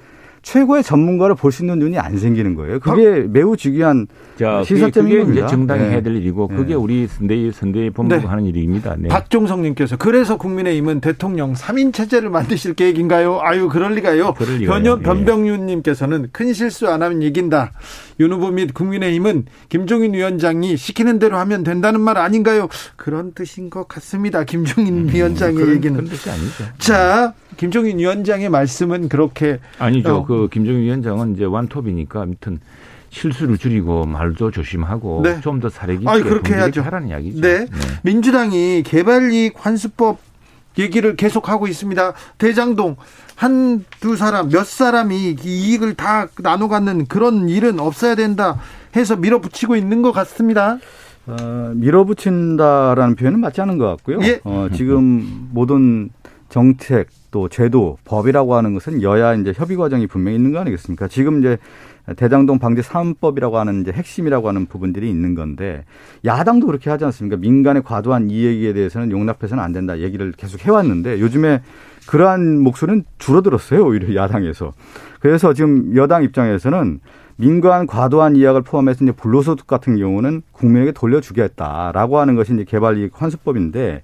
최고의 0.48 0.82
전문가를 0.84 1.36
볼 1.36 1.52
수 1.52 1.64
있는 1.64 1.80
눈이 1.80 1.98
안 1.98 2.18
생기는 2.18 2.54
거예요. 2.56 2.80
그게 2.80 3.26
매우 3.28 3.58
중요한 3.58 4.08
자, 4.38 4.64
시사점인 4.64 5.10
그게 5.10 5.20
겁니다. 5.24 5.46
이제 5.46 5.52
정당이 5.56 5.82
네. 5.84 5.90
해야 5.90 6.02
될 6.02 6.16
일이고 6.16 6.48
그게 6.48 6.70
네. 6.70 6.74
우리 6.76 7.08
선대위 7.08 7.52
선대위 7.52 7.90
본부가 7.90 8.22
네. 8.22 8.28
하는 8.28 8.46
일입니다. 8.46 8.96
네. 8.98 9.08
박종성님께서 9.10 9.98
그래서 9.98 10.38
국민의힘은 10.38 11.02
대통령 11.02 11.54
3인 11.54 11.94
체제를 11.94 12.30
만드실 12.30 12.76
계획인가요? 12.76 13.40
아유 13.42 13.68
그럴 13.70 13.94
리가요. 13.96 14.36
그럴 14.36 14.60
변, 14.60 15.02
변병윤님께서는 15.02 16.30
큰 16.32 16.54
실수 16.54 16.88
안 16.88 17.02
하면 17.02 17.22
이긴다. 17.22 17.72
윤 18.20 18.32
후보 18.32 18.50
및 18.52 18.74
국민의힘은 18.74 19.46
김종인 19.70 20.14
위원장이 20.14 20.78
시키는 20.78 21.20
대로 21.20 21.38
하면 21.38 21.64
된다는 21.64 22.00
말 22.02 22.18
아닌가요? 22.18 22.68
그런 22.96 23.34
뜻인 23.34 23.70
것 23.70 23.88
같습니다. 23.88 24.44
김종인 24.44 25.08
음, 25.08 25.10
위원장의 25.14 25.56
그런, 25.56 25.76
얘기는. 25.76 25.96
그런 25.96 26.10
뜻이 26.10 26.30
아니죠. 26.30 26.64
자, 26.78 27.34
김종인 27.58 28.00
위원장의 28.00 28.50
말씀은 28.50 29.10
그렇게 29.10 29.60
아니죠. 29.80 30.18
어. 30.18 30.26
그 30.26 30.48
김종인 30.52 30.84
위원장은 30.84 31.36
이제 31.36 31.44
완톱이니까 31.46 32.22
아무튼 32.22 32.60
실수를 33.10 33.58
줄이고 33.58 34.06
말도 34.06 34.52
조심하고 34.52 35.22
네. 35.24 35.42
좀더 35.42 35.70
사례 35.70 35.98
깊게 35.98 36.22
그렇게 36.22 36.54
해야죠. 36.54 36.82
하라는 36.84 37.10
이야기죠. 37.10 37.42
네. 37.42 37.60
네. 37.66 37.68
민주당이 38.04 38.84
개발이익 38.84 39.54
환수법 39.58 40.20
얘기를 40.78 41.16
계속하고 41.16 41.68
있습니다. 41.68 42.14
대장동 42.38 42.96
한 43.36 43.84
두 44.00 44.16
사람 44.16 44.50
몇 44.50 44.66
사람이 44.66 45.38
이익을 45.44 45.94
다 45.96 46.28
나눠 46.42 46.68
갖는 46.68 47.06
그런 47.08 47.50
일은 47.50 47.80
없어야 47.80 48.16
된다 48.16 48.60
해서 48.96 49.16
밀어붙이고 49.16 49.76
있는 49.76 50.02
것 50.02 50.12
같습니다. 50.12 50.78
어, 51.28 51.72
밀어붙인다라는 51.76 53.16
표현은 53.16 53.40
맞지 53.40 53.62
않은 53.62 53.78
것 53.78 53.88
같고요. 53.88 54.20
예. 54.24 54.40
어, 54.44 54.70
지금 54.74 55.50
모든 55.52 56.10
정책 56.50 57.08
또 57.32 57.50
제도 57.50 57.98
법이라고 58.06 58.56
하는 58.56 58.74
것은 58.74 59.02
여야 59.02 59.36
이제 59.36 59.54
협의 59.56 59.78
과정이 59.78 60.08
분명히 60.08 60.38
있는 60.38 60.52
거 60.52 60.60
아니겠습니까? 60.60 61.08
지금 61.08 61.40
이제 61.40 61.58
대장동 62.16 62.58
방지 62.60 62.82
3법이라고 62.82 63.54
하는 63.54 63.82
이제 63.82 63.92
핵심이라고 63.92 64.48
하는 64.48 64.66
부분들이 64.66 65.10
있는 65.10 65.36
건데 65.36 65.84
야당도 66.24 66.68
그렇게 66.68 66.90
하지 66.90 67.04
않습니까? 67.06 67.38
민간의 67.38 67.84
과도한 67.84 68.30
이익에 68.30 68.74
대해서는 68.74 69.12
용납해서는 69.12 69.62
안 69.62 69.74
된다 69.74 70.00
얘기를 70.00 70.32
계속 70.32 70.66
해왔는데 70.66 71.20
요즘에 71.20 71.62
그러한 72.08 72.60
목소리는 72.60 73.04
줄어들었어요 73.18 73.86
오히려 73.86 74.16
야당에서 74.16 74.72
그래서 75.20 75.54
지금 75.54 75.96
여당 75.98 76.24
입장에서는 76.24 77.02
민간 77.36 77.86
과도한 77.86 78.36
이익을 78.36 78.64
포함해서 78.64 79.04
이제 79.04 79.12
불로소득 79.12 79.68
같은 79.68 79.98
경우는 79.98 80.42
국민에게 80.54 80.92
돌려주겠다라고 80.92 82.20
하는 82.20 82.36
것이 82.36 82.54
이제 82.54 82.64
개발이익 82.64 83.12
환수법인데 83.14 84.02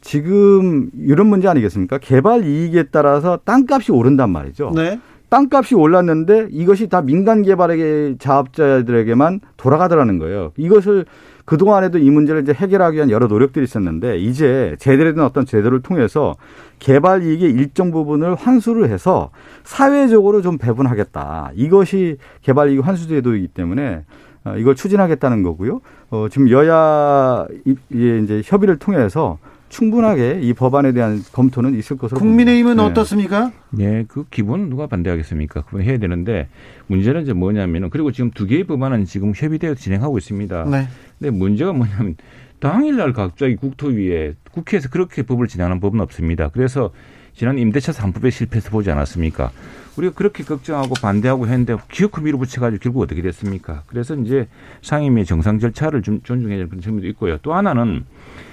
지금 0.00 0.90
이런 0.98 1.26
문제 1.26 1.48
아니겠습니까? 1.48 1.98
개발 1.98 2.44
이익에 2.44 2.84
따라서 2.90 3.38
땅값이 3.44 3.92
오른단 3.92 4.30
말이죠. 4.30 4.72
네. 4.74 5.00
땅값이 5.28 5.74
올랐는데 5.74 6.48
이것이 6.50 6.88
다 6.88 7.02
민간 7.02 7.42
개발의 7.42 8.16
자업자들에게만 8.18 9.40
돌아가더라는 9.56 10.18
거예요. 10.18 10.52
이것을 10.56 11.04
그동안에도 11.44 11.98
이 11.98 12.10
문제를 12.10 12.42
이제 12.42 12.52
해결하기 12.52 12.96
위한 12.96 13.10
여러 13.10 13.26
노력들이 13.26 13.64
있었는데 13.64 14.18
이제 14.18 14.76
제대로 14.78 15.14
된 15.14 15.24
어떤 15.24 15.46
제도를 15.46 15.80
통해서 15.80 16.34
개발 16.78 17.22
이익의 17.22 17.50
일정 17.50 17.90
부분을 17.90 18.34
환수를 18.34 18.90
해서 18.90 19.30
사회적으로 19.64 20.42
좀 20.42 20.58
배분하겠다. 20.58 21.52
이것이 21.54 22.18
개발 22.42 22.70
이익 22.70 22.86
환수 22.86 23.08
제도이기 23.08 23.48
때문에 23.48 24.04
어, 24.44 24.56
이걸 24.56 24.74
추진하겠다는 24.74 25.42
거고요. 25.42 25.80
어, 26.10 26.26
지금 26.30 26.50
여야 26.50 27.46
이제 27.90 28.42
협의를 28.44 28.78
통해서 28.78 29.38
충분하게 29.68 30.40
이 30.42 30.52
법안에 30.52 30.92
대한 30.92 31.22
검토는 31.32 31.74
있을 31.78 31.96
것으로 31.96 32.18
국민의힘은 32.18 32.76
봅니다. 32.76 32.84
어떻습니까? 32.84 33.52
네, 33.70 34.04
그 34.08 34.24
기본 34.30 34.70
누가 34.70 34.86
반대하겠습니까? 34.86 35.62
그건 35.62 35.82
해야 35.82 35.98
되는데 35.98 36.48
문제는 36.86 37.22
이제 37.22 37.32
뭐냐면은 37.32 37.90
그리고 37.90 38.12
지금 38.12 38.30
두 38.30 38.46
개의 38.46 38.64
법안은 38.64 39.04
지금 39.04 39.32
협의되어 39.34 39.74
진행하고 39.74 40.18
있습니다. 40.18 40.64
네. 40.64 40.88
근데 41.18 41.30
문제가 41.30 41.72
뭐냐면 41.72 42.16
당일날 42.60 43.12
갑자기 43.12 43.56
국토위에 43.56 44.34
국회에서 44.50 44.88
그렇게 44.88 45.22
법을 45.22 45.46
진행하는 45.46 45.80
법은 45.80 46.00
없습니다. 46.00 46.48
그래서 46.48 46.90
지난 47.34 47.56
임대차 47.56 47.92
3법에 47.92 48.30
실패해서 48.32 48.70
보지 48.70 48.90
않았습니까? 48.90 49.52
우리가 49.96 50.14
그렇게 50.14 50.42
걱정하고 50.44 50.94
반대하고 51.00 51.46
했는데 51.46 51.76
기어코 51.90 52.20
밀어붙여가지고 52.20 52.80
결국 52.82 53.02
어떻게 53.02 53.22
됐습니까? 53.22 53.82
그래서 53.86 54.14
이제 54.16 54.48
상임위 54.82 55.24
정상 55.24 55.58
절차를 55.58 56.02
좀 56.02 56.20
존중해야 56.22 56.58
될 56.58 56.68
그런 56.68 56.80
점도 56.80 57.06
있고요. 57.08 57.38
또 57.42 57.54
하나는 57.54 58.04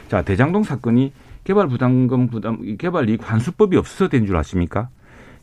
자, 0.09 0.21
대장동 0.21 0.63
사건이 0.63 1.13
개발 1.43 1.67
부담금 1.67 2.27
부담, 2.27 2.77
개발 2.77 3.09
이익 3.09 3.29
환수법이 3.29 3.77
없어서 3.77 4.07
된 4.09 4.25
줄 4.25 4.35
아십니까? 4.37 4.89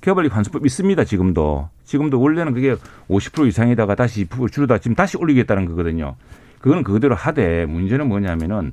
개발력 0.01 0.35
환수법 0.37 0.67
있습니다. 0.67 1.05
지금도 1.05 1.69
지금도 1.85 2.21
원래는 2.21 2.55
그게 2.55 2.75
50% 3.09 3.47
이상에다가 3.49 3.95
다시 3.95 4.25
2% 4.27 4.51
줄여다 4.51 4.79
지금 4.79 4.97
다시 4.97 5.17
올리겠다는 5.17 5.67
거거든요. 5.67 6.17
그거는 6.61 6.83
그대로 6.83 7.15
하되 7.15 7.67
문제는 7.67 8.09
뭐냐면은 8.09 8.73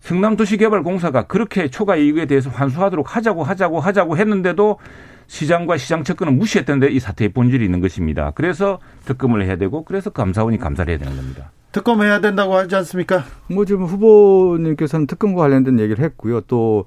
성남도시개발공사가 0.00 1.24
그렇게 1.26 1.68
초과 1.68 1.96
이익에 1.96 2.26
대해서 2.26 2.48
환수하도록 2.50 3.16
하자고 3.16 3.42
하자고 3.42 3.80
하자고 3.80 4.16
했는데도 4.16 4.78
시장과 5.26 5.76
시장 5.76 6.04
접근은 6.04 6.38
무시했던데 6.38 6.88
이 6.88 6.98
사태의 7.00 7.30
본질이 7.30 7.64
있는 7.64 7.80
것입니다. 7.80 8.30
그래서 8.34 8.78
특검을 9.04 9.44
해야 9.44 9.56
되고 9.56 9.84
그래서 9.84 10.10
감사원이 10.10 10.58
감사를 10.58 10.90
해야 10.90 10.98
되는 10.98 11.14
겁니다. 11.16 11.50
특검해야 11.72 12.20
된다고 12.20 12.54
하지 12.54 12.74
않습니까? 12.76 13.24
뭐 13.48 13.64
지금 13.64 13.84
후보님께서는 13.84 15.06
특검과 15.06 15.42
관련된 15.42 15.78
얘기를 15.78 16.04
했고요. 16.04 16.40
또 16.42 16.84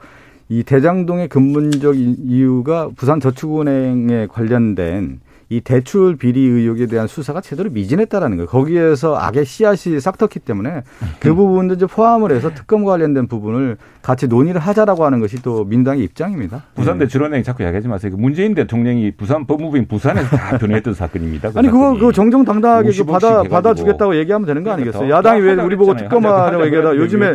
이 0.49 0.63
대장동의 0.63 1.29
근본적 1.29 1.95
이유가 1.97 2.89
부산저축은행에 2.95 4.27
관련된 4.27 5.21
이 5.49 5.61
대출 5.61 6.15
비리 6.15 6.39
의혹에 6.41 6.87
대한 6.87 7.07
수사가 7.07 7.41
제대로 7.41 7.69
미진했다라는 7.69 8.37
거예요. 8.37 8.47
거기에서 8.47 9.15
악의 9.17 9.45
씨앗이 9.45 9.99
싹 9.99 10.17
텄기 10.17 10.43
때문에 10.45 10.83
그 11.19 11.33
부분도 11.35 11.75
이제 11.75 11.85
포함을 11.85 12.31
해서 12.31 12.53
특검과 12.53 12.91
관련된 12.93 13.27
부분을 13.27 13.77
같이 14.01 14.27
논의를 14.27 14.59
하자라고 14.59 15.05
하는 15.05 15.19
것이 15.19 15.41
또 15.41 15.63
민당의 15.65 16.03
입장입니다. 16.03 16.63
부산 16.75 16.97
네. 16.97 17.05
대출은행 17.05 17.43
자꾸 17.43 17.63
이야기하지 17.63 17.87
마세요. 17.87 18.11
그 18.11 18.17
문재인 18.19 18.53
대통령이 18.53 19.11
부산 19.11 19.45
법무부인 19.45 19.87
부산에서 19.87 20.35
다 20.35 20.57
변호했던 20.59 20.93
사건입니다. 20.93 21.51
그 21.51 21.59
아니 21.59 21.69
그거 21.69 21.93
그거 21.93 22.11
정정당당하게 22.11 22.91
그 22.91 23.03
받아 23.05 23.43
받아주겠다고 23.43 24.15
얘기하면 24.17 24.45
되는 24.45 24.63
거 24.63 24.71
그러니까 24.71 24.97
아니겠어요? 24.97 25.17
야당이 25.17 25.41
왜 25.41 25.53
우리 25.55 25.75
보고 25.75 25.95
특검하라고 25.95 26.65
얘기하다 26.65 26.95
요즘에 26.95 27.33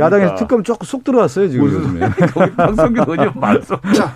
야당에서 0.00 0.34
특검 0.36 0.62
조금 0.62 0.84
쏙 0.86 1.04
들어왔어요 1.04 1.48
지금 1.48 1.66
요즘에. 1.66 2.08
방송기 2.56 3.00
어제 3.00 3.30
말씀. 3.34 3.76
자 3.94 4.12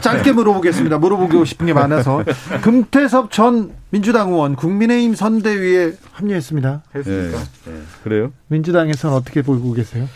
짧게 0.00 0.32
물어보겠습니다. 0.32 0.98
물어보고 0.98 1.44
싶은 1.44 1.66
게 1.66 1.72
많아서 1.72 2.22
금 2.62 2.73
태섭 2.82 3.30
전 3.30 3.72
민주당 3.90 4.30
의원 4.32 4.56
국민의힘 4.56 5.14
선대위에 5.14 5.92
합류했습니다. 6.12 6.82
했습니까? 6.94 7.38
네. 7.38 7.72
네. 7.72 7.80
그래요? 8.02 8.32
민주당에서는 8.48 9.14
어떻게 9.14 9.42
보고 9.42 9.72
계세요? 9.72 10.08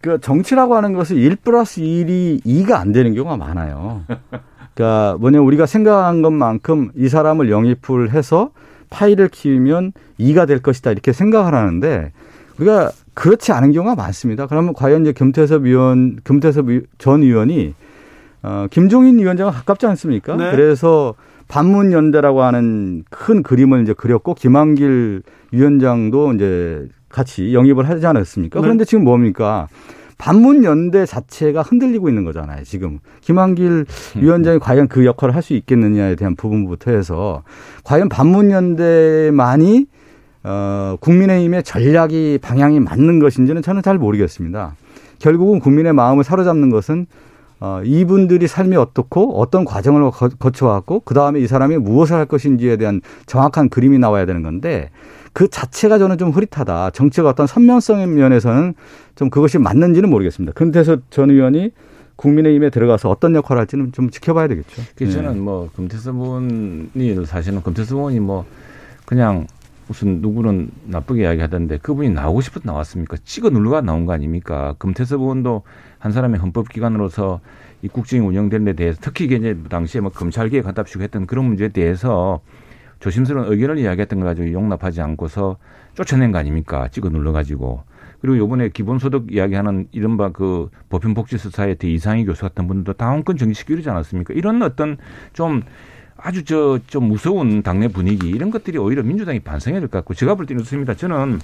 그 0.00 0.20
정치라고 0.20 0.74
하는 0.74 0.94
것은 0.94 1.16
1 1.16 1.36
플러스 1.36 1.80
1이 1.80 2.44
2가 2.44 2.72
안 2.72 2.92
되는 2.92 3.14
경우가 3.14 3.36
많아요. 3.36 4.04
그러니까 4.74 5.16
뭐냐 5.18 5.40
우리가 5.40 5.66
생각한 5.66 6.22
것만큼 6.22 6.92
이 6.96 7.08
사람을 7.08 7.50
영입을 7.50 8.12
해서 8.12 8.50
파일을 8.90 9.28
키우면 9.28 9.92
2가 10.20 10.46
될 10.46 10.60
것이다 10.62 10.92
이렇게 10.92 11.12
생각을 11.12 11.54
하는데 11.54 12.12
우리가 12.58 12.90
그렇지 13.14 13.52
않은 13.52 13.72
경우가 13.72 13.94
많습니다. 13.94 14.46
그러면 14.46 14.74
과연 14.74 15.02
이제 15.02 15.12
금태섭 15.12 15.62
위원, 15.62 16.18
금태섭 16.22 16.66
전 16.98 17.22
의원이 17.22 17.74
어, 18.42 18.66
김종인 18.70 19.18
위원장과 19.18 19.50
가깝지 19.52 19.86
않습니까? 19.86 20.36
네. 20.36 20.50
그래서 20.50 21.14
반문 21.48 21.92
연대라고 21.92 22.42
하는 22.42 23.04
큰 23.10 23.42
그림을 23.42 23.82
이제 23.82 23.92
그렸고 23.92 24.34
김한길 24.34 25.22
위원장도 25.52 26.32
이제 26.34 26.88
같이 27.08 27.54
영입을 27.54 27.88
하지 27.88 28.06
않았습니까? 28.06 28.58
네. 28.58 28.62
그런데 28.62 28.84
지금 28.84 29.04
뭡니까? 29.04 29.68
반문 30.18 30.64
연대 30.64 31.04
자체가 31.04 31.62
흔들리고 31.62 32.08
있는 32.08 32.24
거잖아요, 32.24 32.64
지금. 32.64 32.98
김한길 33.20 33.84
음. 34.16 34.20
위원장이 34.22 34.58
과연 34.58 34.88
그 34.88 35.04
역할을 35.04 35.34
할 35.34 35.42
수 35.42 35.52
있겠느냐에 35.54 36.16
대한 36.16 36.34
부분부터 36.36 36.90
해서 36.90 37.42
과연 37.84 38.08
반문 38.08 38.50
연대만이 38.50 39.86
어, 40.42 40.96
국민의힘의 41.00 41.64
전략이 41.64 42.38
방향이 42.40 42.80
맞는 42.80 43.18
것인지는 43.18 43.62
저는 43.62 43.82
잘 43.82 43.98
모르겠습니다. 43.98 44.74
결국은 45.18 45.60
국민의 45.60 45.92
마음을 45.92 46.24
사로잡는 46.24 46.70
것은 46.70 47.06
어, 47.58 47.80
이분들이 47.84 48.46
삶이 48.48 48.76
어떻고 48.76 49.40
어떤 49.40 49.64
과정을 49.64 50.10
거쳐왔고 50.38 51.00
그 51.00 51.14
다음에 51.14 51.40
이 51.40 51.46
사람이 51.46 51.78
무엇을 51.78 52.16
할 52.16 52.26
것인지에 52.26 52.76
대한 52.76 53.00
정확한 53.26 53.70
그림이 53.70 53.98
나와야 53.98 54.26
되는 54.26 54.42
건데 54.42 54.90
그 55.32 55.48
자체가 55.48 55.98
저는 55.98 56.18
좀 56.18 56.30
흐릿하다. 56.30 56.90
정치가 56.90 57.28
어떤 57.28 57.46
선명성의 57.46 58.06
면에서는 58.06 58.74
좀 59.16 59.30
그것이 59.30 59.58
맞는지는 59.58 60.08
모르겠습니다. 60.08 60.52
그런데서 60.54 60.98
전 61.10 61.30
의원이 61.30 61.72
국민의힘에 62.16 62.70
들어가서 62.70 63.10
어떤 63.10 63.34
역할을 63.34 63.60
할지는 63.60 63.92
좀 63.92 64.10
지켜봐야 64.10 64.48
되겠죠. 64.48 64.82
그 64.94 65.10
저는 65.10 65.34
네. 65.34 65.40
뭐 65.40 65.68
금태섭 65.76 66.14
의원이 66.14 67.26
사실은 67.26 67.62
금태섭 67.62 67.98
의원이 67.98 68.20
뭐 68.20 68.46
그냥 69.04 69.46
무슨 69.88 70.20
누구는 70.20 70.70
나쁘게 70.86 71.22
이야기하던데 71.22 71.78
그분이 71.78 72.10
나오고 72.10 72.40
싶어서 72.40 72.62
나왔습니까? 72.64 73.18
찍어 73.24 73.50
누르가 73.50 73.80
나온 73.80 74.06
거 74.06 74.12
아닙니까? 74.12 74.74
금태섭 74.78 75.20
의원도 75.20 75.62
한 75.98 76.12
사람의 76.12 76.40
헌법기관으로서 76.40 77.40
이 77.82 77.88
국정이 77.88 78.22
운영되는 78.26 78.64
데 78.64 78.72
대해서 78.72 78.98
특히 79.02 79.26
이제 79.26 79.56
당시에 79.68 80.00
뭐 80.00 80.10
검찰개혁 80.10 80.66
한답시고 80.66 81.02
했던 81.02 81.26
그런 81.26 81.44
문제에 81.44 81.68
대해서 81.68 82.40
조심스러운 83.00 83.52
의견을 83.52 83.78
이야기했던 83.78 84.20
걸 84.20 84.28
가지고 84.28 84.52
용납하지 84.52 85.00
않고서 85.02 85.56
쫓아낸 85.94 86.32
거 86.32 86.38
아닙니까? 86.38 86.88
찍어 86.88 87.08
눌러가지고. 87.10 87.84
그리고 88.20 88.38
요번에 88.38 88.70
기본소득 88.70 89.26
이야기하는 89.30 89.88
이른바 89.92 90.30
그 90.30 90.70
보편복지수사의 90.88 91.76
이상희 91.82 92.24
교수 92.24 92.42
같은 92.42 92.66
분들도 92.66 92.94
다운권 92.94 93.36
정지시키지 93.36 93.88
않았습니까? 93.90 94.32
이런 94.34 94.62
어떤 94.62 94.96
좀 95.34 95.62
아주 96.16 96.44
저 96.44 96.80
좀 96.86 97.04
무서운 97.08 97.62
당내 97.62 97.88
분위기 97.88 98.28
이런 98.30 98.50
것들이 98.50 98.78
오히려 98.78 99.02
민주당이 99.02 99.40
반성해야 99.40 99.80
될 99.80 99.88
것 99.90 99.98
같고 99.98 100.14
제가 100.14 100.34
볼 100.34 100.46
때는 100.46 100.60
그렇습니다. 100.62 100.94
저는 100.94 101.40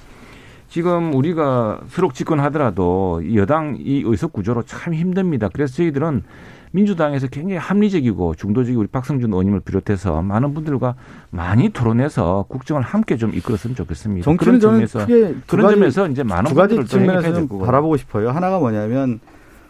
지금 0.73 1.13
우리가 1.13 1.81
수록 1.89 2.15
집권하더라도 2.15 3.21
여당 3.35 3.77
이 3.79 4.03
의석 4.07 4.33
구조로 4.33 4.63
참 4.63 4.95
힘듭니다. 4.95 5.51
그래서 5.53 5.75
저희들은 5.75 6.23
민주당에서 6.71 7.27
굉장히 7.27 7.59
합리적이고 7.59 8.37
중도적인 8.37 8.81
우리 8.81 8.87
박성준 8.87 9.31
의원님을 9.31 9.61
비롯해서 9.61 10.23
많은 10.23 10.55
분들과 10.55 10.95
많이 11.29 11.69
토론해서 11.69 12.47
국정을 12.49 12.81
함께 12.81 13.19
좀 13.19 13.35
이끌었으면 13.35 13.77
좋겠습니다. 13.77 14.25
정치는 14.25 14.61
그런 14.61 14.61
점에서 14.61 15.05
그런 15.47 15.67
가지, 15.67 15.77
점에서 15.77 16.09
이제 16.09 16.23
많은 16.23 16.49
두 16.49 16.55
가지 16.55 16.83
측면에서 16.87 17.47
바라보고 17.49 17.99
싶어요. 17.99 18.31
하나가 18.31 18.59
뭐냐면 18.59 19.21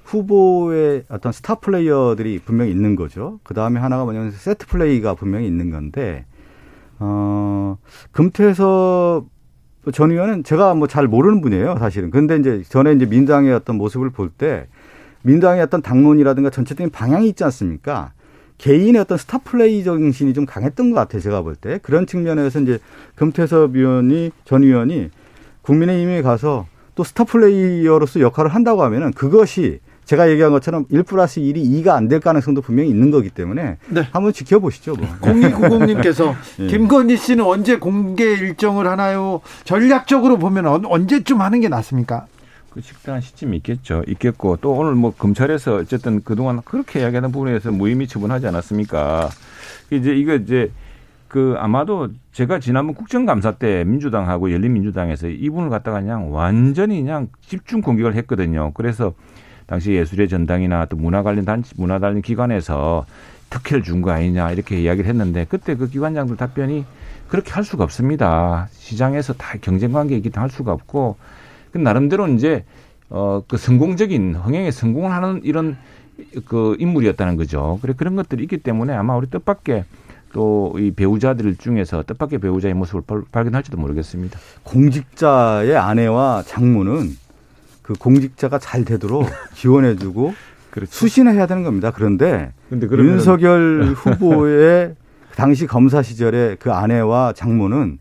후보의 0.05 1.07
어떤 1.09 1.33
스타 1.33 1.57
플레이어들이 1.57 2.39
분명히 2.45 2.71
있는 2.71 2.95
거죠. 2.95 3.41
그 3.43 3.55
다음에 3.55 3.81
하나가 3.81 4.05
뭐냐면 4.05 4.31
세트 4.31 4.69
플레이가 4.69 5.15
분명히 5.15 5.49
있는 5.49 5.73
건데, 5.73 6.27
어, 7.01 7.77
금태섭 8.13 9.32
전 9.91 10.13
의원은 10.13 10.45
제가 10.45 10.75
뭐 10.75 10.87
잘 10.87 11.09
모르는 11.09 11.41
분이에요, 11.41 11.77
사실은. 11.79 12.11
근데 12.11 12.37
이제 12.37 12.63
전에 12.69 12.93
이제 12.93 13.05
민당의 13.07 13.53
어떤 13.53 13.77
모습을 13.77 14.11
볼 14.11 14.29
때, 14.31 14.69
민당의 15.23 15.63
어떤 15.63 15.83
당론이라든가 15.83 16.51
전체적인 16.51 16.91
방향이 16.91 17.29
있지 17.29 17.43
않습니까? 17.45 18.13
개인의 18.59 19.01
어떤 19.01 19.19
스타 19.19 19.39
플레이 19.39 19.83
정신이 19.83 20.35
좀 20.35 20.47
강했던 20.47 20.91
것 20.91 20.97
같아요, 20.97 21.21
제가 21.21 21.43
볼 21.43 21.57
때. 21.57 21.81
그런 21.83 22.07
측면에서 22.07 22.61
이제 22.61 22.79
금태섭 23.17 23.75
의원이, 23.75 24.31
전 24.45 24.63
의원이 24.63 25.11
국민의힘에 25.63 26.23
가서 26.23 26.67
또 26.95 27.03
스타 27.03 27.25
플레이어로서 27.25 28.21
역할을 28.21 28.55
한다고 28.55 28.85
하면은 28.85 29.13
그것이 29.13 29.81
제가 30.05 30.29
얘기한 30.31 30.51
것처럼 30.53 30.85
1 30.91 31.05
플러스 31.05 31.41
1이 31.41 31.83
2가 31.85 31.91
안 31.91 32.09
될 32.09 32.21
가능성도 32.21 32.61
분명히 32.61 32.91
있는 32.91 33.11
거기 33.11 33.31
때문에 33.31 33.77
네. 33.89 34.09
한번 34.13 34.33
지켜보시죠. 34.33 34.95
뭐. 34.97 35.07
0290님께서 35.21 36.35
네. 36.59 36.67
김건희 36.69 37.17
씨는 37.17 37.45
언제 37.45 37.77
공개 37.77 38.25
일정을 38.25 38.87
하나요? 38.87 39.41
전략적으로 39.65 40.39
보면 40.39 40.85
언제쯤 40.87 41.41
하는 41.41 41.61
게 41.61 41.69
낫습니까? 41.69 42.27
그 42.71 42.81
식당한 42.81 43.21
시점이 43.21 43.57
있겠죠. 43.59 44.03
있겠고 44.09 44.57
또 44.61 44.73
오늘 44.73 44.95
뭐 44.95 45.13
검찰에서 45.17 45.77
어쨌든 45.77 46.23
그동안 46.25 46.61
그렇게 46.65 47.01
이야기하는 47.01 47.31
부분에서 47.31 47.71
무혐의 47.71 48.07
처분하지 48.09 48.47
않았습니까? 48.49 49.29
이제 49.91 50.15
이거 50.15 50.35
이제 50.35 50.71
그 51.29 51.55
아마도 51.59 52.09
제가 52.33 52.59
지난번 52.61 52.95
국정감사 52.95 53.53
때 53.53 53.85
민주당하고 53.85 54.53
열린민주당에서 54.53 55.29
이분을 55.29 55.71
갖다가 55.71 56.01
그냥 56.01 56.35
완전히 56.35 57.01
그냥 57.01 57.29
집중 57.47 57.81
공격을 57.81 58.15
했거든요. 58.17 58.73
그래서 58.75 59.15
당시 59.67 59.93
예술의 59.93 60.29
전당이나 60.29 60.87
또 60.87 60.97
문화 60.97 61.23
관련 61.23 61.45
단체, 61.45 61.73
문화 61.77 61.99
관련 61.99 62.23
기관에서 62.23 63.07
특혜를 63.51 63.83
준 63.83 64.03
거 64.03 64.11
아니냐 64.11 64.51
이렇게 64.53 64.81
이야기를 64.81 65.09
했는데 65.09 65.47
그때 65.49 65.75
그 65.75 65.89
기관장들 65.89 66.37
답변이 66.37 66.85
그렇게 67.29 67.53
할 67.53 67.65
수가 67.65 67.85
없습니다. 67.85 68.69
시장에서 68.73 69.35
다 69.35 69.57
경쟁 69.61 69.93
관계이기 69.93 70.31
때문에 70.31 70.41
할 70.41 70.51
수가 70.51 70.73
없고 70.73 71.17
그 71.73 71.79
나름대로 71.79 72.29
이제 72.29 72.65
어 73.11 73.43
그 73.47 73.57
성공적인 73.59 74.37
흥행에 74.37 74.71
성공을 74.71 75.11
하는 75.13 75.41
이런 75.45 75.77
그 76.47 76.77
인물이었다는 76.79 77.37
거죠. 77.37 77.79
그래 77.83 77.93
그런 77.97 78.17
것들이 78.17 78.43
있기 78.45 78.59
때문에 78.59 78.95
아마 78.95 79.17
우리 79.17 79.29
뜻밖의 79.29 79.85
또이 80.33 80.93
배우자들 80.93 81.57
중에서 81.57 82.05
뜻밖의 82.07 82.39
배우자의 82.39 82.73
모습을 82.73 83.25
발견할지도 83.31 83.77
모르겠습니다. 83.77 84.39
공직자의 84.63 85.77
아내와 85.77 86.45
장모는 86.47 87.11
그 87.83 87.95
공직자가 87.95 88.59
잘 88.59 88.85
되도록 88.85 89.29
지원해주고 89.55 90.35
그렇죠. 90.71 90.91
수신해야 90.93 91.47
되는 91.47 91.63
겁니다. 91.63 91.93
그런데 91.95 92.53
윤석열 92.73 93.93
후보의 93.97 94.95
당시 95.37 95.67
검사 95.67 96.03
시절에 96.03 96.57
그 96.59 96.73
아내와 96.73 97.33
장모는 97.35 97.99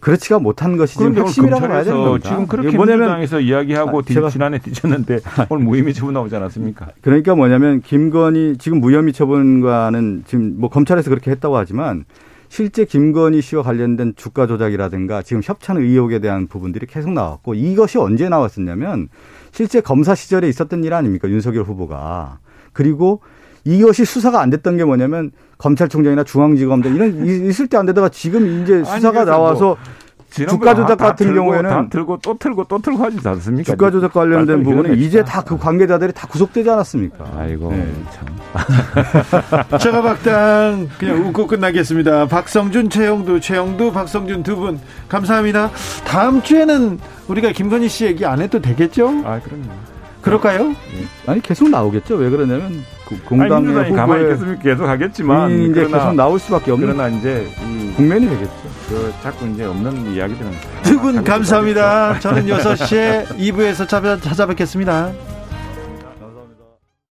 그렇지가 0.00 0.38
못한 0.38 0.78
것이 0.78 0.96
지금 0.96 1.16
핵심이라고 1.16 1.68
봐야 1.68 1.84
되는 1.84 2.02
겁니다. 2.02 2.28
지금 2.28 2.46
그렇게 2.46 2.74
뭐냐면에서 2.74 3.40
이야기하고 3.40 3.98
아, 4.00 4.30
지난해 4.30 4.58
뒤졌는데 4.58 5.20
오늘 5.50 5.64
무혐의 5.64 5.92
처분 5.92 6.14
나오지 6.14 6.34
않았습니까? 6.36 6.88
그러니까 7.02 7.34
뭐냐면 7.34 7.80
김건희 7.82 8.56
지금 8.58 8.80
무혐의 8.80 9.12
처분과는 9.12 10.24
지금 10.26 10.54
뭐 10.58 10.70
검찰에서 10.70 11.10
그렇게 11.10 11.30
했다고 11.30 11.56
하지만 11.56 12.06
실제 12.50 12.84
김건희 12.84 13.40
씨와 13.42 13.62
관련된 13.62 14.14
주가 14.16 14.48
조작이라든가 14.48 15.22
지금 15.22 15.40
협찬 15.42 15.76
의혹에 15.76 16.18
대한 16.18 16.48
부분들이 16.48 16.84
계속 16.84 17.12
나왔고 17.12 17.54
이것이 17.54 17.96
언제 17.96 18.28
나왔었냐면 18.28 19.08
실제 19.52 19.80
검사 19.80 20.16
시절에 20.16 20.48
있었던 20.48 20.82
일 20.82 20.92
아닙니까? 20.92 21.28
윤석열 21.30 21.62
후보가. 21.62 22.40
그리고 22.72 23.20
이것이 23.64 24.04
수사가 24.04 24.40
안 24.40 24.50
됐던 24.50 24.76
게 24.76 24.84
뭐냐면 24.84 25.30
검찰총장이나 25.58 26.24
중앙지검장 26.24 26.96
이런 26.96 27.24
있을 27.24 27.68
때 27.68 27.76
안 27.76 27.86
되다가 27.86 28.08
지금 28.08 28.62
이제 28.62 28.82
수사가 28.82 29.24
뭐 29.24 29.24
나와서 29.26 29.64
뭐 29.64 29.76
주가 30.30 30.74
조작 30.74 30.96
같은 30.96 31.26
틀고, 31.26 31.34
경우에는 31.42 31.70
다 31.70 31.86
틀고 31.90 32.18
또 32.22 32.38
틀고 32.38 32.64
또 32.64 32.78
틀고 32.78 33.02
하지 33.04 33.18
않습니까? 33.28 33.72
주가 33.72 33.90
조작 33.90 34.12
관련된 34.12 34.62
부분은 34.62 34.98
이제 34.98 35.22
다 35.24 35.42
그 35.42 35.56
관계자들이 35.58 36.12
다 36.12 36.26
구속되지 36.28 36.70
않았습니까? 36.70 37.24
아이고 37.36 37.70
네. 37.72 37.92
참. 38.12 38.26
제가 39.78 40.02
박당 40.02 40.88
그냥 40.98 41.26
웃고 41.26 41.46
끝나겠습니다. 41.46 42.26
박성준, 42.26 42.90
최영두, 42.90 43.40
최영두, 43.40 43.92
박성준 43.92 44.42
두 44.44 44.56
분 44.56 44.78
감사합니다. 45.08 45.70
다음 46.04 46.42
주에는 46.42 46.98
우리가 47.28 47.52
김건희 47.52 47.88
씨 47.88 48.04
얘기 48.04 48.24
안 48.26 48.40
해도 48.40 48.60
되겠죠? 48.60 49.08
아 49.24 49.40
그럼요. 49.40 49.64
그럴까요? 50.22 50.68
네. 50.68 50.76
아니 51.26 51.40
계속 51.40 51.68
나오겠죠. 51.70 52.16
왜 52.16 52.28
그러냐면 52.30 52.82
공당의 53.24 53.68
후보에 53.68 53.90
가만히 53.90 54.32
있으면 54.34 54.58
계속 54.60 54.86
하겠지만 54.88 55.50
이제 55.50 55.86
계속 55.86 56.14
나올 56.14 56.38
수밖에 56.38 56.70
없는 56.72 56.86
그러나 56.88 57.08
이제 57.08 57.46
국면이 57.96 58.28
되겠죠. 58.28 58.52
그 58.88 59.12
자꾸 59.22 59.46
이제 59.48 59.64
없는 59.64 60.12
이야기들은 60.14 60.50
두 60.82 60.98
분 61.00 61.22
감사합니다. 61.24 62.18
저는 62.20 62.46
6시에 62.46 63.26
2부에서 63.38 63.88
찾아뵙겠습니다. 64.20 65.10